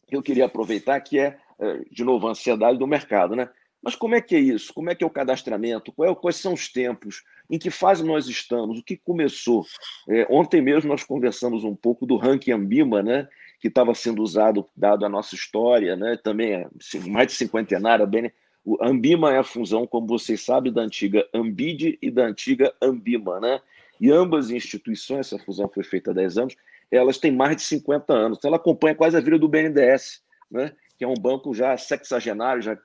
que 0.07 0.15
eu 0.15 0.21
queria 0.21 0.45
aproveitar, 0.45 0.99
que 1.01 1.19
é, 1.19 1.37
é, 1.59 1.79
de 1.91 2.03
novo, 2.03 2.27
a 2.27 2.31
ansiedade 2.31 2.77
do 2.77 2.87
mercado, 2.87 3.35
né? 3.35 3.49
Mas 3.81 3.95
como 3.95 4.13
é 4.13 4.21
que 4.21 4.35
é 4.35 4.39
isso? 4.39 4.73
Como 4.73 4.89
é 4.89 4.95
que 4.95 5.03
é 5.03 5.07
o 5.07 5.11
cadastramento? 5.11 5.93
É, 6.03 6.13
quais 6.13 6.35
são 6.35 6.53
os 6.53 6.71
tempos? 6.71 7.23
Em 7.49 7.57
que 7.57 7.71
fase 7.71 8.03
nós 8.03 8.27
estamos? 8.27 8.79
O 8.79 8.83
que 8.83 8.95
começou? 8.95 9.65
É, 10.07 10.27
ontem 10.29 10.61
mesmo 10.61 10.89
nós 10.89 11.03
conversamos 11.03 11.63
um 11.63 11.75
pouco 11.75 12.05
do 12.05 12.15
ranking 12.15 12.51
Ambima, 12.51 13.01
né? 13.01 13.27
que 13.59 13.67
estava 13.67 13.93
sendo 13.93 14.23
usado, 14.23 14.67
dado 14.75 15.05
a 15.05 15.09
nossa 15.09 15.35
história, 15.35 15.95
né? 15.95 16.17
também 16.17 16.53
é 16.53 16.67
mais 17.07 17.27
de 17.27 17.33
cinquentenária. 17.33 18.05
Bem, 18.05 18.31
o 18.63 18.77
Ambima 18.83 19.33
é 19.33 19.37
a 19.37 19.43
fusão, 19.43 19.85
como 19.85 20.07
vocês 20.07 20.43
sabem, 20.43 20.71
da 20.71 20.81
antiga 20.81 21.27
Ambide 21.33 21.97
e 22.01 22.09
da 22.09 22.25
antiga 22.25 22.73
Ambima. 22.81 23.39
Né? 23.39 23.59
E 23.99 24.11
ambas 24.11 24.49
instituições, 24.49 25.27
essa 25.27 25.43
fusão 25.43 25.69
foi 25.69 25.83
feita 25.83 26.11
há 26.11 26.13
10 26.13 26.37
anos, 26.37 26.55
elas 26.91 27.17
têm 27.17 27.31
mais 27.31 27.55
de 27.55 27.63
50 27.63 28.13
anos. 28.13 28.37
Então, 28.37 28.49
ela 28.49 28.57
acompanha 28.57 28.95
quase 28.95 29.15
a 29.15 29.21
vida 29.21 29.39
do 29.39 29.47
BNDES, 29.47 30.21
né? 30.49 30.73
Que 31.01 31.05
é 31.05 31.07
um 31.07 31.15
banco 31.15 31.51
já 31.51 31.75
sexagenário, 31.77 32.61
já 32.61 32.77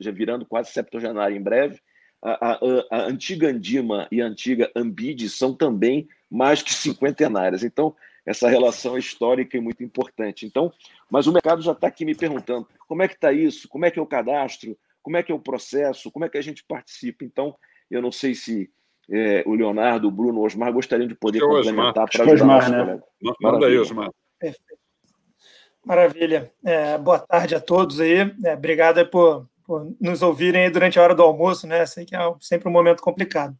já 0.00 0.12
virando 0.12 0.46
quase 0.46 0.70
septogenário 0.70 1.36
em 1.36 1.42
breve, 1.42 1.80
a, 2.22 2.52
a, 2.52 2.58
a, 2.92 3.02
antiga 3.06 3.48
Andima 3.48 4.06
e 4.12 4.22
a 4.22 4.26
antiga 4.26 4.70
Ambide 4.76 5.28
são 5.28 5.52
também 5.52 6.06
mais 6.30 6.62
que 6.62 6.72
cinquentenárias. 6.72 7.64
Então, 7.64 7.92
essa 8.24 8.48
relação 8.48 8.94
é 8.94 9.00
histórica 9.00 9.56
e 9.56 9.60
muito 9.60 9.82
importante. 9.82 10.46
Então, 10.46 10.72
mas 11.10 11.26
o 11.26 11.32
mercado 11.32 11.60
já 11.60 11.72
está 11.72 11.88
aqui 11.88 12.04
me 12.04 12.14
perguntando 12.14 12.68
como 12.86 13.02
é 13.02 13.08
que 13.08 13.14
está 13.14 13.32
isso, 13.32 13.68
como 13.68 13.84
é 13.84 13.90
que 13.90 13.98
é 13.98 14.02
o 14.02 14.06
cadastro, 14.06 14.78
como 15.02 15.16
é 15.16 15.22
que 15.24 15.32
é 15.32 15.34
o 15.34 15.40
processo, 15.40 16.08
como 16.12 16.24
é 16.24 16.28
que 16.28 16.38
a 16.38 16.42
gente 16.42 16.62
participa. 16.62 17.24
Então, 17.24 17.56
eu 17.90 18.00
não 18.00 18.12
sei 18.12 18.32
se 18.32 18.70
é, 19.10 19.42
o 19.44 19.54
Leonardo, 19.54 20.06
o 20.06 20.12
Bruno, 20.12 20.38
o 20.38 20.44
Osmar 20.44 20.72
gostariam 20.72 21.08
de 21.08 21.16
poder 21.16 21.40
complementar 21.40 22.08
para 22.08 22.32
ajudar 22.32 22.58
Osmar, 22.58 22.70
né? 22.70 23.02
Manda 23.42 23.66
aí, 23.66 23.76
Osmar. 23.76 24.08
Maravilha. 25.84 26.52
É, 26.64 26.98
boa 26.98 27.18
tarde 27.18 27.54
a 27.54 27.60
todos 27.60 28.00
aí. 28.00 28.32
É, 28.44 28.54
obrigado 28.54 29.04
por, 29.06 29.48
por, 29.64 29.96
nos 30.00 30.22
ouvirem 30.22 30.70
durante 30.70 30.98
a 30.98 31.02
hora 31.02 31.14
do 31.14 31.22
almoço, 31.22 31.66
né? 31.66 31.86
Sei 31.86 32.04
que 32.04 32.14
é 32.14 32.18
sempre 32.40 32.68
um 32.68 32.72
momento 32.72 33.02
complicado. 33.02 33.56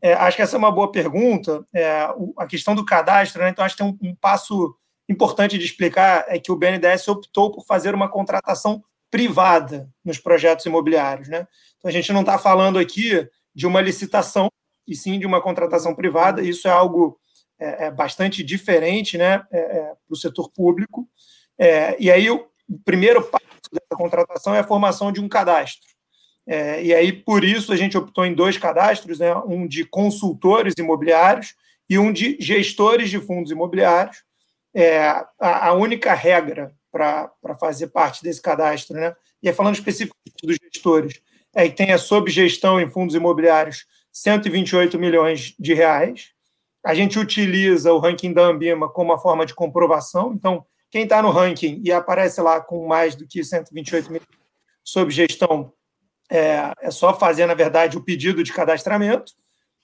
É, 0.00 0.12
acho 0.12 0.36
que 0.36 0.42
essa 0.42 0.56
é 0.56 0.58
uma 0.58 0.70
boa 0.70 0.92
pergunta. 0.92 1.66
É, 1.74 2.06
a 2.36 2.46
questão 2.46 2.74
do 2.74 2.84
cadastro, 2.84 3.42
né? 3.42 3.48
Então, 3.48 3.64
acho 3.64 3.74
que 3.76 3.82
tem 3.82 3.98
um, 4.02 4.10
um, 4.10 4.14
passo 4.14 4.76
importante 5.08 5.56
de 5.56 5.64
explicar 5.64 6.26
é 6.28 6.38
que 6.38 6.52
o 6.52 6.56
BNDES 6.56 7.08
optou 7.08 7.50
por 7.50 7.64
fazer 7.64 7.94
uma 7.94 8.08
contratação 8.08 8.84
privada 9.10 9.88
nos 10.04 10.18
projetos 10.18 10.66
imobiliários, 10.66 11.28
né? 11.28 11.46
Então, 11.78 11.88
a 11.88 11.92
gente 11.92 12.12
não 12.12 12.20
está 12.20 12.36
falando 12.36 12.78
aqui 12.78 13.26
de 13.54 13.66
uma 13.66 13.80
licitação, 13.80 14.50
e 14.86 14.94
sim 14.94 15.18
de 15.18 15.26
uma 15.26 15.40
contratação 15.40 15.94
privada. 15.94 16.42
Isso 16.42 16.68
é 16.68 16.70
algo 16.70 17.18
é, 17.58 17.86
é 17.86 17.90
bastante 17.90 18.42
diferente, 18.42 19.16
né? 19.16 19.42
É, 19.50 19.84
para 19.84 19.96
o 20.10 20.16
setor 20.16 20.50
público. 20.50 21.08
É, 21.58 21.96
e 21.98 22.10
aí, 22.10 22.30
o 22.30 22.48
primeiro 22.84 23.22
passo 23.22 23.44
dessa 23.72 23.96
contratação 23.96 24.54
é 24.54 24.60
a 24.60 24.64
formação 24.64 25.12
de 25.12 25.20
um 25.20 25.28
cadastro. 25.28 25.88
É, 26.46 26.82
e 26.82 26.94
aí, 26.94 27.12
por 27.12 27.44
isso, 27.44 27.72
a 27.72 27.76
gente 27.76 27.96
optou 27.96 28.24
em 28.26 28.34
dois 28.34 28.58
cadastros, 28.58 29.18
né, 29.18 29.34
um 29.46 29.66
de 29.66 29.84
consultores 29.84 30.74
imobiliários 30.78 31.54
e 31.88 31.98
um 31.98 32.12
de 32.12 32.36
gestores 32.40 33.10
de 33.10 33.18
fundos 33.18 33.50
imobiliários. 33.50 34.22
É, 34.74 34.98
a, 35.38 35.68
a, 35.68 35.72
única 35.72 36.12
regra 36.14 36.74
para 36.90 37.30
fazer 37.58 37.88
parte 37.88 38.22
desse 38.22 38.42
cadastro, 38.42 38.96
né, 38.96 39.14
e 39.42 39.48
aí 39.48 39.54
falando 39.54 39.74
especificamente 39.74 40.34
dos 40.42 40.56
gestores, 40.72 41.20
é 41.54 41.68
que 41.68 41.76
tenha 41.76 41.96
sob 41.96 42.30
gestão 42.30 42.80
em 42.80 42.90
fundos 42.90 43.14
imobiliários 43.14 43.86
128 44.12 44.98
milhões 44.98 45.54
de 45.58 45.74
reais. 45.74 46.30
A 46.84 46.94
gente 46.94 47.18
utiliza 47.18 47.92
o 47.92 47.98
ranking 47.98 48.32
da 48.32 48.42
Ambima 48.42 48.88
como 48.88 49.10
uma 49.10 49.18
forma 49.18 49.46
de 49.46 49.54
comprovação, 49.54 50.32
então 50.34 50.66
quem 50.94 51.02
está 51.02 51.20
no 51.20 51.32
ranking 51.32 51.82
e 51.84 51.90
aparece 51.90 52.40
lá 52.40 52.60
com 52.60 52.86
mais 52.86 53.16
do 53.16 53.26
que 53.26 53.42
128 53.42 54.12
mil 54.12 54.20
sob 54.84 55.10
gestão, 55.10 55.72
é, 56.30 56.72
é 56.80 56.88
só 56.88 57.12
fazer, 57.12 57.46
na 57.46 57.54
verdade, 57.54 57.98
o 57.98 58.00
pedido 58.00 58.44
de 58.44 58.52
cadastramento, 58.52 59.32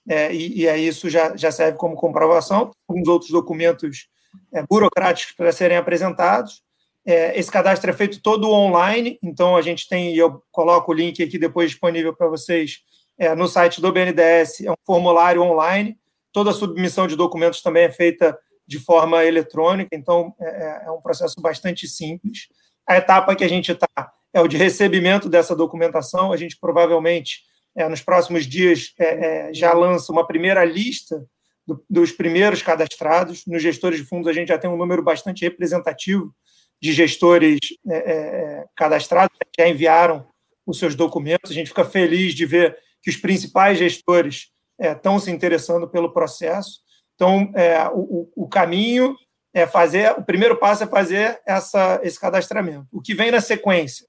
é, 0.07 0.33
e, 0.33 0.61
e 0.61 0.69
aí 0.69 0.87
isso 0.87 1.09
já, 1.09 1.35
já 1.35 1.51
serve 1.51 1.77
como 1.77 1.97
comprovação. 1.97 2.71
Alguns 2.87 3.09
outros 3.09 3.29
documentos 3.29 4.07
é, 4.53 4.63
burocráticos 4.63 5.35
para 5.35 5.51
serem 5.51 5.75
apresentados. 5.75 6.63
É, 7.05 7.37
esse 7.37 7.51
cadastro 7.51 7.89
é 7.89 7.93
feito 7.93 8.21
todo 8.21 8.49
online, 8.49 9.19
então 9.21 9.57
a 9.57 9.61
gente 9.61 9.89
tem, 9.89 10.15
e 10.15 10.17
eu 10.17 10.41
coloco 10.49 10.93
o 10.93 10.95
link 10.95 11.21
aqui 11.21 11.37
depois 11.37 11.71
disponível 11.71 12.15
para 12.15 12.29
vocês 12.29 12.83
é, 13.17 13.35
no 13.35 13.49
site 13.49 13.81
do 13.81 13.91
BNDES, 13.91 14.61
é 14.61 14.71
um 14.71 14.75
formulário 14.85 15.41
online. 15.41 15.97
Toda 16.31 16.51
a 16.51 16.53
submissão 16.53 17.05
de 17.05 17.17
documentos 17.17 17.61
também 17.61 17.83
é 17.83 17.91
feita 17.91 18.39
de 18.71 18.79
forma 18.79 19.25
eletrônica, 19.25 19.93
então 19.93 20.33
é, 20.39 20.45
é, 20.45 20.83
é 20.85 20.91
um 20.91 21.01
processo 21.01 21.35
bastante 21.41 21.89
simples. 21.89 22.47
A 22.87 22.95
etapa 22.95 23.35
que 23.35 23.43
a 23.43 23.49
gente 23.49 23.69
está 23.69 24.13
é 24.33 24.39
o 24.39 24.47
de 24.47 24.55
recebimento 24.55 25.27
dessa 25.27 25.53
documentação. 25.53 26.31
A 26.31 26.37
gente 26.37 26.57
provavelmente, 26.57 27.41
é, 27.75 27.87
nos 27.89 28.01
próximos 28.01 28.47
dias, 28.47 28.93
é, 28.97 29.49
é, 29.49 29.53
já 29.53 29.73
lança 29.73 30.09
uma 30.09 30.25
primeira 30.25 30.63
lista 30.63 31.21
do, 31.67 31.83
dos 31.89 32.13
primeiros 32.13 32.61
cadastrados. 32.61 33.45
Nos 33.45 33.61
gestores 33.61 33.99
de 33.99 34.05
fundos, 34.05 34.29
a 34.29 34.33
gente 34.33 34.47
já 34.47 34.57
tem 34.57 34.69
um 34.69 34.77
número 34.77 35.03
bastante 35.03 35.43
representativo 35.43 36.33
de 36.81 36.93
gestores 36.93 37.59
é, 37.89 38.63
cadastrados, 38.73 39.37
já 39.59 39.67
enviaram 39.67 40.25
os 40.65 40.79
seus 40.79 40.95
documentos. 40.95 41.51
A 41.51 41.53
gente 41.53 41.67
fica 41.67 41.83
feliz 41.83 42.33
de 42.33 42.45
ver 42.45 42.77
que 43.03 43.09
os 43.09 43.17
principais 43.17 43.77
gestores 43.77 44.49
estão 44.79 45.19
se 45.19 45.29
interessando 45.29 45.89
pelo 45.89 46.13
processo. 46.13 46.79
Então, 47.21 47.51
é, 47.53 47.87
o, 47.93 48.31
o, 48.35 48.47
caminho 48.47 49.15
é 49.53 49.67
fazer, 49.67 50.11
o 50.17 50.23
primeiro 50.23 50.57
passo 50.57 50.85
é 50.85 50.87
fazer 50.87 51.39
essa, 51.45 51.99
esse 52.01 52.19
cadastramento. 52.19 52.87
O 52.91 52.99
que 52.99 53.13
vem 53.13 53.29
na 53.29 53.39
sequência, 53.39 54.07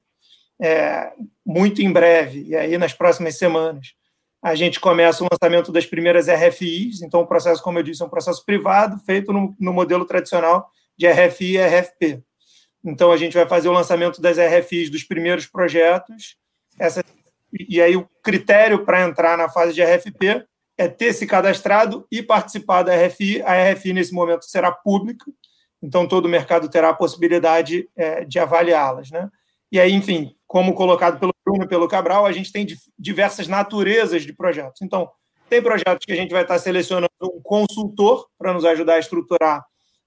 é, 0.58 1.12
muito 1.44 1.82
em 1.82 1.92
breve, 1.92 2.44
e 2.44 2.56
aí 2.56 2.78
nas 2.78 2.94
próximas 2.94 3.36
semanas, 3.36 3.88
a 4.42 4.54
gente 4.54 4.80
começa 4.80 5.22
o 5.22 5.28
lançamento 5.30 5.70
das 5.70 5.84
primeiras 5.84 6.26
RFIs. 6.26 7.02
Então, 7.02 7.20
o 7.20 7.26
processo, 7.26 7.62
como 7.62 7.78
eu 7.78 7.82
disse, 7.82 8.02
é 8.02 8.06
um 8.06 8.08
processo 8.08 8.42
privado, 8.46 8.98
feito 9.04 9.30
no, 9.30 9.54
no 9.60 9.74
modelo 9.74 10.06
tradicional 10.06 10.70
de 10.96 11.06
RFI 11.06 11.58
e 11.58 11.62
RFP. 11.62 12.22
Então, 12.82 13.12
a 13.12 13.18
gente 13.18 13.34
vai 13.34 13.46
fazer 13.46 13.68
o 13.68 13.72
lançamento 13.72 14.22
das 14.22 14.38
RFIs 14.38 14.88
dos 14.88 15.04
primeiros 15.04 15.46
projetos. 15.46 16.38
Essa, 16.80 17.04
e 17.68 17.78
aí, 17.78 17.94
o 17.94 18.08
critério 18.22 18.86
para 18.86 19.02
entrar 19.02 19.36
na 19.36 19.50
fase 19.50 19.74
de 19.74 19.84
RFP 19.84 20.46
é 20.76 20.88
ter 20.88 21.12
se 21.12 21.26
cadastrado 21.26 22.06
e 22.10 22.22
participar 22.22 22.82
da 22.82 22.94
RFI. 22.94 23.42
A 23.42 23.72
RFI, 23.72 23.92
nesse 23.92 24.12
momento, 24.12 24.44
será 24.44 24.72
pública, 24.72 25.24
então 25.82 26.06
todo 26.06 26.26
o 26.26 26.28
mercado 26.28 26.68
terá 26.68 26.90
a 26.90 26.94
possibilidade 26.94 27.88
é, 27.96 28.24
de 28.24 28.38
avaliá-las. 28.38 29.10
Né? 29.10 29.28
E 29.70 29.78
aí, 29.80 29.92
enfim, 29.92 30.34
como 30.46 30.74
colocado 30.74 31.18
pelo 31.18 31.34
Bruno 31.44 31.64
e 31.64 31.68
pelo 31.68 31.88
Cabral, 31.88 32.26
a 32.26 32.32
gente 32.32 32.52
tem 32.52 32.66
diversas 32.98 33.48
naturezas 33.48 34.22
de 34.22 34.32
projetos. 34.32 34.82
Então, 34.82 35.10
tem 35.48 35.60
projetos 35.60 36.06
que 36.06 36.12
a 36.12 36.16
gente 36.16 36.30
vai 36.30 36.42
estar 36.42 36.58
selecionando 36.58 37.10
um 37.22 37.40
consultor 37.42 38.26
para 38.38 38.54
nos 38.54 38.64
ajudar 38.64 38.94
a 38.94 38.98
estruturar 38.98 39.62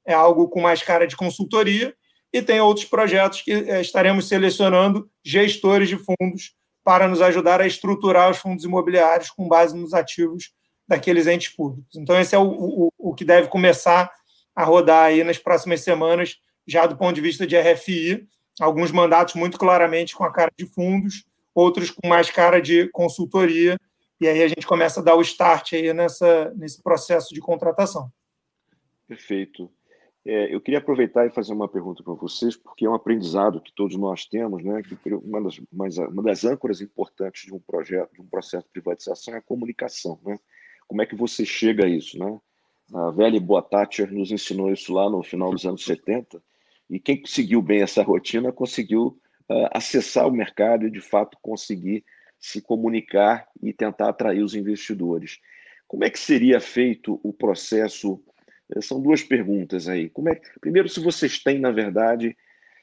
é 0.05 0.13
algo 0.13 0.47
com 0.47 0.61
mais 0.61 0.83
cara 0.83 1.07
de 1.07 1.17
consultoria, 1.17 1.93
e 2.31 2.41
tem 2.41 2.59
outros 2.61 2.85
projetos 2.85 3.41
que 3.41 3.51
é, 3.51 3.81
estaremos 3.81 4.27
selecionando 4.27 5.09
gestores 5.23 5.89
de 5.89 5.97
fundos 5.97 6.53
para 6.85 7.07
nos 7.07 7.19
ajudar 7.19 7.59
a 7.59 7.65
estruturar 7.65 8.29
os 8.29 8.37
fundos 8.37 8.63
imobiliários 8.63 9.31
com 9.31 9.47
base 9.47 9.75
nos 9.75 9.91
ativos 9.91 10.53
daqueles 10.87 11.25
entes 11.25 11.49
públicos. 11.49 11.95
Então, 11.95 12.17
esse 12.19 12.35
é 12.35 12.37
o, 12.37 12.45
o, 12.47 12.93
o 12.95 13.15
que 13.15 13.25
deve 13.25 13.47
começar 13.47 14.11
a 14.55 14.63
rodar 14.63 15.05
aí 15.05 15.23
nas 15.23 15.39
próximas 15.39 15.81
semanas, 15.81 16.37
já 16.65 16.85
do 16.85 16.95
ponto 16.95 17.15
de 17.15 17.21
vista 17.21 17.47
de 17.47 17.57
RFI, 17.59 18.27
alguns 18.61 18.91
mandatos 18.91 19.33
muito 19.33 19.57
claramente 19.57 20.15
com 20.15 20.23
a 20.23 20.31
cara 20.31 20.51
de 20.55 20.67
fundos, 20.67 21.25
outros 21.55 21.89
com 21.89 22.07
mais 22.07 22.29
cara 22.29 22.61
de 22.61 22.87
consultoria, 22.89 23.79
e 24.21 24.27
aí 24.27 24.43
a 24.43 24.47
gente 24.47 24.67
começa 24.67 24.99
a 24.99 25.03
dar 25.03 25.15
o 25.15 25.21
start 25.21 25.73
aí 25.73 25.91
nessa, 25.91 26.53
nesse 26.55 26.83
processo 26.83 27.33
de 27.33 27.39
contratação. 27.39 28.11
Perfeito. 29.07 29.71
É, 30.25 30.53
eu 30.53 30.59
queria 30.59 30.79
aproveitar 30.79 31.27
e 31.27 31.29
fazer 31.29 31.53
uma 31.53 31.67
pergunta 31.67 32.01
para 32.01 32.13
vocês, 32.13 32.55
porque 32.55 32.85
é 32.85 32.89
um 32.89 32.95
aprendizado 32.95 33.61
que 33.61 33.71
todos 33.71 33.95
nós 33.95 34.25
temos, 34.25 34.63
né? 34.63 34.81
Que 34.81 35.13
uma 35.13 35.43
das, 35.43 35.59
uma 35.71 36.23
das 36.23 36.43
âncoras 36.43 36.81
importantes 36.81 37.45
de 37.45 37.53
um 37.53 37.59
projeto, 37.59 38.11
de 38.13 38.21
um 38.21 38.25
processo 38.25 38.65
de 38.65 38.71
privatização 38.71 39.35
é 39.35 39.37
a 39.37 39.41
comunicação, 39.41 40.19
né? 40.25 40.39
Como 40.87 41.01
é 41.01 41.05
que 41.05 41.15
você 41.15 41.45
chega 41.45 41.85
a 41.85 41.87
isso, 41.87 42.17
né? 42.17 42.39
A 42.93 43.11
velha 43.11 43.39
Boa 43.39 43.61
Thatcher 43.61 44.11
nos 44.11 44.31
ensinou 44.31 44.71
isso 44.71 44.91
lá 44.93 45.09
no 45.09 45.21
final 45.21 45.51
dos 45.51 45.65
anos 45.65 45.85
70, 45.85 46.41
e 46.89 46.99
quem 46.99 47.23
seguiu 47.25 47.61
bem 47.61 47.81
essa 47.81 48.01
rotina 48.01 48.51
conseguiu 48.51 49.19
uh, 49.49 49.69
acessar 49.71 50.27
o 50.27 50.31
mercado 50.31 50.87
e, 50.87 50.91
de 50.91 51.01
fato, 51.01 51.37
conseguir 51.41 52.03
se 52.39 52.61
comunicar 52.61 53.47
e 53.61 53.73
tentar 53.73 54.09
atrair 54.09 54.43
os 54.43 54.53
investidores. 54.53 55.39
Como 55.87 56.03
é 56.03 56.09
que 56.09 56.19
seria 56.19 56.59
feito 56.59 57.19
o 57.23 57.33
processo 57.33 58.21
são 58.81 59.01
duas 59.01 59.23
perguntas 59.23 59.87
aí. 59.87 60.11
É, 60.27 60.41
primeiro, 60.59 60.89
se 60.89 60.99
vocês 60.99 61.39
têm, 61.39 61.59
na 61.59 61.71
verdade, 61.71 62.35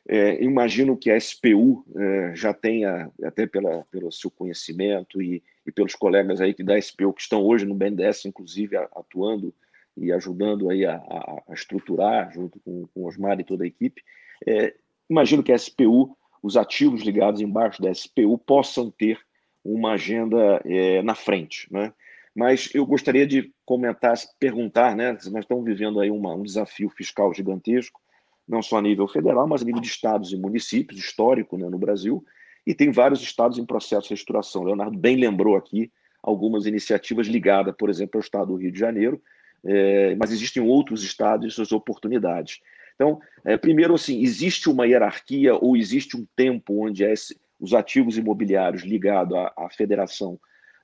é, 0.09 0.43
imagino 0.43 0.97
que 0.97 1.11
a 1.11 1.19
SPU 1.19 1.85
é, 1.97 2.33
já 2.35 2.53
tenha, 2.53 3.11
até 3.23 3.47
pela, 3.47 3.85
pelo 3.91 4.11
seu 4.11 4.31
conhecimento 4.31 5.23
e, 5.23 5.43
e, 5.67 5.71
pelos 5.71 5.95
colegas 5.95 6.41
aí 6.41 6.55
que 6.55 6.65
da 6.65 6.81
SPU 6.81 7.13
que 7.13 7.23
estão 7.23 7.43
hoje 7.43 7.65
no 7.65 7.75
BNDES, 7.75 8.25
inclusive 8.25 8.77
atuando 8.77 9.55
e 9.97 10.11
ajudando 10.11 10.71
aí 10.71 10.85
a, 10.87 10.97
a, 10.97 11.43
a 11.49 11.55
estruturar, 11.55 12.33
junto 12.33 12.59
com, 12.61 12.87
com 12.93 13.05
Osmar 13.05 13.39
e 13.39 13.45
toda 13.45 13.65
a 13.65 13.67
equipe, 13.67 14.03
é, 14.47 14.75
imagino 15.09 15.43
que 15.43 15.53
a 15.53 15.59
SPU, 15.59 16.17
os 16.43 16.57
ativos 16.57 17.03
ligados 17.03 17.41
embaixo 17.41 17.81
da 17.81 17.93
SPU 17.95 18.37
possam 18.39 18.91
ter 18.91 19.21
uma 19.65 19.93
agenda 19.93 20.61
na 21.05 21.15
frente, 21.15 21.69
né? 21.71 21.93
Mas 22.35 22.71
eu 22.75 22.87
gostaria 22.87 23.27
de 23.27 23.53
comentar, 23.65 24.15
perguntar, 24.39 24.97
né? 24.97 25.13
Nós 25.13 25.45
estamos 25.45 25.65
vivendo 25.65 26.01
aí 26.01 26.11
uma, 26.11 26.35
um 26.35 26.43
desafio 26.43 26.89
fiscal 26.89 27.33
gigantesco, 27.35 28.01
não 28.49 28.63
só 28.63 28.79
a 28.79 28.83
nível 28.83 29.07
federal, 29.07 29.47
mas 29.47 29.63
a 29.63 29.65
nível 29.65 29.81
de 29.81 29.89
estados 29.89 30.33
e 30.33 30.37
municípios, 30.37 30.99
histórico 30.99 31.57
né, 31.57 31.69
no 31.69 31.79
Brasil, 31.79 32.25
e 32.67 32.75
tem 32.75 32.91
vários 32.91 33.21
estados 33.23 33.59
em 33.59 33.67
processo 33.67 34.05
de 34.05 34.11
reestruturação. 34.11 34.65
Leonardo 34.65 34.99
bem 34.99 35.17
lembrou 35.17 35.57
aqui 35.57 35.91
algumas 36.23 36.67
iniciativas 36.67 37.27
ligadas, 37.27 37.75
por 37.77 37.91
exemplo, 37.91 38.19
ao 38.19 38.23
estado 38.23 38.49
do 38.49 38.57
Rio 38.57 38.73
de 38.73 38.79
Janeiro, 38.79 39.21
é, 39.65 40.15
mas 40.17 40.33
existem 40.33 40.63
outros 40.63 41.03
estados 41.03 41.47
e 41.47 41.55
suas 41.55 41.73
oportunidades. 41.73 42.61
Então, 42.95 43.21
é, 43.45 43.57
primeiro, 43.57 43.95
assim, 43.95 44.23
existe 44.23 44.69
uma 44.69 44.87
hierarquia 44.87 45.55
ou 45.55 45.77
existe 45.77 46.17
um 46.17 46.27
tempo 46.37 46.87
onde 46.87 47.05
esse, 47.05 47.37
os 47.61 47.75
ativos 47.75 48.17
imobiliários 48.17 48.83
ligados 48.83 49.37
à, 49.37 49.53
à 49.57 49.71
federação 49.71 50.39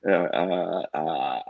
a, 0.05 0.13
a, 0.13 0.89
a, 0.93 1.45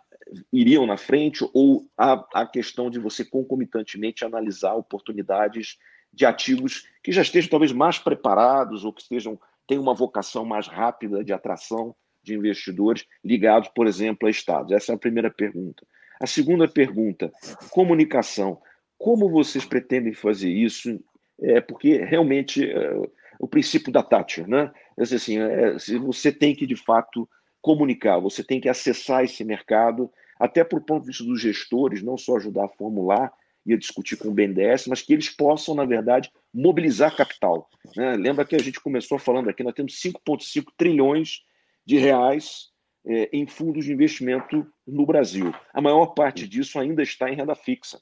iriam 0.53 0.87
na 0.87 0.97
frente 0.97 1.49
ou 1.55 1.87
a, 1.97 2.25
a 2.35 2.47
questão 2.47 2.91
de 2.91 2.99
você 2.99 3.25
concomitantemente 3.25 4.25
analisar 4.25 4.75
oportunidades 4.75 5.79
de 6.13 6.25
ativos 6.25 6.87
que 7.03 7.13
já 7.13 7.23
estejam 7.23 7.51
talvez 7.51 7.73
mais 7.73 7.99
preparados 7.99 8.85
ou 8.85 8.93
que 8.93 9.03
estejam 9.03 9.39
tenham 9.67 9.83
uma 9.83 9.95
vocação 9.95 10.45
mais 10.45 10.67
rápida 10.67 11.23
de 11.23 11.33
atração 11.33 11.95
de 12.23 12.35
investidores 12.35 13.05
ligados, 13.23 13.69
por 13.69 13.87
exemplo, 13.87 14.27
a 14.27 14.31
estados? 14.31 14.73
Essa 14.73 14.93
é 14.93 14.95
a 14.95 14.99
primeira 14.99 15.31
pergunta. 15.31 15.87
A 16.21 16.27
segunda 16.27 16.67
pergunta, 16.67 17.31
comunicação. 17.71 18.61
Como 18.97 19.29
vocês 19.29 19.65
pretendem 19.65 20.13
fazer 20.13 20.51
isso? 20.51 20.99
É 21.41 21.61
porque 21.61 21.99
realmente 21.99 22.69
é, 22.69 22.93
o 23.39 23.47
princípio 23.47 23.93
da 23.93 24.03
Thatcher, 24.03 24.49
né? 24.49 24.73
É 24.99 25.03
assim, 25.03 25.39
é, 25.39 25.77
você 26.01 26.33
tem 26.33 26.57
que 26.57 26.67
de 26.67 26.75
fato 26.75 27.29
comunicar, 27.69 28.19
você 28.19 28.43
tem 28.43 28.59
que 28.59 28.69
acessar 28.69 29.23
esse 29.23 29.45
mercado, 29.45 30.11
até 30.41 30.65
por 30.65 30.81
ponto 30.81 31.03
de 31.03 31.09
vista 31.09 31.23
dos 31.23 31.39
gestores, 31.39 32.03
não 32.03 32.17
só 32.17 32.39
ajudar 32.39 32.65
a 32.65 32.69
formular 32.69 33.31
e 33.67 33.75
a 33.75 33.77
discutir 33.77 34.17
com 34.17 34.29
o 34.29 34.33
BNDES, 34.33 34.87
mas 34.87 35.03
que 35.03 35.13
eles 35.13 35.29
possam, 35.29 35.75
na 35.75 35.85
verdade, 35.85 36.33
mobilizar 36.51 37.15
capital. 37.15 37.69
Né? 37.95 38.17
Lembra 38.17 38.47
que 38.47 38.57
a 38.57 38.59
gente 38.59 38.81
começou 38.81 39.19
falando 39.19 39.51
aqui, 39.51 39.63
nós 39.63 39.75
temos 39.75 40.01
5,5 40.01 40.69
trilhões 40.79 41.43
de 41.85 41.99
reais 41.99 42.71
é, 43.07 43.29
em 43.35 43.47
fundos 43.47 43.85
de 43.85 43.93
investimento 43.93 44.67
no 44.87 45.05
Brasil. 45.05 45.53
A 45.75 45.83
maior 45.83 46.15
parte 46.15 46.49
disso 46.49 46.79
ainda 46.79 47.03
está 47.03 47.31
em 47.31 47.37
renda 47.37 47.55
fixa. 47.55 48.01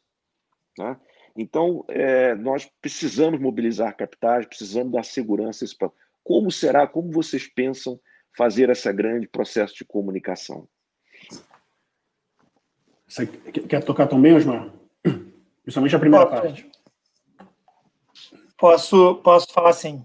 Né? 0.78 0.96
Então, 1.36 1.84
é, 1.88 2.36
nós 2.36 2.70
precisamos 2.80 3.40
mobilizar 3.40 3.96
capitais, 3.96 4.46
precisamos 4.46 4.92
dar 4.92 5.04
segurança. 5.04 5.64
Como 6.22 6.52
será, 6.52 6.86
como 6.86 7.10
vocês 7.10 7.48
pensam 7.48 7.98
fazer 8.36 8.70
esse 8.70 8.92
grande 8.92 9.26
processo 9.26 9.74
de 9.74 9.84
comunicação? 9.84 10.68
Você 13.08 13.26
quer 13.26 13.82
tocar 13.84 14.06
também, 14.06 14.34
Osmar? 14.34 14.72
Principalmente 15.62 15.96
a 15.96 15.98
primeira 15.98 16.26
posso, 16.26 16.42
parte. 16.42 16.70
Posso, 18.58 19.14
posso 19.16 19.52
falar 19.52 19.70
assim. 19.70 20.04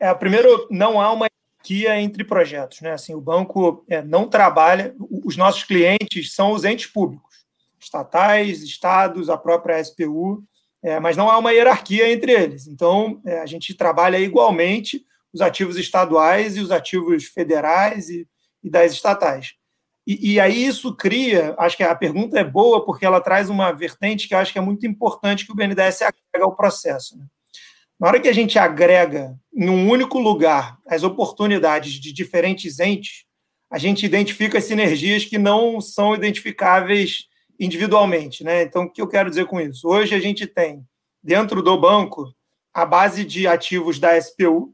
É, 0.00 0.12
primeiro, 0.14 0.66
não 0.70 1.00
há 1.00 1.12
uma 1.12 1.26
hierarquia 1.26 2.00
entre 2.00 2.24
projetos. 2.24 2.80
Né? 2.80 2.92
Assim, 2.92 3.14
o 3.14 3.20
banco 3.20 3.84
é, 3.88 4.02
não 4.02 4.28
trabalha, 4.28 4.94
os 5.24 5.36
nossos 5.36 5.64
clientes 5.64 6.34
são 6.34 6.52
os 6.52 6.64
entes 6.64 6.86
públicos, 6.86 7.46
estatais, 7.78 8.62
estados, 8.62 9.28
a 9.28 9.36
própria 9.36 9.82
SPU, 9.82 10.42
é, 10.82 10.98
mas 11.00 11.16
não 11.16 11.30
há 11.30 11.38
uma 11.38 11.52
hierarquia 11.52 12.10
entre 12.10 12.32
eles. 12.32 12.66
Então, 12.66 13.20
é, 13.26 13.40
a 13.40 13.46
gente 13.46 13.74
trabalha 13.74 14.18
igualmente 14.18 15.04
os 15.32 15.40
ativos 15.40 15.76
estaduais 15.76 16.56
e 16.56 16.60
os 16.60 16.70
ativos 16.70 17.24
federais 17.24 18.08
e, 18.08 18.26
e 18.62 18.70
das 18.70 18.92
estatais. 18.92 19.54
E, 20.06 20.32
e, 20.32 20.40
aí 20.40 20.64
isso 20.64 20.96
cria, 20.96 21.54
acho 21.58 21.76
que 21.76 21.82
a 21.82 21.94
pergunta 21.94 22.38
é 22.38 22.44
boa 22.44 22.82
porque 22.82 23.04
ela 23.04 23.20
traz 23.20 23.50
uma 23.50 23.72
vertente 23.72 24.26
que 24.26 24.34
eu 24.34 24.38
acho 24.38 24.52
que 24.52 24.58
é 24.58 24.62
muito 24.62 24.86
importante 24.86 25.44
que 25.44 25.52
o 25.52 25.54
BNDES 25.54 26.00
agrega 26.00 26.44
ao 26.44 26.56
processo. 26.56 27.18
Né? 27.18 27.26
Na 28.00 28.08
hora 28.08 28.20
que 28.20 28.28
a 28.28 28.32
gente 28.32 28.58
agrega 28.58 29.36
em 29.54 29.68
um 29.68 29.90
único 29.90 30.18
lugar 30.18 30.78
as 30.86 31.02
oportunidades 31.02 31.92
de 31.94 32.10
diferentes 32.10 32.78
entes, 32.78 33.24
a 33.70 33.76
gente 33.76 34.06
identifica 34.06 34.60
sinergias 34.62 35.26
que 35.26 35.36
não 35.36 35.78
são 35.78 36.14
identificáveis 36.14 37.26
individualmente. 37.60 38.42
Né? 38.42 38.62
Então, 38.62 38.84
o 38.84 38.90
que 38.90 39.02
eu 39.02 39.08
quero 39.08 39.28
dizer 39.28 39.46
com 39.46 39.60
isso? 39.60 39.88
Hoje 39.88 40.14
a 40.14 40.20
gente 40.20 40.46
tem, 40.46 40.86
dentro 41.22 41.62
do 41.62 41.78
banco, 41.78 42.32
a 42.72 42.86
base 42.86 43.24
de 43.24 43.46
ativos 43.46 43.98
da 43.98 44.18
SPU, 44.18 44.72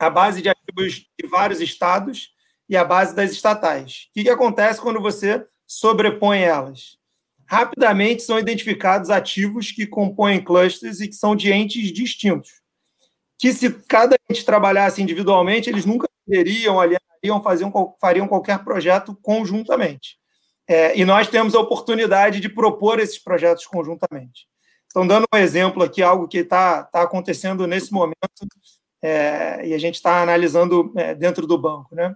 a 0.00 0.08
base 0.08 0.40
de 0.40 0.48
ativos 0.48 1.06
de 1.20 1.28
vários 1.28 1.60
estados 1.60 2.30
e 2.66 2.74
a 2.74 2.82
base 2.82 3.14
das 3.14 3.30
estatais. 3.32 4.06
O 4.16 4.22
que, 4.22 4.30
acontece 4.30 4.80
quando 4.80 5.00
você 5.00 5.44
sobrepõe 5.66 6.40
elas? 6.40 6.96
Rapidamente 7.46 8.22
são 8.22 8.38
identificados 8.38 9.10
ativos 9.10 9.70
que 9.70 9.86
compõem 9.86 10.42
clusters 10.42 11.00
e 11.00 11.08
que 11.08 11.14
são 11.14 11.36
de 11.36 11.52
entes 11.52 11.92
distintos. 11.92 12.62
Que 13.38 13.52
se 13.52 13.70
cada 13.88 14.16
ente 14.30 14.44
trabalhasse 14.44 15.02
individualmente, 15.02 15.68
eles 15.68 15.84
nunca 15.84 16.08
poderiam, 16.24 16.80
alienariam, 16.80 17.42
faziam, 17.42 17.96
fariam 18.00 18.28
qualquer 18.28 18.64
projeto 18.64 19.18
conjuntamente. 19.20 20.16
É, 20.66 20.96
e 20.96 21.04
nós 21.04 21.28
temos 21.28 21.54
a 21.54 21.60
oportunidade 21.60 22.40
de 22.40 22.48
propor 22.48 23.00
esses 23.00 23.18
projetos 23.18 23.66
conjuntamente. 23.66 24.46
Então, 24.86 25.06
dando 25.06 25.26
um 25.34 25.36
exemplo 25.36 25.82
aqui, 25.82 26.02
algo 26.02 26.28
que 26.28 26.38
está 26.38 26.84
tá 26.84 27.02
acontecendo 27.02 27.66
nesse 27.66 27.92
momento, 27.92 28.16
é, 29.02 29.66
e 29.66 29.74
a 29.74 29.78
gente 29.78 29.94
está 29.94 30.22
analisando 30.22 30.92
é, 30.96 31.14
dentro 31.14 31.46
do 31.46 31.58
banco. 31.58 31.94
Né? 31.94 32.14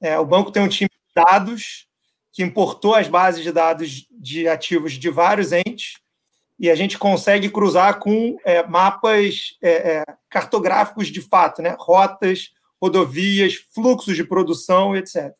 É, 0.00 0.18
o 0.18 0.24
banco 0.24 0.50
tem 0.50 0.62
um 0.62 0.68
time 0.68 0.90
de 0.90 1.22
dados 1.22 1.86
que 2.32 2.42
importou 2.42 2.94
as 2.94 3.08
bases 3.08 3.42
de 3.42 3.50
dados 3.50 4.06
de 4.10 4.46
ativos 4.46 4.92
de 4.92 5.08
vários 5.08 5.52
entes 5.52 5.98
e 6.58 6.70
a 6.70 6.74
gente 6.74 6.98
consegue 6.98 7.50
cruzar 7.50 7.98
com 7.98 8.36
é, 8.44 8.66
mapas 8.66 9.56
é, 9.62 9.70
é, 9.70 10.04
cartográficos 10.28 11.08
de 11.08 11.20
fato, 11.20 11.62
né? 11.62 11.76
rotas, 11.78 12.50
rodovias, 12.80 13.54
fluxos 13.74 14.16
de 14.16 14.24
produção, 14.24 14.94
etc. 14.94 15.32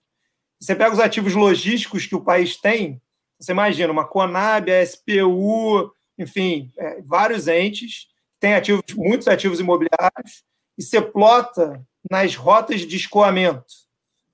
Você 0.59 0.75
pega 0.75 0.93
os 0.93 1.01
ativos 1.01 1.35
logísticos 1.35 2.07
que 2.07 2.15
o 2.15 2.25
país 2.25 2.57
tem, 2.57 3.01
você 3.39 3.53
imagina 3.53 3.93
uma 3.93 4.07
Conab, 4.07 4.71
a 4.71 4.87
SPU, 4.87 5.93
enfim, 6.19 6.73
vários 7.05 7.47
entes, 7.47 8.07
tem 8.41 8.55
ativos, 8.55 8.83
muitos 8.95 9.29
ativos 9.29 9.61
imobiliários, 9.61 10.43
e 10.79 10.83
você 10.83 11.01
plota 11.01 11.85
nas 12.11 12.35
rotas 12.35 12.83
de 12.83 12.97
escoamento 12.97 13.75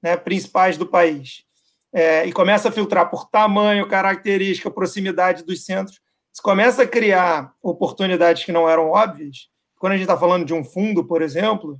né, 0.02 0.16
principais 0.16 0.76
do 0.76 0.86
país. 0.86 1.44
É, 1.92 2.26
e 2.26 2.32
começa 2.32 2.68
a 2.68 2.72
filtrar 2.72 3.10
por 3.10 3.28
tamanho, 3.28 3.88
característica, 3.88 4.70
proximidade 4.70 5.44
dos 5.44 5.64
centros. 5.64 6.00
Você 6.32 6.42
começa 6.42 6.82
a 6.82 6.86
criar 6.86 7.52
oportunidades 7.62 8.44
que 8.44 8.52
não 8.52 8.68
eram 8.68 8.90
óbvias. 8.90 9.48
Quando 9.78 9.92
a 9.92 9.96
gente 9.96 10.04
está 10.04 10.18
falando 10.18 10.46
de 10.46 10.54
um 10.54 10.64
fundo, 10.64 11.04
por 11.04 11.20
exemplo, 11.20 11.78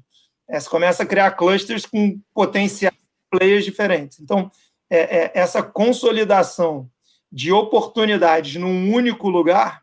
é, 0.49 0.61
você 0.61 0.69
começa 0.69 1.03
a 1.03 1.07
criar 1.07 1.31
clusters 1.33 1.87
com 1.87 2.21
potenciais 2.35 2.95
players 3.31 3.65
diferentes. 3.65 4.21
Então, 4.21 4.51
é, 4.91 5.25
é, 5.25 5.33
essa 5.35 5.63
consolidação 5.63 6.91
de 7.31 7.51
oportunidades 7.51 8.57
num 8.57 8.93
único 8.93 9.31
lugar 9.31 9.83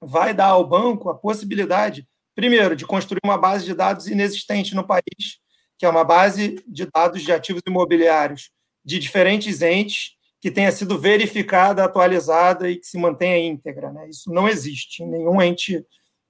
vai 0.00 0.34
dar 0.34 0.46
ao 0.46 0.66
banco 0.66 1.08
a 1.08 1.14
possibilidade, 1.14 2.08
primeiro, 2.34 2.74
de 2.76 2.86
construir 2.86 3.20
uma 3.24 3.38
base 3.38 3.64
de 3.64 3.74
dados 3.74 4.06
inexistente 4.06 4.74
no 4.74 4.86
país, 4.86 5.38
que 5.78 5.86
é 5.86 5.88
uma 5.88 6.04
base 6.04 6.62
de 6.66 6.86
dados 6.86 7.22
de 7.22 7.32
ativos 7.32 7.62
imobiliários 7.66 8.50
de 8.84 8.98
diferentes 8.98 9.62
entes 9.62 10.12
que 10.40 10.50
tenha 10.50 10.72
sido 10.72 10.98
verificada, 10.98 11.84
atualizada 11.84 12.68
e 12.68 12.76
que 12.76 12.86
se 12.86 12.98
mantenha 12.98 13.38
íntegra. 13.38 13.92
Né? 13.92 14.08
Isso 14.08 14.32
não 14.32 14.48
existe 14.48 15.02
em 15.02 15.08
nenhum 15.08 15.40
ente 15.40 15.84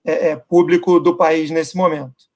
é, 0.05 0.29
é, 0.31 0.37
público 0.37 1.01
do 1.01 1.17
país 1.17 1.51
nesse 1.51 1.77
momento. 1.77 2.31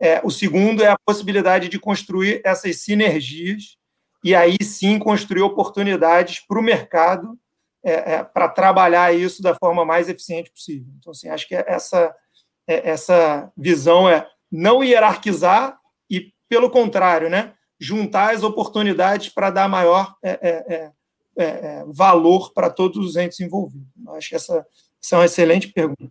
É, 0.00 0.20
o 0.24 0.30
segundo 0.30 0.82
é 0.82 0.88
a 0.88 0.98
possibilidade 0.98 1.68
de 1.68 1.78
construir 1.78 2.40
essas 2.44 2.76
sinergias 2.80 3.76
e 4.24 4.34
aí 4.34 4.56
sim 4.62 4.98
construir 4.98 5.42
oportunidades 5.42 6.40
para 6.46 6.58
o 6.58 6.62
mercado 6.62 7.38
é, 7.84 8.14
é, 8.14 8.24
para 8.24 8.48
trabalhar 8.48 9.14
isso 9.14 9.42
da 9.42 9.54
forma 9.54 9.84
mais 9.84 10.08
eficiente 10.08 10.50
possível. 10.50 10.92
Então, 10.98 11.10
assim, 11.10 11.28
acho 11.28 11.46
que 11.46 11.54
essa, 11.54 12.14
essa 12.68 13.50
visão 13.56 14.08
é 14.08 14.26
não 14.50 14.84
hierarquizar 14.84 15.78
pelo 16.48 16.70
contrário, 16.70 17.28
né, 17.28 17.52
juntar 17.78 18.34
as 18.34 18.42
oportunidades 18.42 19.28
para 19.28 19.50
dar 19.50 19.68
maior 19.68 20.14
é 20.22 20.30
é, 20.30 20.74
é, 20.74 20.90
é, 21.36 21.44
é, 21.44 21.84
valor 21.86 22.52
para 22.52 22.70
todos 22.70 23.06
os 23.06 23.16
entes 23.16 23.38
envolvidos. 23.40 23.86
Acho 24.16 24.30
que 24.30 24.34
essa, 24.34 24.66
essa 25.02 25.14
é 25.14 25.18
uma 25.18 25.24
excelente 25.26 25.68
pergunta. 25.68 26.10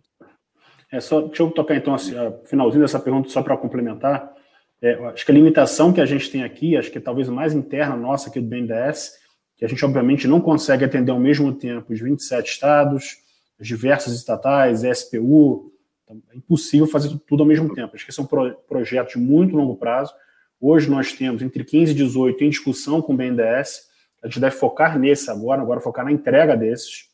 É 0.90 1.00
só, 1.00 1.20
deixa 1.20 1.42
eu 1.42 1.50
tocar 1.50 1.76
então 1.76 1.94
assim, 1.94 2.14
finalzinho 2.46 2.82
dessa 2.82 2.98
pergunta 2.98 3.28
só 3.28 3.42
para 3.42 3.56
complementar. 3.56 4.32
É, 4.80 4.94
acho 5.06 5.26
que 5.26 5.32
a 5.32 5.34
limitação 5.34 5.92
que 5.92 6.00
a 6.00 6.06
gente 6.06 6.30
tem 6.30 6.42
aqui, 6.42 6.76
acho 6.76 6.90
que 6.90 7.00
talvez 7.00 7.28
mais 7.28 7.52
interna 7.52 7.96
nossa 7.96 8.30
aqui 8.30 8.40
do 8.40 8.48
BNDES, 8.48 9.12
que 9.56 9.64
a 9.64 9.68
gente 9.68 9.84
obviamente 9.84 10.26
não 10.26 10.40
consegue 10.40 10.84
atender 10.84 11.10
ao 11.10 11.18
mesmo 11.18 11.52
tempo 11.52 11.92
os 11.92 12.00
27 12.00 12.50
estados, 12.50 13.16
as 13.60 13.66
diversas 13.66 14.14
estatais, 14.14 14.82
SPU, 14.82 15.72
então 16.10 16.22
é 16.32 16.36
impossível 16.36 16.86
fazer 16.86 17.16
tudo 17.26 17.42
ao 17.42 17.48
mesmo 17.48 17.74
tempo. 17.74 17.94
Acho 17.94 18.06
que 18.06 18.12
são 18.12 18.24
pro, 18.24 18.54
projetos 18.68 19.14
de 19.14 19.18
muito 19.18 19.56
longo 19.56 19.76
prazo, 19.76 20.12
Hoje 20.60 20.90
nós 20.90 21.12
temos 21.12 21.40
entre 21.40 21.62
15 21.62 21.92
e 21.92 21.94
18 21.94 22.44
em 22.44 22.50
discussão 22.50 23.00
com 23.00 23.14
o 23.14 23.16
BNDES. 23.16 23.88
A 24.20 24.26
gente 24.26 24.40
deve 24.40 24.56
focar 24.56 24.98
nesse 24.98 25.30
agora, 25.30 25.62
agora 25.62 25.80
focar 25.80 26.04
na 26.04 26.10
entrega 26.10 26.56
desses, 26.56 27.08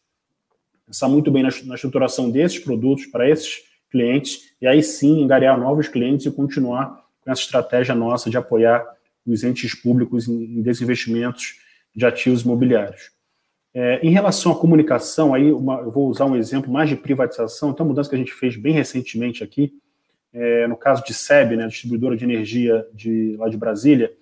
pensar 0.86 1.08
muito 1.08 1.30
bem 1.30 1.42
na, 1.42 1.50
na 1.64 1.74
estruturação 1.74 2.30
desses 2.30 2.58
produtos 2.58 3.04
para 3.06 3.28
esses 3.28 3.62
clientes 3.90 4.54
e 4.60 4.66
aí 4.66 4.82
sim 4.82 5.20
engarear 5.20 5.60
novos 5.60 5.88
clientes 5.88 6.24
e 6.24 6.30
continuar 6.30 7.04
com 7.20 7.30
essa 7.30 7.42
estratégia 7.42 7.94
nossa 7.94 8.30
de 8.30 8.38
apoiar 8.38 8.82
os 9.26 9.44
entes 9.44 9.74
públicos 9.74 10.26
em, 10.26 10.58
em 10.58 10.62
desinvestimentos 10.62 11.58
de 11.94 12.06
ativos 12.06 12.42
imobiliários. 12.42 13.10
É, 13.74 13.98
em 14.06 14.10
relação 14.10 14.52
à 14.52 14.54
comunicação, 14.54 15.34
aí 15.34 15.50
uma, 15.50 15.80
eu 15.80 15.90
vou 15.90 16.08
usar 16.08 16.26
um 16.26 16.36
exemplo 16.36 16.72
mais 16.72 16.88
de 16.88 16.94
privatização, 16.94 17.70
então, 17.70 17.84
mudança 17.84 18.08
que 18.08 18.14
a 18.14 18.18
gente 18.18 18.32
fez 18.32 18.56
bem 18.56 18.72
recentemente 18.72 19.42
aqui, 19.42 19.74
é, 20.32 20.66
no 20.68 20.76
caso 20.76 21.04
de 21.04 21.12
SEB, 21.12 21.56
né, 21.56 21.66
distribuidora 21.66 22.16
de 22.16 22.24
energia 22.24 22.86
de, 22.92 23.36
lá 23.36 23.48
de 23.48 23.56
Brasília, 23.56 24.12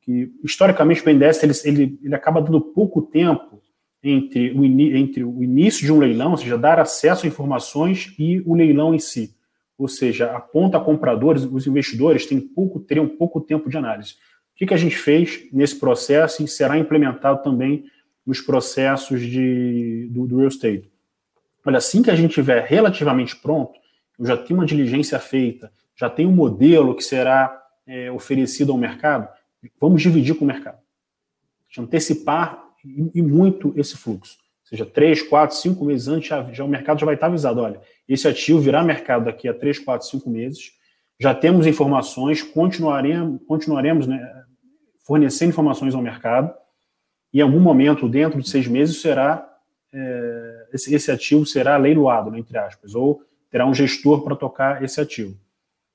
que 0.00 0.32
historicamente 0.42 1.02
o 1.02 1.04
BNDES 1.04 1.42
ele, 1.42 1.52
ele, 1.64 1.98
ele 2.02 2.14
acaba 2.14 2.42
dando 2.42 2.60
pouco 2.60 3.00
tempo 3.00 3.62
entre 4.02 4.52
o, 4.52 4.64
entre 4.64 5.22
o 5.22 5.42
início 5.42 5.84
de 5.84 5.92
um 5.92 5.98
leilão, 5.98 6.32
ou 6.32 6.36
seja, 6.36 6.58
dar 6.58 6.80
acesso 6.80 7.26
a 7.26 7.28
informações 7.28 8.14
e 8.18 8.42
o 8.46 8.54
leilão 8.54 8.94
em 8.94 8.98
si. 8.98 9.36
Ou 9.78 9.88
seja, 9.88 10.32
aponta 10.32 10.80
compradores, 10.80 11.44
os 11.44 11.66
investidores 11.66 12.26
têm 12.26 12.40
pouco, 12.40 12.80
teriam 12.80 13.08
pouco 13.08 13.40
tempo 13.40 13.68
de 13.68 13.76
análise. 13.76 14.14
O 14.54 14.56
que, 14.56 14.66
que 14.66 14.74
a 14.74 14.78
gente 14.78 14.96
fez 14.96 15.46
nesse 15.52 15.78
processo 15.78 16.42
e 16.42 16.48
será 16.48 16.76
implementado 16.78 17.42
também 17.42 17.84
nos 18.26 18.40
processos 18.40 19.20
de, 19.20 20.08
do, 20.10 20.26
do 20.26 20.36
real 20.38 20.48
estate? 20.48 20.90
Olha, 21.64 21.78
assim 21.78 22.02
que 22.02 22.10
a 22.10 22.16
gente 22.16 22.34
tiver 22.34 22.64
relativamente 22.64 23.36
pronto, 23.36 23.78
eu 24.18 24.26
já 24.26 24.36
tenho 24.36 24.58
uma 24.58 24.66
diligência 24.66 25.18
feita, 25.18 25.72
já 25.96 26.08
tenho 26.08 26.28
um 26.28 26.34
modelo 26.34 26.94
que 26.94 27.04
será 27.04 27.62
é, 27.86 28.10
oferecido 28.10 28.72
ao 28.72 28.78
mercado, 28.78 29.28
vamos 29.80 30.00
dividir 30.00 30.34
com 30.34 30.44
o 30.44 30.48
mercado. 30.48 30.78
Antecipar 31.78 32.62
e, 32.84 33.10
e 33.14 33.22
muito 33.22 33.72
esse 33.76 33.96
fluxo. 33.96 34.38
Ou 34.64 34.68
seja, 34.68 34.86
três, 34.86 35.22
quatro, 35.22 35.56
cinco 35.56 35.84
meses 35.84 36.08
antes, 36.08 36.28
já, 36.28 36.42
já, 36.52 36.64
o 36.64 36.68
mercado 36.68 37.00
já 37.00 37.06
vai 37.06 37.14
estar 37.14 37.26
avisado. 37.26 37.60
Olha, 37.60 37.80
esse 38.08 38.26
ativo 38.26 38.60
virá 38.60 38.82
mercado 38.82 39.24
daqui 39.24 39.48
a 39.48 39.54
três, 39.54 39.78
quatro, 39.78 40.06
cinco 40.06 40.30
meses. 40.30 40.72
Já 41.18 41.34
temos 41.34 41.66
informações, 41.66 42.42
continuaremos, 42.42 43.40
continuaremos 43.46 44.06
né, 44.06 44.18
fornecendo 45.00 45.50
informações 45.50 45.94
ao 45.94 46.00
mercado. 46.00 46.54
Em 47.32 47.40
algum 47.40 47.60
momento, 47.60 48.08
dentro 48.08 48.40
de 48.40 48.48
seis 48.48 48.66
meses, 48.66 49.00
será 49.00 49.46
é, 49.92 50.68
esse, 50.72 50.94
esse, 50.94 51.10
ativo 51.10 51.44
será 51.44 51.76
leiloado, 51.76 52.30
né, 52.30 52.38
entre 52.38 52.56
aspas, 52.58 52.94
ou 52.94 53.22
terá 53.50 53.66
um 53.66 53.74
gestor 53.74 54.22
para 54.22 54.36
tocar 54.36 54.82
esse 54.82 55.00
ativo. 55.00 55.36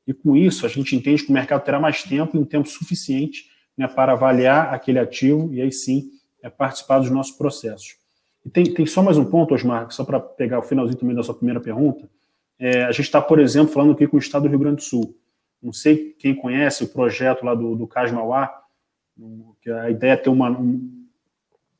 E 0.05 0.13
com 0.13 0.35
isso, 0.35 0.65
a 0.65 0.69
gente 0.69 0.95
entende 0.95 1.23
que 1.23 1.29
o 1.29 1.33
mercado 1.33 1.63
terá 1.63 1.79
mais 1.79 2.03
tempo 2.03 2.35
e 2.35 2.39
um 2.39 2.45
tempo 2.45 2.67
suficiente 2.67 3.49
né, 3.77 3.87
para 3.87 4.13
avaliar 4.13 4.73
aquele 4.73 4.99
ativo 4.99 5.53
e 5.53 5.61
aí 5.61 5.71
sim 5.71 6.11
é, 6.43 6.49
participar 6.49 6.99
dos 6.99 7.09
nossos 7.09 7.35
processos. 7.35 7.97
E 8.45 8.49
tem, 8.49 8.63
tem 8.71 8.85
só 8.85 9.01
mais 9.01 9.17
um 9.17 9.25
ponto, 9.25 9.53
Osmar, 9.53 9.89
só 9.91 10.03
para 10.03 10.19
pegar 10.19 10.59
o 10.59 10.63
finalzinho 10.63 10.99
também 10.99 11.15
da 11.15 11.23
sua 11.23 11.33
primeira 11.33 11.59
pergunta. 11.59 12.07
É, 12.59 12.83
a 12.83 12.91
gente 12.91 13.05
está, 13.05 13.21
por 13.21 13.39
exemplo, 13.39 13.73
falando 13.73 13.93
aqui 13.93 14.07
com 14.07 14.17
o 14.17 14.19
Estado 14.19 14.43
do 14.43 14.49
Rio 14.49 14.59
Grande 14.59 14.77
do 14.77 14.83
Sul. 14.83 15.17
Não 15.61 15.73
sei 15.73 16.15
quem 16.19 16.35
conhece 16.35 16.83
o 16.83 16.87
projeto 16.87 17.43
lá 17.43 17.55
do, 17.55 17.75
do 17.75 17.87
CAS 17.87 18.11
Mauá, 18.11 18.53
que 19.61 19.71
a 19.71 19.89
ideia 19.89 20.11
é 20.11 20.17
ter 20.17 20.29
uma, 20.29 20.51
um, 20.51 20.94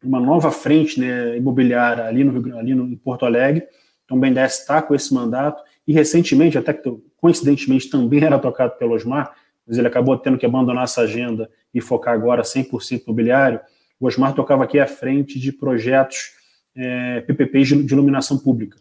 uma 0.06 0.20
nova 0.20 0.52
frente 0.52 1.00
né, 1.00 1.38
imobiliária 1.38 2.06
ali, 2.06 2.24
no, 2.24 2.58
ali 2.58 2.76
no, 2.76 2.86
em 2.86 2.96
Porto 2.96 3.26
Alegre. 3.26 3.66
Então, 4.04 4.18
o 4.18 4.20
BNDES 4.20 4.60
está 4.60 4.82
com 4.82 4.94
esse 4.94 5.14
mandato. 5.14 5.64
E 5.88 5.94
recentemente, 5.94 6.58
até 6.58 6.74
que 6.74 6.90
coincidentemente 7.18 7.90
também 7.90 8.24
era 8.24 8.40
tocado 8.40 8.74
pelo 8.78 8.94
Osmar, 8.94 9.36
mas 9.68 9.78
ele 9.78 9.88
acabou 9.88 10.18
tendo 10.18 10.38
que 10.38 10.46
abandonar 10.46 10.84
essa 10.84 11.02
agenda 11.02 11.50
e 11.74 11.82
focar 11.82 12.14
agora 12.14 12.44
100% 12.44 13.04
imobiliário. 13.04 13.60
O 14.00 14.08
Osmar 14.08 14.34
tocava 14.34 14.64
aqui 14.64 14.80
à 14.80 14.88
frente 14.88 15.40
de 15.40 15.52
projetos 15.52 16.34
é, 16.76 17.22
PPPs 17.22 17.68
de, 17.70 17.84
de, 17.84 17.94
iluminação 17.94 18.38
pública. 18.38 18.78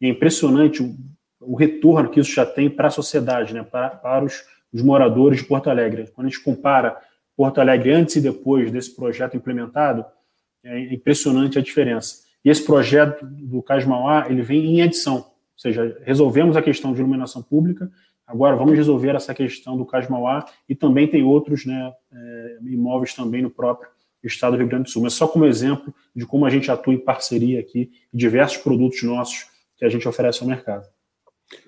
E 0.00 0.06
é 0.06 0.08
impressionante 0.08 0.82
o, 0.82 0.96
o, 1.40 1.54
retorno 1.54 2.10
que 2.10 2.18
isso 2.18 2.34
já 2.34 2.44
tem 2.44 2.68
para 2.68 2.88
a 2.88 2.90
sociedade, 2.90 3.54
né, 3.54 3.62
para, 3.62 3.90
para 3.90 4.24
os, 4.24 4.42
os 4.72 4.82
moradores 4.82 5.38
de 5.38 5.44
Porto 5.44 5.70
Alegre. 5.70 6.10
Quando 6.14 6.26
a 6.26 6.30
gente 6.30 6.42
compara 6.42 6.96
Porto 7.36 7.60
Alegre 7.60 7.92
antes 7.92 8.16
e 8.16 8.20
depois 8.20 8.70
desse 8.70 8.94
projeto 8.94 9.36
implementado, 9.36 10.04
é 10.64 10.94
impressionante 10.94 11.58
a 11.58 11.62
diferença. 11.62 12.24
E 12.44 12.50
esse 12.50 12.64
projeto 12.64 13.24
do 13.24 13.62
Cais 13.62 13.86
Mauá, 13.86 14.26
ele 14.28 14.42
vem 14.42 14.64
em 14.66 14.80
edição, 14.80 15.16
ou 15.16 15.58
seja, 15.58 15.96
resolvemos 16.02 16.56
a 16.56 16.62
questão 16.62 16.92
de 16.92 17.00
iluminação 17.00 17.42
pública, 17.42 17.90
agora 18.26 18.56
vamos 18.56 18.74
resolver 18.74 19.14
essa 19.14 19.34
questão 19.34 19.76
do 19.76 19.86
Cais 19.86 20.08
Mauá 20.08 20.44
e 20.68 20.74
também 20.74 21.06
tem 21.06 21.22
outros 21.22 21.64
né, 21.64 21.92
é, 22.12 22.58
imóveis 22.62 23.14
também 23.14 23.42
no 23.42 23.50
próprio 23.50 23.88
estado 24.22 24.52
do 24.52 24.58
Rio 24.58 24.68
Grande 24.68 24.84
do 24.84 24.90
Sul. 24.90 25.02
Mas 25.02 25.14
só 25.14 25.28
como 25.28 25.44
exemplo 25.44 25.94
de 26.14 26.26
como 26.26 26.46
a 26.46 26.50
gente 26.50 26.70
atua 26.70 26.94
em 26.94 26.98
parceria 26.98 27.60
aqui 27.60 27.90
e 28.12 28.16
diversos 28.16 28.58
produtos 28.58 29.02
nossos 29.02 29.46
que 29.76 29.84
a 29.84 29.88
gente 29.88 30.08
oferece 30.08 30.42
ao 30.42 30.48
mercado. 30.48 30.86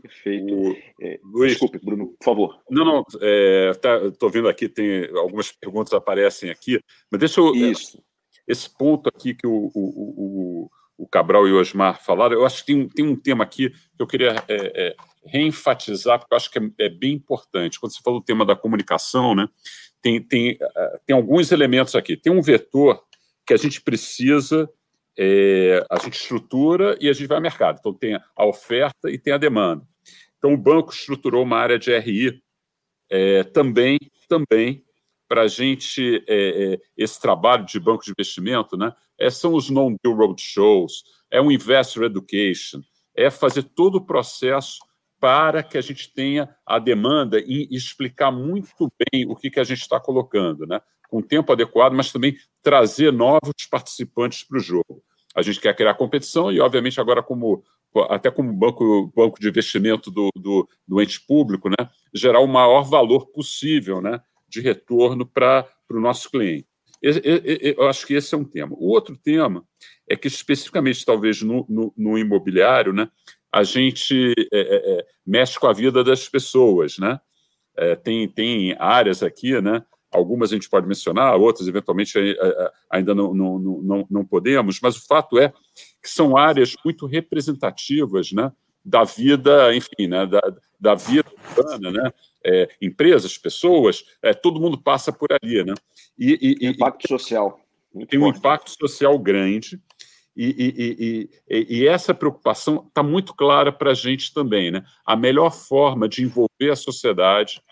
Perfeito. 0.02 0.76
É, 1.00 1.20
Luiz, 1.22 1.52
Desculpe, 1.52 1.78
Bruno, 1.82 2.08
por 2.18 2.24
favor. 2.24 2.60
Não, 2.70 2.84
não, 2.84 3.00
estou 3.00 3.20
é, 3.22 3.72
tá, 3.74 3.98
vendo 4.32 4.48
aqui, 4.48 4.68
tem 4.68 5.08
algumas 5.16 5.52
perguntas 5.52 5.92
aparecem 5.92 6.50
aqui, 6.50 6.80
mas 7.10 7.20
deixa 7.20 7.40
eu. 7.40 7.54
Isso. 7.54 8.02
Esse 8.46 8.68
ponto 8.70 9.08
aqui 9.08 9.34
que 9.34 9.46
o, 9.46 9.70
o, 9.74 9.80
o, 10.66 10.70
o 10.98 11.06
Cabral 11.06 11.46
e 11.46 11.52
o 11.52 11.60
Osmar 11.60 12.02
falaram, 12.02 12.34
eu 12.34 12.46
acho 12.46 12.64
que 12.64 12.72
tem, 12.72 12.88
tem 12.88 13.06
um 13.06 13.16
tema 13.16 13.44
aqui 13.44 13.70
que 13.70 14.02
eu 14.02 14.06
queria 14.06 14.36
é, 14.48 14.86
é, 14.88 14.96
reenfatizar, 15.24 16.18
porque 16.18 16.32
eu 16.32 16.36
acho 16.36 16.50
que 16.50 16.58
é, 16.58 16.62
é, 16.80 16.88
bem 16.88 17.14
importante. 17.14 17.78
Quando 17.78 17.92
você 17.92 18.00
falou 18.02 18.20
do 18.20 18.24
tema 18.24 18.44
da 18.44 18.56
comunicação, 18.56 19.34
né, 19.34 19.48
tem, 20.00 20.22
tem, 20.22 20.56
é, 20.60 21.00
tem 21.04 21.16
alguns 21.16 21.52
elementos 21.52 21.94
aqui. 21.94 22.16
Tem 22.16 22.32
um 22.32 22.42
vetor 22.42 23.02
que 23.46 23.52
a 23.52 23.56
gente 23.56 23.80
precisa, 23.80 24.68
é, 25.18 25.84
a 25.90 25.98
gente 25.98 26.14
estrutura 26.14 26.96
e 27.00 27.08
a 27.08 27.12
gente 27.12 27.26
vai 27.26 27.36
ao 27.36 27.42
mercado. 27.42 27.78
Então, 27.80 27.92
tem 27.92 28.14
a 28.14 28.46
oferta 28.46 29.10
e 29.10 29.18
tem 29.18 29.32
a 29.32 29.38
demanda. 29.38 29.84
Então, 30.38 30.54
o 30.54 30.56
banco 30.56 30.92
estruturou 30.92 31.42
uma 31.42 31.58
área 31.58 31.78
de 31.78 31.96
RI 31.98 32.40
é, 33.10 33.42
também, 33.44 33.98
também 34.28 34.85
para 35.28 35.42
a 35.42 35.48
gente, 35.48 36.24
é, 36.28 36.74
é, 36.74 36.80
esse 36.96 37.20
trabalho 37.20 37.64
de 37.64 37.78
banco 37.80 38.04
de 38.04 38.10
investimento, 38.10 38.76
né, 38.76 38.92
é, 39.18 39.30
são 39.30 39.54
os 39.54 39.68
non-deal 39.70 40.14
roadshows, 40.14 41.02
é 41.30 41.40
o 41.40 41.50
investor 41.50 42.04
education, 42.04 42.80
é 43.14 43.30
fazer 43.30 43.62
todo 43.62 43.96
o 43.96 44.04
processo 44.04 44.78
para 45.18 45.62
que 45.62 45.78
a 45.78 45.80
gente 45.80 46.12
tenha 46.12 46.54
a 46.64 46.78
demanda 46.78 47.40
e 47.40 47.66
explicar 47.70 48.30
muito 48.30 48.92
bem 48.98 49.26
o 49.26 49.34
que, 49.34 49.50
que 49.50 49.58
a 49.58 49.64
gente 49.64 49.80
está 49.80 49.98
colocando, 49.98 50.66
né? 50.66 50.80
com 51.08 51.22
tempo 51.22 51.52
adequado, 51.52 51.92
mas 51.92 52.12
também 52.12 52.36
trazer 52.62 53.12
novos 53.12 53.66
participantes 53.70 54.44
para 54.44 54.58
o 54.58 54.60
jogo. 54.60 55.02
A 55.34 55.42
gente 55.42 55.60
quer 55.60 55.74
criar 55.74 55.94
competição 55.94 56.50
e, 56.50 56.60
obviamente, 56.60 57.00
agora 57.00 57.22
como 57.22 57.62
até 58.10 58.30
como 58.30 58.52
banco, 58.52 59.10
banco 59.16 59.40
de 59.40 59.48
investimento 59.48 60.10
do, 60.10 60.28
do, 60.36 60.68
do 60.86 61.00
ente 61.00 61.18
público, 61.26 61.70
né, 61.70 61.88
gerar 62.12 62.40
o 62.40 62.46
maior 62.46 62.82
valor 62.82 63.26
possível 63.28 64.02
né, 64.02 64.20
de 64.56 64.60
retorno 64.62 65.26
para 65.26 65.68
o 65.90 66.00
nosso 66.00 66.30
cliente. 66.30 66.66
Eu 67.02 67.86
acho 67.88 68.06
que 68.06 68.14
esse 68.14 68.34
é 68.34 68.38
um 68.38 68.44
tema. 68.44 68.74
O 68.78 68.88
outro 68.88 69.16
tema 69.16 69.62
é 70.08 70.16
que, 70.16 70.28
especificamente, 70.28 71.04
talvez 71.04 71.42
no, 71.42 71.66
no, 71.68 71.92
no 71.96 72.18
imobiliário, 72.18 72.92
né, 72.92 73.08
a 73.52 73.62
gente 73.62 74.34
é, 74.52 74.58
é, 74.58 74.98
é, 74.98 75.06
mexe 75.26 75.58
com 75.58 75.66
a 75.66 75.72
vida 75.72 76.02
das 76.02 76.28
pessoas, 76.28 76.98
né? 76.98 77.20
É, 77.76 77.94
tem, 77.94 78.26
tem 78.28 78.74
áreas 78.78 79.22
aqui, 79.22 79.60
né? 79.60 79.84
Algumas 80.10 80.50
a 80.50 80.54
gente 80.54 80.70
pode 80.70 80.86
mencionar, 80.86 81.36
outras 81.36 81.68
eventualmente 81.68 82.18
ainda 82.88 83.14
não, 83.14 83.34
não, 83.34 83.58
não, 83.58 84.06
não 84.10 84.24
podemos, 84.24 84.80
mas 84.80 84.96
o 84.96 85.06
fato 85.06 85.38
é 85.38 85.52
que 86.02 86.08
são 86.08 86.36
áreas 86.36 86.74
muito 86.82 87.06
representativas, 87.06 88.32
né? 88.32 88.50
Da 88.88 89.02
vida, 89.02 89.74
enfim, 89.74 90.06
né? 90.06 90.26
Da, 90.26 90.40
da 90.78 90.94
vida 90.94 91.28
urbana, 91.56 91.90
né? 91.90 92.12
É, 92.44 92.68
empresas, 92.80 93.36
pessoas, 93.36 94.04
é, 94.22 94.32
todo 94.32 94.60
mundo 94.60 94.80
passa 94.80 95.12
por 95.12 95.28
ali, 95.32 95.64
né? 95.64 95.74
E, 96.16 96.56
e, 96.60 96.68
impacto 96.68 97.08
social. 97.08 97.60
Tem 98.08 98.20
um 98.20 98.28
impacto 98.28 98.70
social 98.70 99.18
grande. 99.18 99.80
E, 100.36 100.44
e, 100.48 101.28
e, 101.48 101.78
e, 101.78 101.88
essa 101.88 102.14
preocupação 102.14 102.84
está 102.86 103.02
muito 103.02 103.34
clara 103.34 103.72
para 103.72 103.92
a 103.92 103.94
gente 103.94 104.34
também. 104.34 104.70
Né? 104.70 104.84
A 105.04 105.16
melhor 105.16 105.50
forma 105.50 106.06
de 106.06 106.22
envolver 106.22 106.70
a 106.70 106.76
sociedade, 106.76 107.62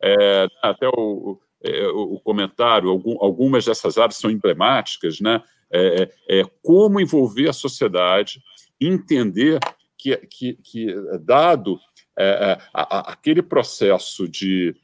é, 0.00 0.46
até 0.62 0.88
o, 0.88 1.40
é, 1.62 1.86
o 1.88 2.18
comentário, 2.20 2.88
algum, 2.90 3.16
algumas 3.20 3.64
dessas 3.64 3.98
áreas 3.98 4.16
são 4.16 4.30
emblemáticas, 4.30 5.20
né? 5.20 5.42
É, 5.70 6.10
é, 6.28 6.40
é 6.40 6.44
como 6.62 7.00
envolver 7.00 7.48
a 7.48 7.52
sociedade, 7.52 8.42
entender 8.80 9.58
que, 10.02 10.16
que, 10.26 10.54
que 10.54 10.94
dado 11.20 11.78
é, 12.18 12.24
é, 12.24 12.58
a, 12.74 12.98
a, 12.98 13.12
aquele 13.12 13.42
processo 13.42 14.28
de, 14.28 14.74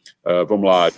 vamos 0.47 0.67
lá, 0.67 0.91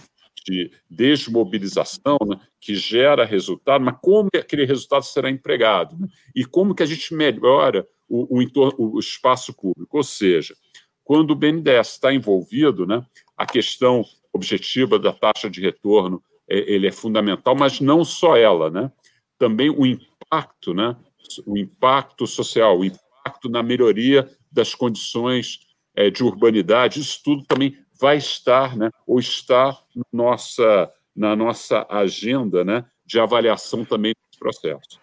de 0.46 0.70
desmobilização, 0.88 2.18
né, 2.26 2.38
que 2.60 2.74
gera 2.74 3.24
resultado, 3.24 3.84
mas 3.84 3.96
como 4.02 4.28
aquele 4.34 4.64
resultado 4.64 5.02
será 5.04 5.30
empregado? 5.30 5.96
Né? 5.98 6.08
E 6.34 6.44
como 6.44 6.74
que 6.74 6.82
a 6.82 6.86
gente 6.86 7.14
melhora 7.14 7.86
o, 8.08 8.38
o, 8.38 8.42
entorno, 8.42 8.74
o 8.78 8.98
espaço 8.98 9.54
público? 9.54 9.96
Ou 9.96 10.04
seja, 10.04 10.54
quando 11.02 11.30
o 11.30 11.36
BNDES 11.36 11.92
está 11.92 12.12
envolvido, 12.12 12.86
né, 12.86 13.04
a 13.36 13.46
questão 13.46 14.04
objetiva 14.32 14.98
da 14.98 15.12
taxa 15.12 15.48
de 15.48 15.60
retorno 15.60 16.22
é, 16.48 16.58
ele 16.72 16.86
é 16.86 16.92
fundamental, 16.92 17.54
mas 17.54 17.80
não 17.80 18.04
só 18.04 18.36
ela, 18.36 18.70
né? 18.70 18.92
também 19.38 19.70
o 19.70 19.86
impacto, 19.86 20.74
né? 20.74 20.96
o 21.46 21.56
impacto 21.56 22.26
social, 22.26 22.78
o 22.78 22.84
impacto 22.84 23.09
na 23.44 23.62
melhoria 23.62 24.28
das 24.50 24.74
condições 24.74 25.60
é, 25.94 26.10
de 26.10 26.22
urbanidade, 26.22 27.00
isso 27.00 27.20
tudo 27.24 27.44
também 27.44 27.76
vai 28.00 28.16
estar, 28.16 28.76
né, 28.76 28.90
ou 29.06 29.18
está 29.18 29.76
na 29.94 30.04
nossa, 30.12 30.92
na 31.14 31.36
nossa 31.36 31.86
agenda 31.90 32.64
né, 32.64 32.84
de 33.04 33.20
avaliação 33.20 33.84
também 33.84 34.14
dos 34.30 34.38
processos. 34.38 34.98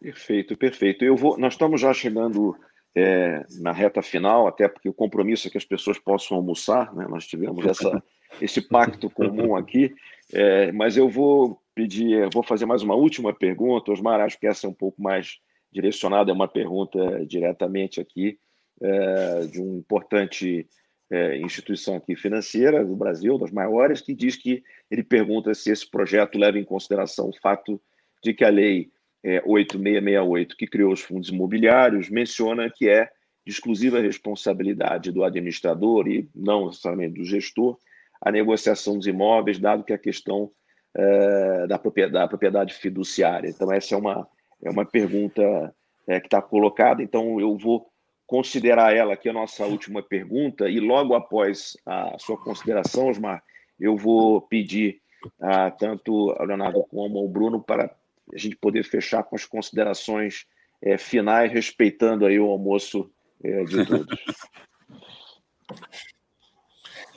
Perfeito, 0.00 0.56
perfeito. 0.56 1.04
Eu 1.04 1.16
vou, 1.16 1.36
nós 1.36 1.54
estamos 1.54 1.80
já 1.80 1.92
chegando 1.92 2.56
é, 2.94 3.44
na 3.60 3.72
reta 3.72 4.00
final, 4.00 4.46
até 4.46 4.68
porque 4.68 4.88
o 4.88 4.94
compromisso 4.94 5.48
é 5.48 5.50
que 5.50 5.58
as 5.58 5.64
pessoas 5.64 5.98
possam 5.98 6.36
almoçar, 6.36 6.94
né? 6.94 7.06
nós 7.08 7.26
tivemos 7.26 7.66
essa, 7.66 8.02
esse 8.40 8.60
pacto 8.60 9.10
comum 9.10 9.56
aqui, 9.56 9.92
é, 10.32 10.70
mas 10.70 10.96
eu 10.96 11.08
vou 11.08 11.60
pedir, 11.74 12.28
vou 12.32 12.42
fazer 12.42 12.66
mais 12.66 12.82
uma 12.82 12.94
última 12.94 13.32
pergunta, 13.32 13.90
Osmar, 13.90 14.20
acho 14.20 14.38
que 14.38 14.46
essa 14.46 14.66
é 14.66 14.70
um 14.70 14.74
pouco 14.74 15.02
mais 15.02 15.40
direcionada, 15.72 16.30
é 16.30 16.34
uma 16.34 16.48
pergunta 16.48 17.24
diretamente 17.26 18.00
aqui 18.00 18.38
é, 18.80 19.40
de 19.46 19.60
uma 19.60 19.78
importante 19.78 20.68
é, 21.10 21.38
instituição 21.38 21.96
aqui 21.96 22.14
financeira 22.14 22.84
do 22.84 22.94
Brasil, 22.94 23.38
das 23.38 23.50
maiores, 23.50 24.00
que 24.00 24.14
diz 24.14 24.36
que 24.36 24.62
ele 24.90 25.02
pergunta 25.02 25.54
se 25.54 25.70
esse 25.70 25.88
projeto 25.88 26.38
leva 26.38 26.58
em 26.58 26.64
consideração 26.64 27.28
o 27.28 27.40
fato 27.40 27.80
de 28.22 28.34
que 28.34 28.44
a 28.44 28.50
lei 28.50 28.90
é, 29.24 29.42
8668, 29.44 30.56
que 30.56 30.66
criou 30.66 30.92
os 30.92 31.00
fundos 31.00 31.28
imobiliários, 31.28 32.08
menciona 32.08 32.70
que 32.70 32.88
é 32.88 33.10
de 33.46 33.52
exclusiva 33.52 34.00
responsabilidade 34.00 35.10
do 35.10 35.24
administrador 35.24 36.06
e 36.06 36.28
não 36.34 36.66
necessariamente 36.66 37.18
do 37.18 37.24
gestor 37.24 37.78
a 38.20 38.30
negociação 38.30 38.96
dos 38.96 39.06
imóveis, 39.06 39.58
dado 39.58 39.84
que 39.84 39.92
a 39.92 39.98
questão 39.98 40.50
é, 40.94 41.66
da, 41.66 41.78
propriedade, 41.78 42.12
da, 42.12 42.28
propriedade, 42.28 42.74
fiduciária. 42.74 43.48
Então, 43.48 43.72
essa 43.72 43.94
é 43.94 43.98
uma, 43.98 44.28
é 44.62 44.70
uma 44.70 44.84
pergunta 44.84 45.74
é, 46.06 46.20
que 46.20 46.26
está 46.26 46.40
colocada, 46.42 47.02
então 47.02 47.40
eu 47.40 47.56
vou 47.56 47.90
considerar 48.26 48.94
ela 48.94 49.14
aqui 49.14 49.28
a 49.28 49.32
nossa 49.32 49.64
última 49.64 50.02
pergunta 50.02 50.68
e 50.68 50.80
logo 50.80 51.14
após 51.14 51.76
a 51.86 52.16
sua 52.18 52.36
consideração, 52.36 53.08
Osmar, 53.08 53.42
eu 53.80 53.96
vou 53.96 54.42
pedir 54.42 55.00
a, 55.40 55.70
tanto 55.70 56.30
ao 56.32 56.46
Leonardo 56.46 56.84
como 56.84 57.18
ao 57.18 57.28
Bruno 57.28 57.62
para 57.62 57.90
a 58.32 58.38
gente 58.38 58.56
poder 58.56 58.84
fechar 58.84 59.22
com 59.22 59.34
as 59.34 59.46
considerações 59.46 60.46
é, 60.82 60.98
finais, 60.98 61.50
respeitando 61.50 62.26
aí 62.26 62.38
o 62.38 62.50
almoço 62.50 63.10
é, 63.42 63.64
de 63.64 63.84
todos. 63.86 64.18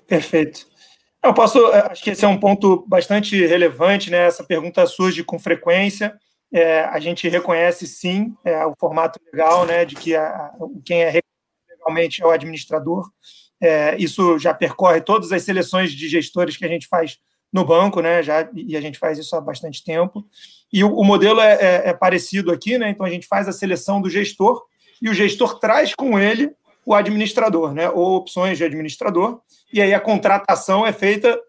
Perfeito. 0.07 0.67
Eu 1.23 1.33
posso, 1.33 1.59
é, 1.67 1.91
acho 1.91 2.03
que 2.03 2.09
esse 2.09 2.25
é 2.25 2.27
um 2.27 2.39
ponto 2.39 2.85
bastante 2.87 3.45
relevante, 3.45 4.09
né? 4.09 4.25
Essa 4.25 4.43
pergunta 4.43 4.85
surge 4.87 5.23
com 5.23 5.37
frequência. 5.37 6.17
É, 6.53 6.81
a 6.81 6.99
gente 6.99 7.29
reconhece 7.29 7.87
sim 7.87 8.35
é, 8.43 8.65
o 8.65 8.75
formato 8.77 9.19
legal, 9.31 9.65
né, 9.65 9.85
de 9.85 9.95
que 9.95 10.15
a, 10.15 10.51
quem 10.83 11.03
é 11.03 11.21
legalmente 11.69 12.21
é 12.21 12.25
o 12.25 12.29
administrador. 12.29 13.09
É, 13.61 13.95
isso 13.97 14.37
já 14.37 14.53
percorre 14.53 15.01
todas 15.01 15.31
as 15.31 15.43
seleções 15.43 15.91
de 15.91 16.09
gestores 16.09 16.57
que 16.57 16.65
a 16.65 16.67
gente 16.67 16.87
faz 16.87 17.19
no 17.53 17.65
banco, 17.65 18.01
né, 18.01 18.23
já 18.23 18.49
e 18.53 18.75
a 18.75 18.81
gente 18.81 18.97
faz 18.97 19.17
isso 19.17 19.35
há 19.35 19.41
bastante 19.41 19.83
tempo. 19.83 20.25
E 20.71 20.83
o, 20.83 20.93
o 20.93 21.03
modelo 21.03 21.41
é, 21.41 21.53
é, 21.53 21.89
é 21.89 21.93
parecido 21.93 22.51
aqui, 22.51 22.77
né? 22.77 22.89
Então 22.89 23.05
a 23.05 23.09
gente 23.09 23.27
faz 23.27 23.47
a 23.47 23.51
seleção 23.51 24.01
do 24.01 24.09
gestor 24.09 24.63
e 25.01 25.09
o 25.09 25.13
gestor 25.13 25.59
traz 25.59 25.93
com 25.93 26.17
ele 26.17 26.53
o 26.85 26.95
administrador, 26.95 27.73
né, 27.73 27.89
ou 27.89 28.15
opções 28.15 28.57
de 28.57 28.63
administrador. 28.63 29.39
E 29.71 29.81
aí 29.81 29.93
a 29.93 29.99
contratação 29.99 30.85
é 30.85 30.91
feita 30.91 31.39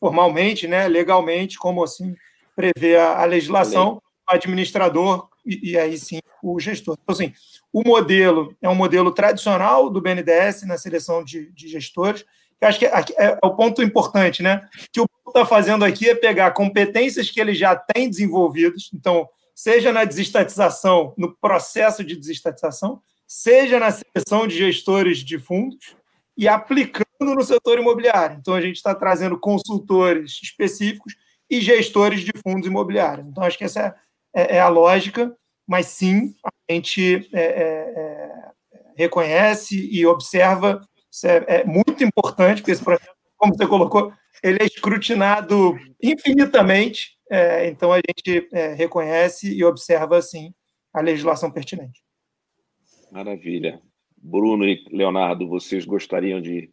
formalmente, 0.00 0.66
né, 0.66 0.88
legalmente, 0.88 1.58
como 1.58 1.84
assim 1.84 2.16
prevê 2.56 2.96
a, 2.96 3.20
a 3.20 3.24
legislação 3.24 4.02
administrador 4.30 5.28
e, 5.44 5.72
e, 5.72 5.78
aí 5.78 5.98
sim 5.98 6.20
o 6.42 6.58
gestor. 6.58 6.96
Então, 7.02 7.14
assim, 7.14 7.32
o 7.72 7.82
modelo 7.82 8.54
é 8.60 8.68
um 8.68 8.74
modelo 8.74 9.10
tradicional 9.12 9.90
do 9.90 10.00
BNDES 10.00 10.62
na 10.66 10.78
seleção 10.78 11.24
de, 11.24 11.50
de 11.52 11.68
gestores. 11.68 12.24
Eu 12.60 12.68
acho 12.68 12.78
que 12.78 12.86
é, 12.86 13.04
é, 13.18 13.38
o 13.42 13.50
ponto 13.50 13.82
importante, 13.82 14.42
né? 14.42 14.68
Que 14.92 15.00
o 15.00 15.06
está 15.30 15.46
fazendo 15.46 15.84
aqui 15.84 16.08
é 16.08 16.14
pegar 16.14 16.50
competências 16.50 17.30
que 17.30 17.40
ele 17.40 17.54
já 17.54 17.74
tem 17.74 18.08
desenvolvidas, 18.08 18.90
então, 18.92 19.28
seja 19.54 19.92
na 19.92 20.04
desestatização, 20.04 21.14
no 21.16 21.34
processo 21.36 22.04
de 22.04 22.16
desestatização, 22.16 23.00
seja 23.26 23.78
na 23.78 23.90
seleção 23.90 24.46
de 24.46 24.56
gestores 24.56 25.18
de 25.18 25.38
fundos 25.38 25.94
e 26.36 26.48
aplicando 26.48 27.06
no 27.20 27.42
setor 27.42 27.78
imobiliário. 27.78 28.36
Então, 28.40 28.54
a 28.54 28.60
gente 28.60 28.76
está 28.76 28.94
trazendo 28.94 29.38
consultores 29.38 30.40
específicos 30.42 31.14
e 31.48 31.60
gestores 31.60 32.20
de 32.22 32.32
fundos 32.44 32.66
imobiliários. 32.66 33.26
Então, 33.26 33.44
acho 33.44 33.58
que 33.58 33.64
essa 33.64 33.80
é 33.80 33.94
é, 34.34 34.56
é 34.56 34.60
a 34.60 34.68
lógica, 34.68 35.34
mas 35.66 35.86
sim, 35.86 36.34
a 36.44 36.72
gente 36.72 37.28
é, 37.32 37.40
é, 37.40 37.64
é 37.96 38.50
reconhece 38.96 39.88
e 39.90 40.04
observa, 40.04 40.86
isso 41.10 41.26
é, 41.26 41.64
muito 41.64 42.04
importante, 42.04 42.60
porque 42.60 42.72
esse 42.72 42.84
projeto, 42.84 43.14
como 43.36 43.54
você 43.56 43.66
colocou, 43.66 44.12
ele 44.42 44.58
é 44.60 44.66
escrutinado 44.66 45.78
infinitamente, 46.02 47.16
então 47.66 47.92
a 47.92 47.96
gente 47.96 48.48
reconhece 48.76 49.52
e 49.54 49.64
observa, 49.64 50.20
sim, 50.20 50.52
a 50.92 51.00
legislação 51.00 51.50
pertinente. 51.50 52.02
Maravilha. 53.10 53.80
Bruno 54.16 54.66
e 54.66 54.84
Leonardo, 54.90 55.48
vocês 55.48 55.84
gostariam 55.84 56.40
de, 56.40 56.70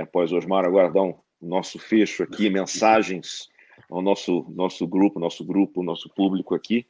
após 0.00 0.32
Osmar, 0.32 0.64
agora 0.64 0.90
dar 0.90 1.02
um 1.02 1.14
nosso 1.40 1.78
fecho 1.78 2.22
aqui, 2.22 2.48
mensagens 2.48 3.48
ao 3.90 4.02
nosso, 4.02 4.44
nosso 4.48 4.86
grupo, 4.86 5.20
nosso 5.20 5.44
grupo, 5.44 5.82
nosso 5.82 6.08
público 6.08 6.54
aqui. 6.54 6.86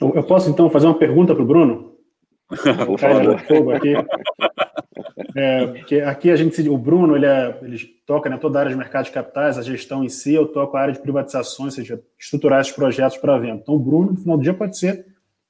Eu 0.00 0.22
posso, 0.24 0.50
então, 0.50 0.68
fazer 0.70 0.86
uma 0.86 0.98
pergunta 0.98 1.34
para 1.34 1.42
o 1.42 1.46
Bruno? 1.46 1.92
Por 2.86 2.98
favor. 2.98 3.74
Aqui. 3.74 3.94
É, 5.34 5.66
porque 5.66 6.00
aqui 6.00 6.30
a 6.30 6.36
gente, 6.36 6.68
o 6.68 6.76
Bruno, 6.76 7.16
ele, 7.16 7.26
é, 7.26 7.58
ele 7.62 7.78
toca 8.06 8.28
né, 8.28 8.36
toda 8.36 8.58
a 8.58 8.60
área 8.60 8.72
de 8.72 8.76
mercado 8.76 9.06
de 9.06 9.10
capitais, 9.10 9.56
a 9.56 9.62
gestão 9.62 10.04
em 10.04 10.08
si, 10.08 10.34
eu 10.34 10.46
toco 10.46 10.76
a 10.76 10.80
área 10.80 10.92
de 10.92 11.00
privatizações, 11.00 11.74
ou 11.74 11.84
seja, 11.84 12.02
estruturar 12.18 12.60
esses 12.60 12.72
projetos 12.72 13.16
para 13.16 13.38
venda. 13.38 13.60
Então, 13.62 13.74
o 13.74 13.78
Bruno, 13.78 14.12
no 14.12 14.18
final 14.18 14.36
do 14.36 14.42
dia, 14.42 14.52
pode 14.52 14.76
ser 14.76 15.06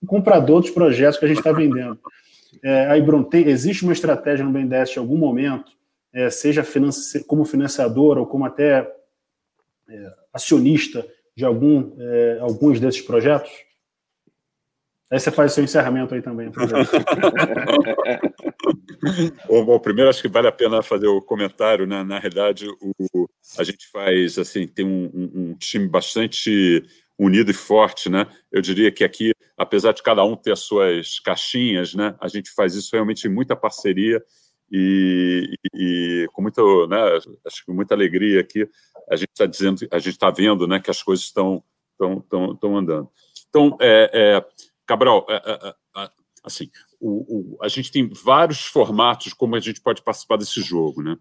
comprador 0.07 0.61
dos 0.61 0.70
projetos 0.70 1.18
que 1.18 1.24
a 1.24 1.28
gente 1.28 1.38
está 1.38 1.53
vendendo. 1.53 1.99
É, 2.62 2.86
aí, 2.86 3.01
Bruno, 3.01 3.24
tem, 3.24 3.49
existe 3.49 3.82
uma 3.82 3.93
estratégia 3.93 4.45
no 4.45 4.53
BNDES 4.53 4.97
em 4.97 5.01
algum 5.01 5.16
momento, 5.16 5.72
é, 6.12 6.28
seja 6.30 6.62
financi 6.62 7.24
como 7.24 7.45
financiador 7.45 8.18
ou 8.18 8.26
como 8.26 8.45
até 8.45 8.88
é, 9.88 10.12
acionista 10.33 11.07
de 11.37 11.45
algum, 11.45 11.95
é, 11.99 12.39
alguns 12.41 12.80
desses 12.80 13.01
projetos? 13.01 13.51
Aí 15.12 15.20
você 15.20 15.30
faz 15.30 15.53
o 15.53 15.55
seu 15.55 15.64
encerramento 15.64 16.14
aí 16.14 16.22
também. 16.22 16.51
bom, 19.47 19.64
bom, 19.66 19.78
primeiro 19.78 20.09
acho 20.09 20.22
que 20.22 20.28
vale 20.28 20.49
a 20.49 20.53
pena 20.53 20.83
fazer 20.83 21.07
o 21.07 21.20
comentário, 21.20 21.87
né? 21.87 22.03
Na 22.03 22.18
realidade, 22.18 22.66
o, 22.66 23.28
a 23.59 23.62
gente 23.62 23.91
faz 23.91 24.39
assim, 24.39 24.66
tem 24.66 24.87
um, 24.87 25.11
um, 25.14 25.55
time 25.55 25.87
bastante 25.87 26.83
unido 27.18 27.51
e 27.51 27.55
forte, 27.55 28.09
né? 28.09 28.26
Eu 28.51 28.62
diria 28.62 28.91
que 28.91 29.05
aqui, 29.05 29.35
apesar 29.55 29.93
de 29.93 30.03
cada 30.03 30.24
um 30.24 30.35
ter 30.35 30.53
as 30.53 30.61
suas 30.61 31.20
caixinhas, 31.20 31.95
né? 31.95 32.16
A 32.18 32.26
gente 32.26 32.51
faz 32.51 32.74
isso 32.74 32.89
realmente 32.95 33.28
em 33.28 33.30
muita 33.30 33.55
parceria 33.55 34.18
e, 34.72 35.55
e, 35.74 36.26
com 36.33 36.41
muita, 36.41 36.62
né, 36.89 37.18
acho 37.47 37.66
que 37.66 37.70
muita 37.70 37.95
alegria 37.95 38.41
aqui 38.41 38.66
a 39.13 39.17
gente 39.17 39.31
está 39.31 39.47
dizendo, 39.47 39.87
a 39.91 39.99
gente 39.99 40.15
está 40.15 40.31
vendo, 40.31 40.67
né, 40.67 40.81
que 40.81 40.91
as 40.91 41.03
coisas 41.03 41.27
estão 41.27 41.63
estão 41.93 42.53
estão 42.53 42.77
andando. 42.77 43.09
Então, 43.49 43.77
é, 43.81 44.11
é, 44.13 44.45
Cabral, 44.87 45.27
é, 45.29 45.35
é, 45.35 46.03
é, 46.03 46.11
assim, 46.43 46.71
o, 46.99 47.57
o, 47.57 47.59
a 47.63 47.69
gente 47.69 47.93
tem 47.93 48.09
vários 48.09 48.65
formatos 48.65 49.35
como 49.35 49.55
a 49.55 49.61
gente 49.61 49.81
pode 49.81 50.03
participar 50.03 50.37
desse 50.37 50.63
jogo, 50.63 51.03
né? 51.03 51.17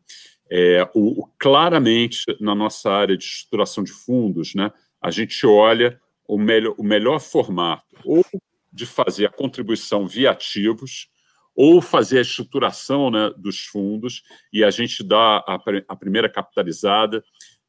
É, 0.49 0.89
o, 0.95 1.27
claramente 1.37 2.25
na 2.39 2.55
nossa 2.55 2.89
área 2.89 3.17
de 3.17 3.23
estruturação 3.23 3.83
de 3.83 3.91
fundos, 3.91 4.53
né, 4.53 4.71
a 5.01 5.09
gente 5.09 5.45
olha 5.45 5.99
o 6.27 6.37
melhor, 6.37 6.75
o 6.77 6.83
melhor 6.83 7.19
formato 7.19 7.95
ou 8.03 8.25
de 8.71 8.85
fazer 8.85 9.25
a 9.25 9.31
contribuição 9.31 10.07
via 10.07 10.31
ativos 10.31 11.09
ou 11.55 11.81
fazer 11.81 12.19
a 12.19 12.21
estruturação 12.21 13.11
né, 13.11 13.31
dos 13.37 13.65
fundos 13.65 14.23
e 14.51 14.63
a 14.63 14.71
gente 14.71 15.03
dá 15.03 15.43
a, 15.47 15.59
a 15.87 15.95
primeira 15.95 16.29
capitalizada. 16.29 17.23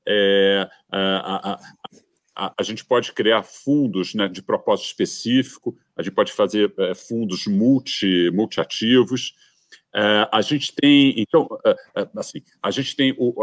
É, 0.07 0.69
a, 0.91 1.53
a, 1.53 1.61
a, 2.35 2.55
a, 2.59 2.63
gente 2.63 2.85
pode 2.85 3.13
criar 3.13 3.43
fundos 3.43 4.15
né, 4.15 4.29
de 4.29 4.43
propósito 4.43 4.87
específico, 4.87 5.77
a 5.97 6.03
gente 6.03 6.15
pode 6.15 6.33
fazer 6.33 6.73
é, 6.79 6.95
fundos 6.95 7.47
multi, 7.47 8.31
multiativos. 8.33 9.35
É, 9.95 10.29
a 10.33 10.41
gente 10.41 10.75
tem, 10.75 11.15
então, 11.19 11.49
é, 11.65 11.77
é 12.03 12.09
assim, 12.17 12.43
a 12.63 12.71
gente 12.71 12.97
tem 12.97 13.15
o, 13.19 13.35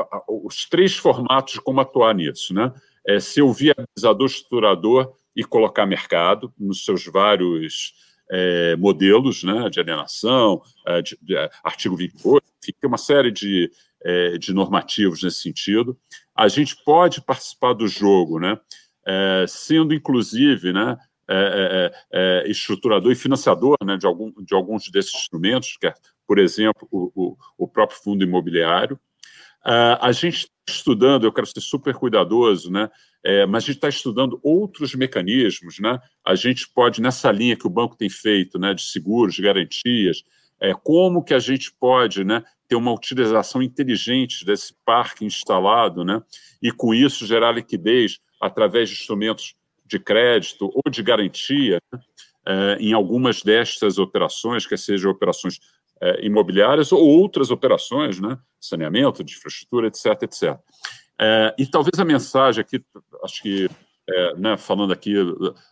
os 0.46 0.66
três 0.66 0.96
formatos 0.96 1.54
de 1.54 1.62
como 1.62 1.80
atuar 1.80 2.14
nisso, 2.14 2.54
né? 2.54 2.74
É, 3.08 3.20
ser 3.20 3.42
o 3.42 3.54
viabilizador 3.54 4.28
estruturador 4.28 5.16
e 5.36 5.44
colocar 5.44 5.86
mercado 5.86 6.54
nos 6.58 6.84
seus 6.84 7.06
vários 7.06 7.94
é, 8.30 8.76
modelos 8.76 9.44
né, 9.44 9.70
de 9.70 9.80
alienação, 9.80 10.62
é, 10.86 11.02
de, 11.02 11.18
de, 11.22 11.36
é, 11.36 11.50
artigo 11.64 11.96
28, 11.96 12.46
enfim, 12.62 12.74
tem 12.80 12.88
uma 12.88 12.98
série 12.98 13.32
de, 13.32 13.72
é, 14.04 14.38
de 14.38 14.54
normativos 14.54 15.24
nesse 15.24 15.42
sentido. 15.42 15.98
A 16.36 16.48
gente 16.48 16.76
pode 16.84 17.22
participar 17.22 17.74
do 17.74 17.88
jogo, 17.88 18.40
né, 18.40 18.60
é, 19.06 19.46
sendo 19.48 19.94
inclusive 19.94 20.72
né, 20.74 20.98
é, 22.12 22.44
estruturador 22.48 23.12
e 23.12 23.16
financiador 23.16 23.78
né, 23.84 23.98
de, 23.98 24.06
algum, 24.06 24.32
de 24.44 24.56
alguns 24.56 24.90
desses 24.90 25.14
instrumentos, 25.16 25.78
que 25.78 25.88
é, 25.88 25.94
por 26.28 26.40
exemplo, 26.40 26.88
o, 26.92 27.12
o, 27.16 27.38
o 27.58 27.68
próprio 27.68 28.00
fundo 28.02 28.24
imobiliário. 28.24 29.00
a 29.64 30.12
gente 30.12 30.38
está 30.38 30.50
estudando, 30.68 31.26
eu 31.26 31.34
quero 31.34 31.48
ser 31.48 31.62
super 31.62 31.94
cuidadoso, 31.94 32.72
né, 32.72 32.90
é, 33.24 33.46
mas 33.46 33.64
a 33.64 33.68
gente 33.68 33.76
está 33.76 33.90
estudando 33.90 34.40
outros 34.42 34.96
mecanismos, 34.96 35.80
né? 35.80 36.00
A 36.26 36.36
gente 36.36 36.70
pode, 36.70 37.02
nessa 37.02 37.32
linha 37.32 37.56
que 37.56 37.68
o 37.68 37.70
banco 37.70 37.98
tem 37.98 38.10
feito, 38.10 38.58
né, 38.58 38.74
de 38.74 38.82
seguros, 38.82 39.36
de 39.36 39.42
garantias, 39.42 40.24
é, 40.60 40.74
como 40.74 41.24
que 41.24 41.34
a 41.34 41.40
gente 41.40 41.72
pode 41.80 42.24
né, 42.24 42.44
ter 42.70 42.76
uma 42.76 42.94
utilização 42.94 43.64
inteligente 43.64 44.46
desse 44.46 44.74
parque 44.86 45.26
instalado, 45.26 46.06
né? 46.06 46.22
e 46.62 46.72
com 46.72 46.94
isso 46.94 47.26
gerar 47.26 47.52
liquidez 47.52 48.20
através 48.40 48.90
de 48.90 48.96
instrumentos 48.96 49.56
de 49.84 50.00
crédito 50.00 50.72
ou 50.74 50.90
de 50.90 51.02
garantia 51.02 51.82
né? 51.92 52.00
é, 52.48 52.78
em 52.80 52.94
algumas 52.94 53.42
destas 53.42 53.98
operações, 53.98 54.68
quer 54.68 54.78
sejam 54.78 55.12
operações 55.12 55.60
é, 56.00 56.24
imobiliárias 56.24 56.92
ou 56.92 57.02
outras 57.02 57.50
operações, 57.50 58.20
né? 58.20 58.38
saneamento, 58.62 59.24
de 59.24 59.34
infraestrutura, 59.34 59.88
etc, 59.88 60.06
etc. 60.22 60.60
É, 61.20 61.56
e 61.58 61.66
talvez 61.66 62.00
a 62.00 62.06
mensagem 62.06 62.62
aqui, 62.62 62.82
acho 63.24 63.42
que 63.42 63.68
é, 64.08 64.36
né, 64.36 64.58
falando 64.58 64.92
aqui, 64.92 65.14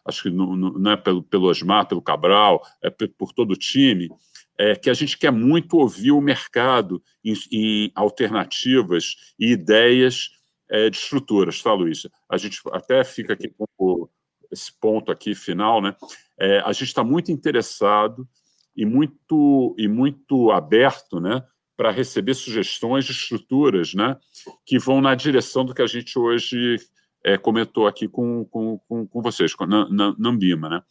acho 0.05 0.23
que 0.23 0.29
no, 0.29 0.55
no, 0.55 0.77
né, 0.77 0.95
pelo, 0.95 1.23
pelo 1.23 1.47
Osmar, 1.47 1.87
pelo 1.87 2.01
Cabral, 2.01 2.61
é, 2.83 2.89
por 2.89 3.33
todo 3.33 3.51
o 3.51 3.55
time, 3.55 4.09
é 4.57 4.75
que 4.75 4.89
a 4.89 4.93
gente 4.93 5.17
quer 5.17 5.31
muito 5.31 5.77
ouvir 5.77 6.11
o 6.11 6.21
mercado 6.21 7.01
em, 7.23 7.33
em 7.51 7.91
alternativas 7.93 9.15
e 9.39 9.51
ideias 9.51 10.29
é, 10.69 10.89
de 10.89 10.97
estruturas, 10.97 11.61
tá, 11.61 11.73
Luísa? 11.73 12.11
A 12.29 12.37
gente 12.37 12.59
até 12.71 13.03
fica 13.03 13.33
aqui 13.33 13.49
com 13.49 14.09
esse 14.51 14.71
ponto 14.79 15.11
aqui 15.11 15.35
final, 15.35 15.81
né? 15.81 15.95
É, 16.39 16.59
a 16.59 16.71
gente 16.71 16.87
está 16.87 17.03
muito 17.03 17.31
interessado 17.31 18.27
e 18.75 18.85
muito 18.85 19.75
e 19.77 19.87
muito 19.87 20.51
aberto, 20.51 21.19
né, 21.19 21.43
para 21.75 21.91
receber 21.91 22.35
sugestões 22.35 23.05
de 23.05 23.11
estruturas, 23.11 23.93
né, 23.93 24.17
que 24.65 24.77
vão 24.79 25.01
na 25.01 25.15
direção 25.15 25.65
do 25.65 25.73
que 25.73 25.81
a 25.81 25.87
gente 25.87 26.17
hoje 26.17 26.77
é, 27.23 27.37
comentou 27.37 27.87
aqui 27.87 28.07
com, 28.07 28.45
com, 28.45 28.79
com, 28.87 29.07
com 29.07 29.21
vocês, 29.21 29.53
na, 29.59 29.89
na, 29.89 30.15
na 30.17 30.29
Ambima, 30.29 30.69
né? 30.69 30.81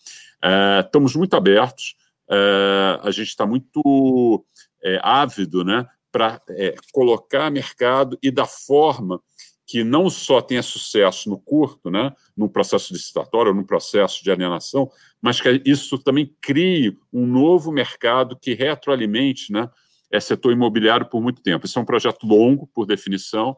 É, 0.42 0.80
estamos 0.84 1.14
muito 1.14 1.34
abertos, 1.34 1.94
é, 2.30 3.00
a 3.02 3.10
gente 3.10 3.28
está 3.28 3.46
muito 3.46 4.44
é, 4.82 5.00
ávido, 5.02 5.64
né, 5.64 5.86
para 6.10 6.40
é, 6.50 6.74
colocar 6.92 7.50
mercado 7.50 8.18
e 8.22 8.30
da 8.30 8.46
forma 8.46 9.20
que 9.66 9.82
não 9.82 10.08
só 10.08 10.40
tenha 10.40 10.62
sucesso 10.62 11.28
no 11.28 11.38
curto, 11.38 11.90
né, 11.90 12.12
no 12.36 12.48
processo 12.48 12.92
licitatório, 12.92 13.52
no 13.52 13.66
processo 13.66 14.22
de 14.22 14.30
alienação, 14.30 14.88
mas 15.20 15.40
que 15.40 15.60
isso 15.64 15.98
também 15.98 16.32
crie 16.40 16.96
um 17.12 17.26
novo 17.26 17.72
mercado 17.72 18.38
que 18.40 18.54
retroalimente 18.54 19.52
né, 19.52 19.68
é 20.10 20.20
setor 20.20 20.52
imobiliário 20.52 21.06
por 21.06 21.20
muito 21.20 21.42
tempo. 21.42 21.66
Esse 21.66 21.76
é 21.76 21.80
um 21.80 21.84
projeto 21.84 22.24
longo, 22.24 22.68
por 22.68 22.86
definição. 22.86 23.56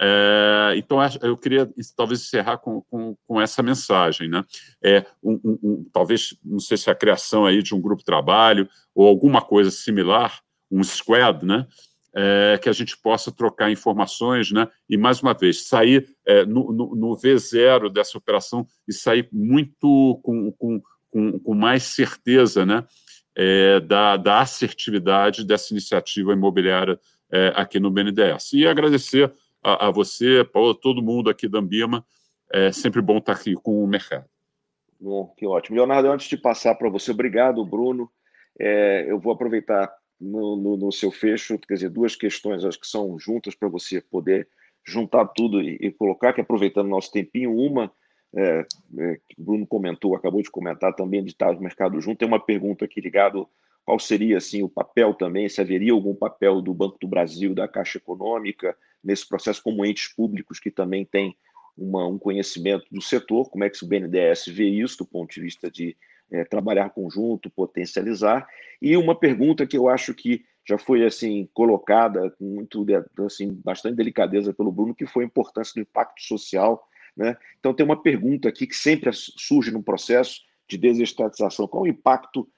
É, 0.00 0.74
então, 0.76 0.98
eu 1.22 1.36
queria 1.36 1.70
talvez 1.96 2.20
encerrar 2.20 2.58
com, 2.58 2.82
com, 2.82 3.16
com 3.26 3.40
essa 3.40 3.62
mensagem. 3.62 4.28
Né? 4.28 4.44
É, 4.82 5.06
um, 5.22 5.58
um, 5.62 5.86
talvez, 5.92 6.36
não 6.44 6.58
sei 6.58 6.76
se 6.76 6.90
a 6.90 6.94
criação 6.94 7.46
aí 7.46 7.62
de 7.62 7.74
um 7.74 7.80
grupo 7.80 8.00
de 8.00 8.06
trabalho 8.06 8.68
ou 8.94 9.06
alguma 9.06 9.40
coisa 9.40 9.70
similar, 9.70 10.40
um 10.70 10.82
squad, 10.82 11.44
né? 11.44 11.66
é, 12.14 12.58
que 12.60 12.68
a 12.68 12.72
gente 12.72 12.96
possa 12.96 13.32
trocar 13.32 13.70
informações, 13.70 14.52
né? 14.52 14.68
E 14.88 14.96
mais 14.96 15.22
uma 15.22 15.32
vez 15.32 15.66
sair 15.66 16.06
é, 16.26 16.44
no, 16.44 16.72
no, 16.72 16.94
no, 16.94 17.16
V0 17.16 17.90
dessa 17.90 18.18
operação 18.18 18.66
e 18.86 18.92
sair 18.92 19.28
muito 19.32 20.20
com, 20.22 20.52
com, 20.52 20.82
com, 21.10 21.38
com 21.38 21.54
mais 21.54 21.84
certeza, 21.84 22.66
né? 22.66 22.84
É, 23.34 23.80
da, 23.80 24.18
da, 24.18 24.40
assertividade 24.40 25.42
dessa 25.42 25.72
iniciativa 25.72 26.34
imobiliária 26.34 27.00
é, 27.30 27.50
aqui 27.56 27.80
no 27.80 27.90
BNDES. 27.90 28.52
E 28.52 28.66
agradecer 28.66 29.32
a, 29.62 29.88
a 29.88 29.90
você, 29.90 30.44
Paulo, 30.44 30.74
todo 30.74 31.02
mundo 31.02 31.30
aqui 31.30 31.48
da 31.48 31.58
Ambima. 31.58 32.04
É 32.52 32.70
sempre 32.70 33.00
bom 33.00 33.18
estar 33.18 33.32
aqui 33.32 33.54
com 33.54 33.82
o 33.82 33.86
mercado. 33.86 34.26
Bom, 35.00 35.32
que 35.36 35.46
ótimo. 35.46 35.76
Leonardo, 35.76 36.10
antes 36.10 36.28
de 36.28 36.36
passar 36.36 36.74
para 36.74 36.90
você, 36.90 37.10
obrigado, 37.10 37.64
Bruno. 37.64 38.10
É, 38.58 39.06
eu 39.08 39.18
vou 39.18 39.32
aproveitar 39.32 39.92
no, 40.20 40.56
no, 40.56 40.76
no, 40.76 40.92
seu 40.92 41.10
fecho, 41.10 41.58
quer 41.58 41.74
dizer, 41.74 41.88
duas 41.88 42.14
questões, 42.14 42.64
acho 42.64 42.78
que 42.78 42.86
são 42.86 43.18
juntas 43.18 43.54
para 43.54 43.68
você 43.68 44.00
poder 44.00 44.48
juntar 44.86 45.26
tudo 45.28 45.60
e, 45.60 45.76
e, 45.80 45.90
colocar, 45.90 46.32
que 46.32 46.40
aproveitando 46.40 46.88
nosso 46.88 47.10
tempinho, 47.10 47.56
uma 47.56 47.90
é, 48.34 48.66
é, 48.98 49.20
que 49.28 49.40
o 49.40 49.44
Bruno 49.44 49.66
comentou, 49.66 50.14
acabou 50.14 50.42
de 50.42 50.50
comentar 50.50 50.94
também 50.94 51.24
de 51.24 51.30
estar 51.30 51.52
no 51.52 51.60
mercado 51.60 52.00
junto, 52.00 52.18
tem 52.18 52.28
uma 52.28 52.40
pergunta 52.40 52.84
aqui 52.84 53.00
ligado 53.00 53.48
qual 53.84 53.98
seria 53.98 54.36
assim 54.36 54.62
o 54.62 54.68
papel 54.68 55.14
também, 55.14 55.48
se 55.48 55.60
haveria 55.60 55.92
algum 55.92 56.14
papel 56.14 56.60
do 56.60 56.72
Banco 56.72 56.98
do 57.00 57.08
Brasil, 57.08 57.54
da 57.54 57.66
Caixa 57.66 57.98
Econômica, 57.98 58.76
nesse 59.02 59.26
processo 59.26 59.62
como 59.62 59.84
entes 59.84 60.08
públicos 60.14 60.60
que 60.60 60.70
também 60.70 61.04
têm 61.04 61.36
uma, 61.76 62.06
um 62.06 62.18
conhecimento 62.18 62.84
do 62.90 63.00
setor, 63.00 63.48
como 63.50 63.64
é 63.64 63.70
que 63.70 63.82
o 63.82 63.88
BNDES 63.88 64.46
vê 64.48 64.68
isso 64.68 64.98
do 64.98 65.06
ponto 65.06 65.32
de 65.32 65.40
vista 65.40 65.70
de 65.70 65.96
é, 66.30 66.44
trabalhar 66.44 66.90
conjunto, 66.90 67.50
potencializar. 67.50 68.46
E 68.80 68.96
uma 68.96 69.14
pergunta 69.14 69.66
que 69.66 69.76
eu 69.76 69.88
acho 69.88 70.14
que 70.14 70.44
já 70.66 70.78
foi 70.78 71.04
assim 71.04 71.48
colocada 71.52 72.30
com 72.30 72.44
muito 72.44 72.86
assim 73.26 73.52
bastante 73.52 73.96
delicadeza 73.96 74.54
pelo 74.54 74.72
Bruno, 74.72 74.94
que 74.94 75.06
foi 75.06 75.24
a 75.24 75.26
importância 75.26 75.74
do 75.74 75.80
impacto 75.80 76.22
social. 76.22 76.86
Né? 77.16 77.36
Então 77.58 77.74
tem 77.74 77.84
uma 77.84 78.00
pergunta 78.00 78.48
aqui 78.48 78.66
que 78.66 78.76
sempre 78.76 79.10
surge 79.12 79.70
no 79.70 79.82
processo 79.82 80.40
de 80.68 80.78
desestatização: 80.78 81.66
qual 81.66 81.82
o 81.82 81.88
impacto 81.88 82.48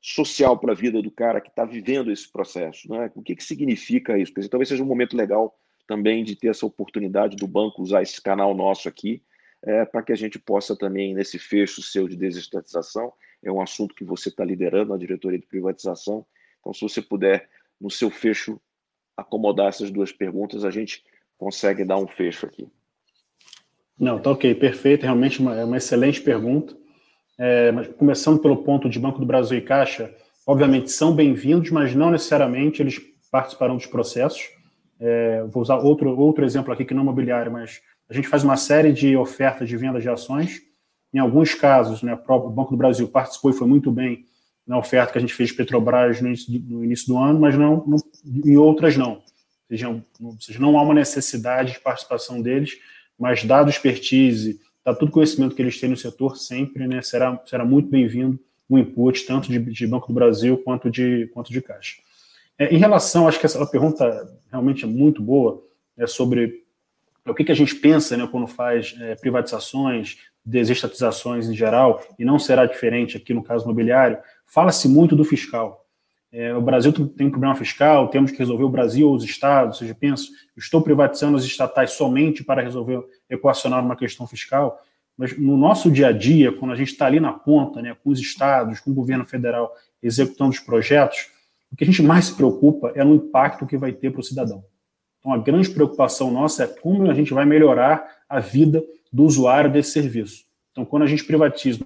social 0.00 0.58
para 0.58 0.72
a 0.72 0.76
vida 0.76 1.02
do 1.02 1.10
cara 1.10 1.40
que 1.40 1.50
está 1.50 1.64
vivendo 1.64 2.10
esse 2.10 2.30
processo? 2.30 2.88
Né? 2.88 3.10
O 3.14 3.22
que, 3.22 3.36
que 3.36 3.44
significa 3.44 4.18
isso? 4.18 4.32
Porque 4.32 4.48
talvez 4.48 4.68
seja 4.68 4.82
um 4.82 4.86
momento 4.86 5.16
legal 5.16 5.54
também 5.90 6.22
de 6.22 6.36
ter 6.36 6.50
essa 6.50 6.64
oportunidade 6.64 7.34
do 7.34 7.48
banco 7.48 7.82
usar 7.82 8.00
esse 8.00 8.22
canal 8.22 8.54
nosso 8.54 8.88
aqui 8.88 9.20
é, 9.60 9.84
para 9.84 10.04
que 10.04 10.12
a 10.12 10.16
gente 10.16 10.38
possa 10.38 10.76
também, 10.76 11.12
nesse 11.12 11.36
fecho 11.36 11.82
seu 11.82 12.06
de 12.06 12.16
desestatização, 12.16 13.12
é 13.42 13.50
um 13.50 13.60
assunto 13.60 13.92
que 13.92 14.04
você 14.04 14.28
está 14.28 14.44
liderando, 14.44 14.94
a 14.94 14.96
diretoria 14.96 15.36
de 15.36 15.48
privatização. 15.48 16.24
Então, 16.60 16.72
se 16.72 16.80
você 16.80 17.02
puder, 17.02 17.48
no 17.80 17.90
seu 17.90 18.08
fecho, 18.08 18.60
acomodar 19.16 19.66
essas 19.66 19.90
duas 19.90 20.12
perguntas, 20.12 20.64
a 20.64 20.70
gente 20.70 21.02
consegue 21.36 21.84
dar 21.84 21.98
um 21.98 22.06
fecho 22.06 22.46
aqui. 22.46 22.68
Não, 23.98 24.20
tá 24.20 24.30
ok, 24.30 24.54
perfeito. 24.54 25.02
Realmente 25.02 25.40
uma, 25.40 25.58
é 25.58 25.64
uma 25.64 25.76
excelente 25.76 26.20
pergunta. 26.22 26.76
É, 27.36 27.72
mas 27.72 27.88
começando 27.88 28.38
pelo 28.38 28.62
ponto 28.62 28.88
de 28.88 29.00
Banco 29.00 29.18
do 29.18 29.26
Brasil 29.26 29.58
e 29.58 29.62
Caixa, 29.62 30.14
obviamente 30.46 30.88
são 30.92 31.12
bem-vindos, 31.12 31.72
mas 31.72 31.96
não 31.96 32.12
necessariamente 32.12 32.80
eles 32.80 33.00
participarão 33.28 33.76
dos 33.76 33.86
processos. 33.86 34.59
É, 35.00 35.42
vou 35.50 35.62
usar 35.62 35.78
outro, 35.78 36.16
outro 36.18 36.44
exemplo 36.44 36.72
aqui 36.72 36.84
que 36.84 36.92
não 36.92 37.00
é 37.00 37.04
imobiliário, 37.04 37.50
mas 37.50 37.80
a 38.08 38.14
gente 38.14 38.28
faz 38.28 38.44
uma 38.44 38.56
série 38.56 38.92
de 38.92 39.16
ofertas 39.16 39.68
de 39.68 39.76
venda 39.76 40.00
de 40.00 40.08
ações. 40.08 40.60
Em 41.12 41.18
alguns 41.18 41.54
casos, 41.54 42.02
né, 42.02 42.14
o 42.14 42.50
Banco 42.50 42.72
do 42.72 42.76
Brasil 42.76 43.08
participou 43.08 43.50
e 43.50 43.54
foi 43.54 43.66
muito 43.66 43.90
bem 43.90 44.26
na 44.66 44.78
oferta 44.78 45.12
que 45.12 45.18
a 45.18 45.20
gente 45.20 45.34
fez 45.34 45.48
de 45.48 45.56
Petrobras 45.56 46.20
no 46.20 46.28
início 46.28 46.52
do, 46.52 46.74
no 46.76 46.84
início 46.84 47.08
do 47.08 47.18
ano, 47.18 47.40
mas 47.40 47.56
não, 47.56 47.84
não, 47.86 47.96
em 48.44 48.56
outras 48.56 48.96
não. 48.96 49.14
Ou 49.14 49.22
seja, 49.68 49.88
não. 49.88 50.04
ou 50.22 50.36
seja, 50.40 50.58
não 50.60 50.78
há 50.78 50.82
uma 50.82 50.94
necessidade 50.94 51.72
de 51.72 51.80
participação 51.80 52.40
deles, 52.40 52.78
mas 53.18 53.42
dado 53.42 53.70
expertise, 53.70 54.60
tá 54.84 54.94
tudo 54.94 55.10
conhecimento 55.10 55.54
que 55.54 55.62
eles 55.62 55.78
têm 55.80 55.90
no 55.90 55.96
setor, 55.96 56.36
sempre 56.36 56.86
né, 56.86 57.02
será, 57.02 57.40
será 57.46 57.64
muito 57.64 57.88
bem-vindo 57.88 58.38
o 58.68 58.78
input, 58.78 59.26
tanto 59.26 59.48
de, 59.48 59.58
de, 59.58 59.86
Banco 59.86 60.06
do 60.06 60.14
Brasil 60.14 60.56
quanto 60.58 60.88
de, 60.88 61.26
quanto 61.34 61.52
de 61.52 61.60
Caixa. 61.60 61.96
É, 62.60 62.74
em 62.74 62.76
relação, 62.76 63.26
acho 63.26 63.40
que 63.40 63.46
essa 63.46 63.64
pergunta 63.64 64.30
realmente 64.50 64.84
é 64.84 64.86
muito 64.86 65.22
boa, 65.22 65.64
é 65.96 66.06
sobre 66.06 66.62
o 67.26 67.34
que, 67.34 67.42
que 67.42 67.52
a 67.52 67.56
gente 67.56 67.74
pensa 67.74 68.18
né, 68.18 68.28
quando 68.30 68.46
faz 68.46 68.94
é, 69.00 69.14
privatizações, 69.14 70.18
desestatizações 70.44 71.48
em 71.48 71.54
geral, 71.54 72.02
e 72.18 72.24
não 72.24 72.38
será 72.38 72.66
diferente 72.66 73.16
aqui 73.16 73.32
no 73.32 73.42
caso 73.42 73.64
imobiliário, 73.64 74.18
fala-se 74.44 74.88
muito 74.88 75.16
do 75.16 75.24
fiscal. 75.24 75.86
É, 76.30 76.54
o 76.54 76.60
Brasil 76.60 76.92
tem 76.92 77.28
um 77.28 77.30
problema 77.30 77.54
fiscal, 77.54 78.08
temos 78.08 78.30
que 78.30 78.38
resolver 78.38 78.64
o 78.64 78.68
Brasil 78.68 79.08
ou 79.08 79.14
os 79.14 79.24
estados, 79.24 79.76
ou 79.76 79.78
seja, 79.80 79.96
penso, 79.98 80.30
estou 80.54 80.82
privatizando 80.82 81.38
as 81.38 81.44
estatais 81.44 81.92
somente 81.92 82.44
para 82.44 82.60
resolver, 82.60 83.02
equacionar 83.30 83.82
uma 83.82 83.96
questão 83.96 84.26
fiscal, 84.26 84.78
mas 85.16 85.36
no 85.38 85.56
nosso 85.56 85.90
dia 85.90 86.08
a 86.08 86.12
dia, 86.12 86.52
quando 86.52 86.72
a 86.72 86.76
gente 86.76 86.92
está 86.92 87.06
ali 87.06 87.20
na 87.20 87.32
ponta, 87.32 87.80
né, 87.80 87.96
com 88.04 88.10
os 88.10 88.20
estados, 88.20 88.80
com 88.80 88.90
o 88.90 88.94
governo 88.94 89.24
federal, 89.24 89.74
executando 90.02 90.50
os 90.50 90.60
projetos, 90.60 91.39
o 91.72 91.76
que 91.76 91.84
a 91.84 91.86
gente 91.86 92.02
mais 92.02 92.26
se 92.26 92.34
preocupa 92.34 92.92
é 92.94 93.04
no 93.04 93.14
impacto 93.14 93.66
que 93.66 93.76
vai 93.76 93.92
ter 93.92 94.10
para 94.10 94.20
o 94.20 94.24
cidadão. 94.24 94.64
Então, 95.18 95.32
a 95.32 95.38
grande 95.38 95.70
preocupação 95.70 96.30
nossa 96.30 96.64
é 96.64 96.66
como 96.66 97.10
a 97.10 97.14
gente 97.14 97.32
vai 97.32 97.44
melhorar 97.44 98.22
a 98.28 98.40
vida 98.40 98.82
do 99.12 99.24
usuário 99.24 99.70
desse 99.70 99.92
serviço. 99.92 100.44
Então, 100.72 100.84
quando 100.84 101.02
a 101.02 101.06
gente 101.06 101.24
privatiza 101.24 101.84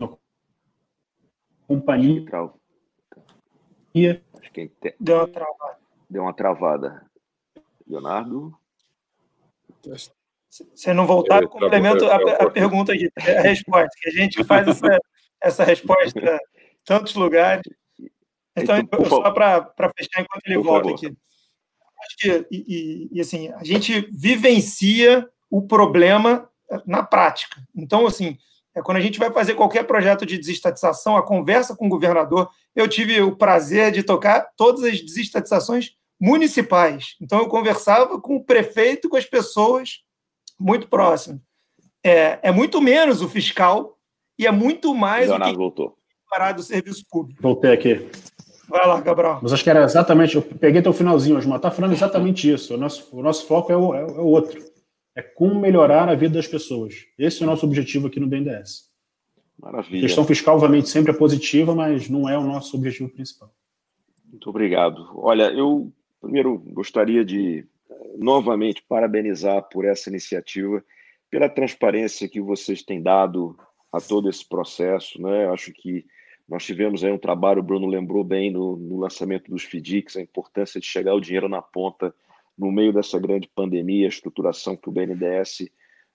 uma 0.00 0.18
companhia. 1.68 2.24
Acho 3.94 4.52
que 4.52 4.72
deu 4.98 5.16
uma 5.18 5.28
travada. 5.28 5.78
Deu 6.08 6.22
uma 6.22 6.32
travada. 6.32 7.06
Leonardo? 7.86 8.58
Se 10.48 10.92
não 10.92 11.06
voltar, 11.06 11.42
eu 11.42 11.48
complemento 11.48 12.06
a, 12.06 12.16
a, 12.16 12.50
pergunta 12.50 12.92
aqui, 12.92 13.08
a 13.16 13.40
resposta, 13.40 13.90
que 14.00 14.08
a 14.08 14.12
gente 14.12 14.42
faz 14.44 14.66
essa, 14.66 15.00
essa 15.42 15.64
resposta 15.64 16.18
em 16.18 16.38
tantos 16.84 17.14
lugares. 17.14 17.62
Então, 18.56 18.76
então 18.78 19.04
só 19.06 19.30
para 19.30 19.92
fechar 19.96 20.22
enquanto 20.22 20.46
ele 20.46 20.58
volta 20.58 20.90
aqui. 20.90 21.06
Acho 21.06 22.16
que, 22.18 22.46
e, 22.50 23.08
e, 23.12 23.20
assim, 23.20 23.48
a 23.52 23.62
gente 23.62 24.08
vivencia 24.12 25.28
o 25.50 25.62
problema 25.62 26.48
na 26.86 27.02
prática. 27.02 27.60
Então, 27.74 28.06
assim, 28.06 28.38
É 28.74 28.80
quando 28.80 28.98
a 28.98 29.00
gente 29.00 29.18
vai 29.18 29.32
fazer 29.32 29.54
qualquer 29.54 29.84
projeto 29.84 30.24
de 30.24 30.38
desestatização, 30.38 31.16
a 31.16 31.22
conversa 31.22 31.74
com 31.74 31.86
o 31.86 31.90
governador. 31.90 32.48
Eu 32.74 32.86
tive 32.88 33.20
o 33.20 33.36
prazer 33.36 33.90
de 33.90 34.02
tocar 34.02 34.48
todas 34.56 34.84
as 34.84 35.00
desestatizações 35.00 35.96
municipais. 36.20 37.16
Então, 37.20 37.40
eu 37.40 37.48
conversava 37.48 38.20
com 38.20 38.36
o 38.36 38.44
prefeito, 38.44 39.08
com 39.08 39.16
as 39.16 39.24
pessoas 39.24 40.04
muito 40.58 40.88
próximas. 40.88 41.40
É, 42.04 42.38
é 42.42 42.52
muito 42.52 42.80
menos 42.80 43.22
o 43.22 43.28
fiscal 43.28 43.98
e 44.40 44.46
é 44.46 44.50
muito 44.50 44.94
mais 44.94 45.28
Leonardo 45.28 45.50
o 45.50 45.52
que 45.52 45.58
voltou. 45.58 45.98
parar 46.28 46.52
do 46.52 46.62
serviço 46.62 47.04
público. 47.10 47.42
Voltei 47.42 47.72
aqui. 47.72 48.08
Vai 48.66 48.86
lá, 48.86 48.98
Gabriel. 49.00 49.40
Mas 49.42 49.52
acho 49.52 49.62
que 49.62 49.68
era 49.68 49.84
exatamente, 49.84 50.36
eu 50.36 50.42
peguei 50.42 50.80
teu 50.80 50.94
finalzinho, 50.94 51.36
Osmar, 51.36 51.56
está 51.56 51.70
falando 51.70 51.92
exatamente 51.92 52.50
isso. 52.50 52.74
O 52.74 52.78
nosso, 52.78 53.08
o 53.14 53.22
nosso 53.22 53.46
foco 53.46 53.70
é 53.70 53.76
o, 53.76 53.94
é 53.94 54.04
o 54.04 54.26
outro. 54.26 54.58
É 55.14 55.20
como 55.20 55.60
melhorar 55.60 56.08
a 56.08 56.14
vida 56.14 56.34
das 56.34 56.46
pessoas. 56.46 56.94
Esse 57.18 57.42
é 57.42 57.46
o 57.46 57.50
nosso 57.50 57.66
objetivo 57.66 58.06
aqui 58.06 58.18
no 58.18 58.28
BNDES. 58.28 58.88
Maravilha. 59.60 59.98
A 59.98 60.02
questão 60.02 60.24
fiscal, 60.24 60.54
obviamente, 60.54 60.88
sempre 60.88 61.12
é 61.12 61.14
positiva, 61.14 61.74
mas 61.74 62.08
não 62.08 62.26
é 62.26 62.38
o 62.38 62.44
nosso 62.44 62.76
objetivo 62.76 63.10
principal. 63.10 63.52
Muito 64.24 64.48
obrigado. 64.48 65.10
Olha, 65.16 65.50
eu 65.50 65.92
primeiro 66.18 66.56
gostaria 66.58 67.24
de 67.24 67.66
novamente 68.16 68.82
parabenizar 68.88 69.68
por 69.68 69.84
essa 69.84 70.08
iniciativa, 70.08 70.82
pela 71.28 71.48
transparência 71.48 72.28
que 72.28 72.40
vocês 72.40 72.82
têm 72.82 73.02
dado 73.02 73.58
a 73.92 74.00
todo 74.00 74.28
esse 74.28 74.46
processo. 74.48 75.20
Né? 75.20 75.48
Acho 75.48 75.72
que 75.72 76.06
nós 76.48 76.64
tivemos 76.64 77.04
aí 77.04 77.12
um 77.12 77.18
trabalho, 77.18 77.60
o 77.60 77.62
Bruno 77.64 77.86
lembrou 77.86 78.24
bem 78.24 78.50
no, 78.50 78.76
no 78.76 78.98
lançamento 78.98 79.50
dos 79.50 79.64
FDICs, 79.64 80.16
a 80.16 80.20
importância 80.20 80.80
de 80.80 80.86
chegar 80.86 81.14
o 81.14 81.20
dinheiro 81.20 81.48
na 81.48 81.62
ponta 81.62 82.14
no 82.58 82.70
meio 82.70 82.92
dessa 82.92 83.18
grande 83.18 83.48
pandemia, 83.54 84.06
a 84.06 84.08
estruturação 84.08 84.76
que 84.76 84.88
o 84.88 84.92
BNDES 84.92 85.70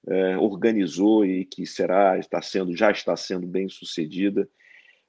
é, 0.08 0.38
organizou 0.38 1.26
e 1.26 1.46
que 1.46 1.66
será, 1.66 2.20
está 2.20 2.42
sendo, 2.42 2.76
já 2.76 2.92
está 2.92 3.16
sendo 3.16 3.48
bem 3.48 3.68
sucedida. 3.68 4.48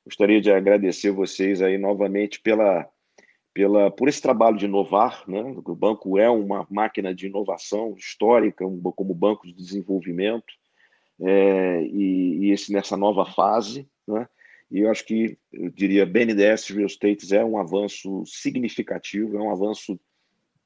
Gostaria 0.04 0.40
de 0.40 0.50
agradecer 0.50 1.10
vocês 1.10 1.60
aí 1.60 1.76
novamente 1.76 2.40
pela, 2.40 2.88
pela, 3.52 3.90
por 3.90 4.08
esse 4.08 4.22
trabalho 4.22 4.56
de 4.56 4.64
inovar, 4.64 5.24
né? 5.28 5.42
O 5.64 5.74
banco 5.74 6.18
é 6.18 6.30
uma 6.30 6.66
máquina 6.70 7.14
de 7.14 7.26
inovação 7.26 7.94
histórica, 7.96 8.64
como 8.94 9.14
banco 9.14 9.46
de 9.46 9.52
desenvolvimento, 9.52 10.54
é, 11.20 11.82
e, 11.82 12.46
e, 12.46 12.50
esse 12.52 12.72
nessa 12.72 12.96
nova 12.96 13.24
fase, 13.24 13.88
né? 14.06 14.28
E 14.70 14.80
eu 14.80 14.90
acho 14.90 15.04
que, 15.04 15.38
eu 15.52 15.70
diria, 15.70 16.04
BNDES 16.04 16.68
Real 16.70 16.86
Estate 16.86 17.34
é 17.34 17.44
um 17.44 17.56
avanço 17.56 18.24
significativo, 18.26 19.36
é 19.36 19.40
um 19.40 19.50
avanço 19.50 19.98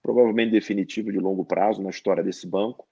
provavelmente 0.02 0.52
definitivo 0.52 1.12
de 1.12 1.18
longo 1.18 1.44
prazo 1.44 1.82
na 1.82 1.90
história 1.90 2.22
desse 2.22 2.46
banco. 2.46 2.88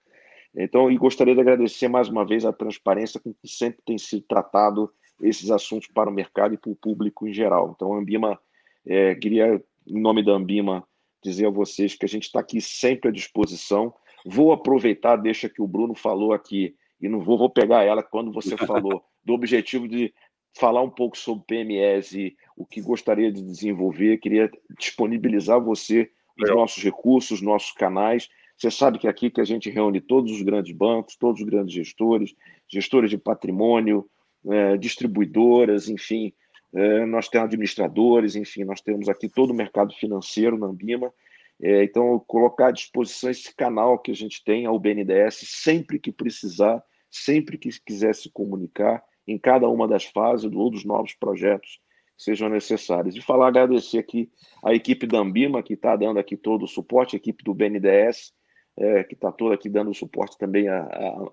Então, 0.55 0.91
e 0.91 0.97
gostaria 0.99 1.35
de 1.35 1.41
agradecer 1.41 1.89
mais 1.89 2.09
uma 2.09 2.27
vez 2.27 2.45
a 2.45 2.53
transparência 2.53 3.21
com 3.21 3.33
que 3.33 3.49
sempre 3.49 3.81
tem 3.85 3.97
sido 3.97 4.23
tratado 4.23 4.91
esses 5.23 5.51
assuntos 5.51 5.89
para 5.89 6.11
o 6.11 6.13
mercado 6.13 6.55
e 6.55 6.59
para 6.59 6.71
o 6.71 6.77
público 6.77 7.27
em 7.27 7.33
geral. 7.33 7.73
Então, 7.75 7.95
a 7.95 7.99
Ambima, 7.99 8.39
é, 8.87 9.15
queria, 9.15 9.63
em 9.87 10.01
nome 10.01 10.23
da 10.23 10.33
Ambima, 10.33 10.87
dizer 11.23 11.47
a 11.47 11.51
vocês 11.51 11.95
que 11.95 12.05
a 12.05 12.09
gente 12.09 12.25
está 12.25 12.41
aqui 12.41 12.61
sempre 12.61 13.09
à 13.09 13.13
disposição. 13.13 13.95
Vou 14.25 14.53
aproveitar, 14.53 15.17
deixa 15.17 15.49
que 15.49 15.63
o 15.63 15.67
Bruno 15.67 15.95
falou 15.95 16.33
aqui, 16.33 16.75
e 17.01 17.09
não 17.09 17.21
vou, 17.21 17.39
vou 17.39 17.51
pegar 17.51 17.85
ela 17.85 18.03
quando 18.03 18.33
você 18.33 18.57
falou 18.67 19.05
do 19.25 19.33
objetivo 19.33 19.89
de 19.89 20.13
falar 20.57 20.83
um 20.83 20.91
pouco 20.91 21.17
sobre 21.17 21.45
PMS 21.47 22.19
e 22.19 22.37
o 22.57 22.67
que 22.67 22.81
gostaria 22.81 23.31
de 23.31 23.43
desenvolver. 23.43 24.19
Queria 24.19 24.51
disponibilizar 24.79 25.63
você 25.63 26.11
os 26.41 26.51
nossos 26.51 26.83
recursos, 26.83 27.43
nossos 27.43 27.73
canais. 27.73 28.29
Você 28.57 28.71
sabe 28.71 28.99
que 28.99 29.07
é 29.07 29.11
aqui 29.11 29.31
que 29.31 29.41
a 29.41 29.45
gente 29.45 29.71
reúne 29.71 30.01
todos 30.01 30.33
os 30.33 30.43
grandes 30.43 30.75
bancos, 30.75 31.17
todos 31.17 31.41
os 31.41 31.47
grandes 31.47 31.73
gestores, 31.73 32.35
gestores 32.69 33.11
de 33.11 33.19
patrimônio, 33.19 34.09
é, 34.49 34.77
distribuidoras, 34.77 35.89
enfim, 35.89 36.33
é, 36.75 37.07
nós 37.07 37.29
temos 37.29 37.47
administradores, 37.47 38.37
enfim, 38.37 38.65
nós 38.65 38.81
temos 38.81 39.09
aqui 39.09 39.29
todo 39.29 39.51
o 39.51 39.55
mercado 39.55 39.95
financeiro 39.95 40.59
na 40.59 40.67
Ambima. 40.67 41.13
É, 41.61 41.83
então, 41.85 42.19
colocar 42.27 42.69
à 42.69 42.71
disposição 42.71 43.31
esse 43.31 43.55
canal 43.55 43.99
que 43.99 44.13
a 44.13 44.15
gente 44.15 44.43
tem 44.45 44.65
ao 44.65 44.79
BNDES 44.79 45.41
sempre 45.45 45.99
que 45.99 46.13
precisar, 46.13 46.83
sempre 47.11 47.59
que 47.59 47.69
quiser 47.85 48.15
se 48.15 48.31
comunicar, 48.31 49.03
em 49.27 49.39
cada 49.39 49.69
uma 49.69 49.87
das 49.87 50.05
fases 50.05 50.51
ou 50.51 50.71
dos 50.71 50.85
novos 50.85 51.15
projetos 51.15 51.81
sejam 52.17 52.49
necessários. 52.49 53.15
E 53.15 53.21
falar, 53.21 53.49
agradecer 53.49 53.99
aqui 53.99 54.31
a 54.65 54.75
equipe 54.75 55.07
da 55.07 55.19
Ambima, 55.19 55.63
que 55.63 55.75
está 55.75 55.95
dando 55.95 56.19
aqui 56.19 56.37
todo 56.37 56.65
o 56.65 56.69
suporte, 56.69 57.15
a 57.15 57.19
equipe 57.19 57.45
do 57.45 57.55
BNDES, 57.55 58.33
é, 58.77 59.05
que 59.05 59.15
está 59.15 59.31
toda 59.31 59.55
aqui 59.55 59.69
dando 59.69 59.95
suporte 59.95 60.37
também 60.39 60.69
à, 60.69 60.83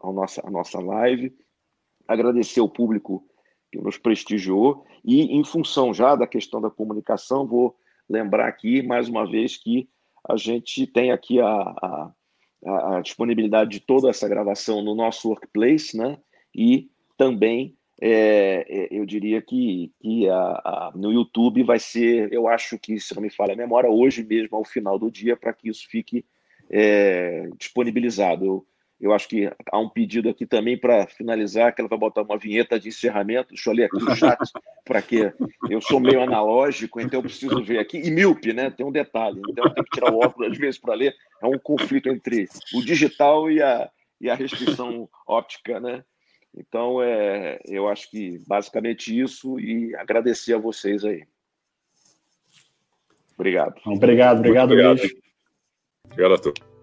nossa, 0.04 0.46
à 0.46 0.52
nossa 0.52 0.80
live. 0.80 1.36
Agradecer 2.08 2.60
ao 2.60 2.70
público 2.70 3.26
que 3.72 3.80
nos 3.80 3.98
prestigiou. 3.98 4.86
E, 5.04 5.36
em 5.36 5.44
função 5.44 5.94
já 5.94 6.16
da 6.16 6.28
questão 6.28 6.62
da 6.62 6.70
comunicação, 6.70 7.48
vou 7.48 7.76
lembrar 8.08 8.48
aqui, 8.48 8.84
mais 8.84 9.10
uma 9.10 9.30
vez, 9.30 9.58
que 9.58 9.90
a 10.28 10.38
gente 10.38 10.88
tem 10.88 11.12
aqui 11.12 11.40
a, 11.40 11.48
a, 11.48 12.12
a 12.98 13.02
disponibilidade 13.02 13.72
de 13.72 13.80
toda 13.80 14.10
essa 14.10 14.28
gravação 14.28 14.82
no 14.82 14.96
nosso 14.96 15.30
workplace, 15.30 15.96
né? 15.96 16.18
E 16.54 16.90
também 17.18 17.76
é, 18.02 18.66
é, 18.68 18.88
eu 18.92 19.06
diria 19.06 19.42
que, 19.42 19.92
que 20.02 20.28
a, 20.28 20.36
a, 20.36 20.92
no 20.96 21.12
YouTube 21.12 21.64
vai 21.64 21.80
ser, 21.80 22.32
eu 22.34 22.48
acho 22.48 22.78
que, 22.78 23.00
se 23.00 23.16
não 23.16 23.22
me 23.22 23.30
falha 23.30 23.54
a 23.54 23.58
memória, 23.58 23.90
hoje 23.90 24.24
mesmo, 24.24 24.58
ao 24.58 24.66
final 24.66 25.00
do 25.00 25.10
dia, 25.10 25.38
para 25.38 25.54
que 25.54 25.70
isso 25.70 25.88
fique 25.90 26.26
é, 26.70 27.50
disponibilizado. 27.58 28.46
Eu, 28.46 28.68
eu 29.00 29.14
acho 29.14 29.28
que 29.28 29.52
há 29.72 29.78
um 29.78 29.90
pedido 29.90 30.30
aqui 30.30 30.46
também 30.46 30.78
para 30.78 31.06
finalizar, 31.08 31.74
que 31.74 31.82
ela 31.82 31.90
vai 31.90 32.00
botar 32.00 32.22
uma 32.22 32.38
vinheta 32.38 32.80
de 32.80 32.90
encerramento. 32.90 33.50
Deixa 33.50 33.70
eu 33.70 33.74
ler 33.74 33.86
aqui 33.86 34.00
no 34.00 34.16
chat, 34.16 34.38
para 34.86 35.02
que 35.02 35.34
eu 35.70 35.82
sou 35.82 36.00
meio 36.00 36.22
analógico, 36.22 37.02
então 37.02 37.20
eu 37.20 37.24
preciso 37.24 37.62
ver 37.64 37.80
aqui. 37.80 37.98
E 37.98 38.10
míope, 38.10 38.54
né? 38.54 38.70
Tem 38.70 38.86
um 38.86 38.92
detalhe. 38.92 39.42
Então 39.50 39.66
eu 39.66 39.74
tenho 39.74 39.86
que 39.86 40.00
tirar 40.00 40.14
o 40.14 40.20
óculos 40.20 40.52
às 40.52 40.58
vezes 40.58 40.80
para 40.80 40.96
ler. 40.96 41.14
É 41.42 41.48
um 41.48 41.60
conflito 41.60 42.10
entre 42.10 42.48
o 42.74 42.82
digital 42.82 43.52
e 43.52 43.62
a, 43.62 43.90
e 44.22 44.30
a 44.30 44.36
restrição 44.36 45.10
óptica, 45.28 45.80
né? 45.80 46.04
Então, 46.58 47.04
é, 47.04 47.60
eu 47.66 47.90
acho 47.90 48.10
que 48.10 48.40
basicamente 48.48 49.18
isso 49.18 49.60
e 49.60 49.94
agradecer 49.96 50.54
a 50.54 50.58
vocês 50.58 51.04
aí. 51.04 51.26
Obrigado. 53.38 53.76
Obrigado, 53.86 54.40
obrigado, 54.40 54.72
obrigado. 54.72 55.02
Obrigado 56.06 56.34
a 56.34 56.38
todos. 56.38 56.75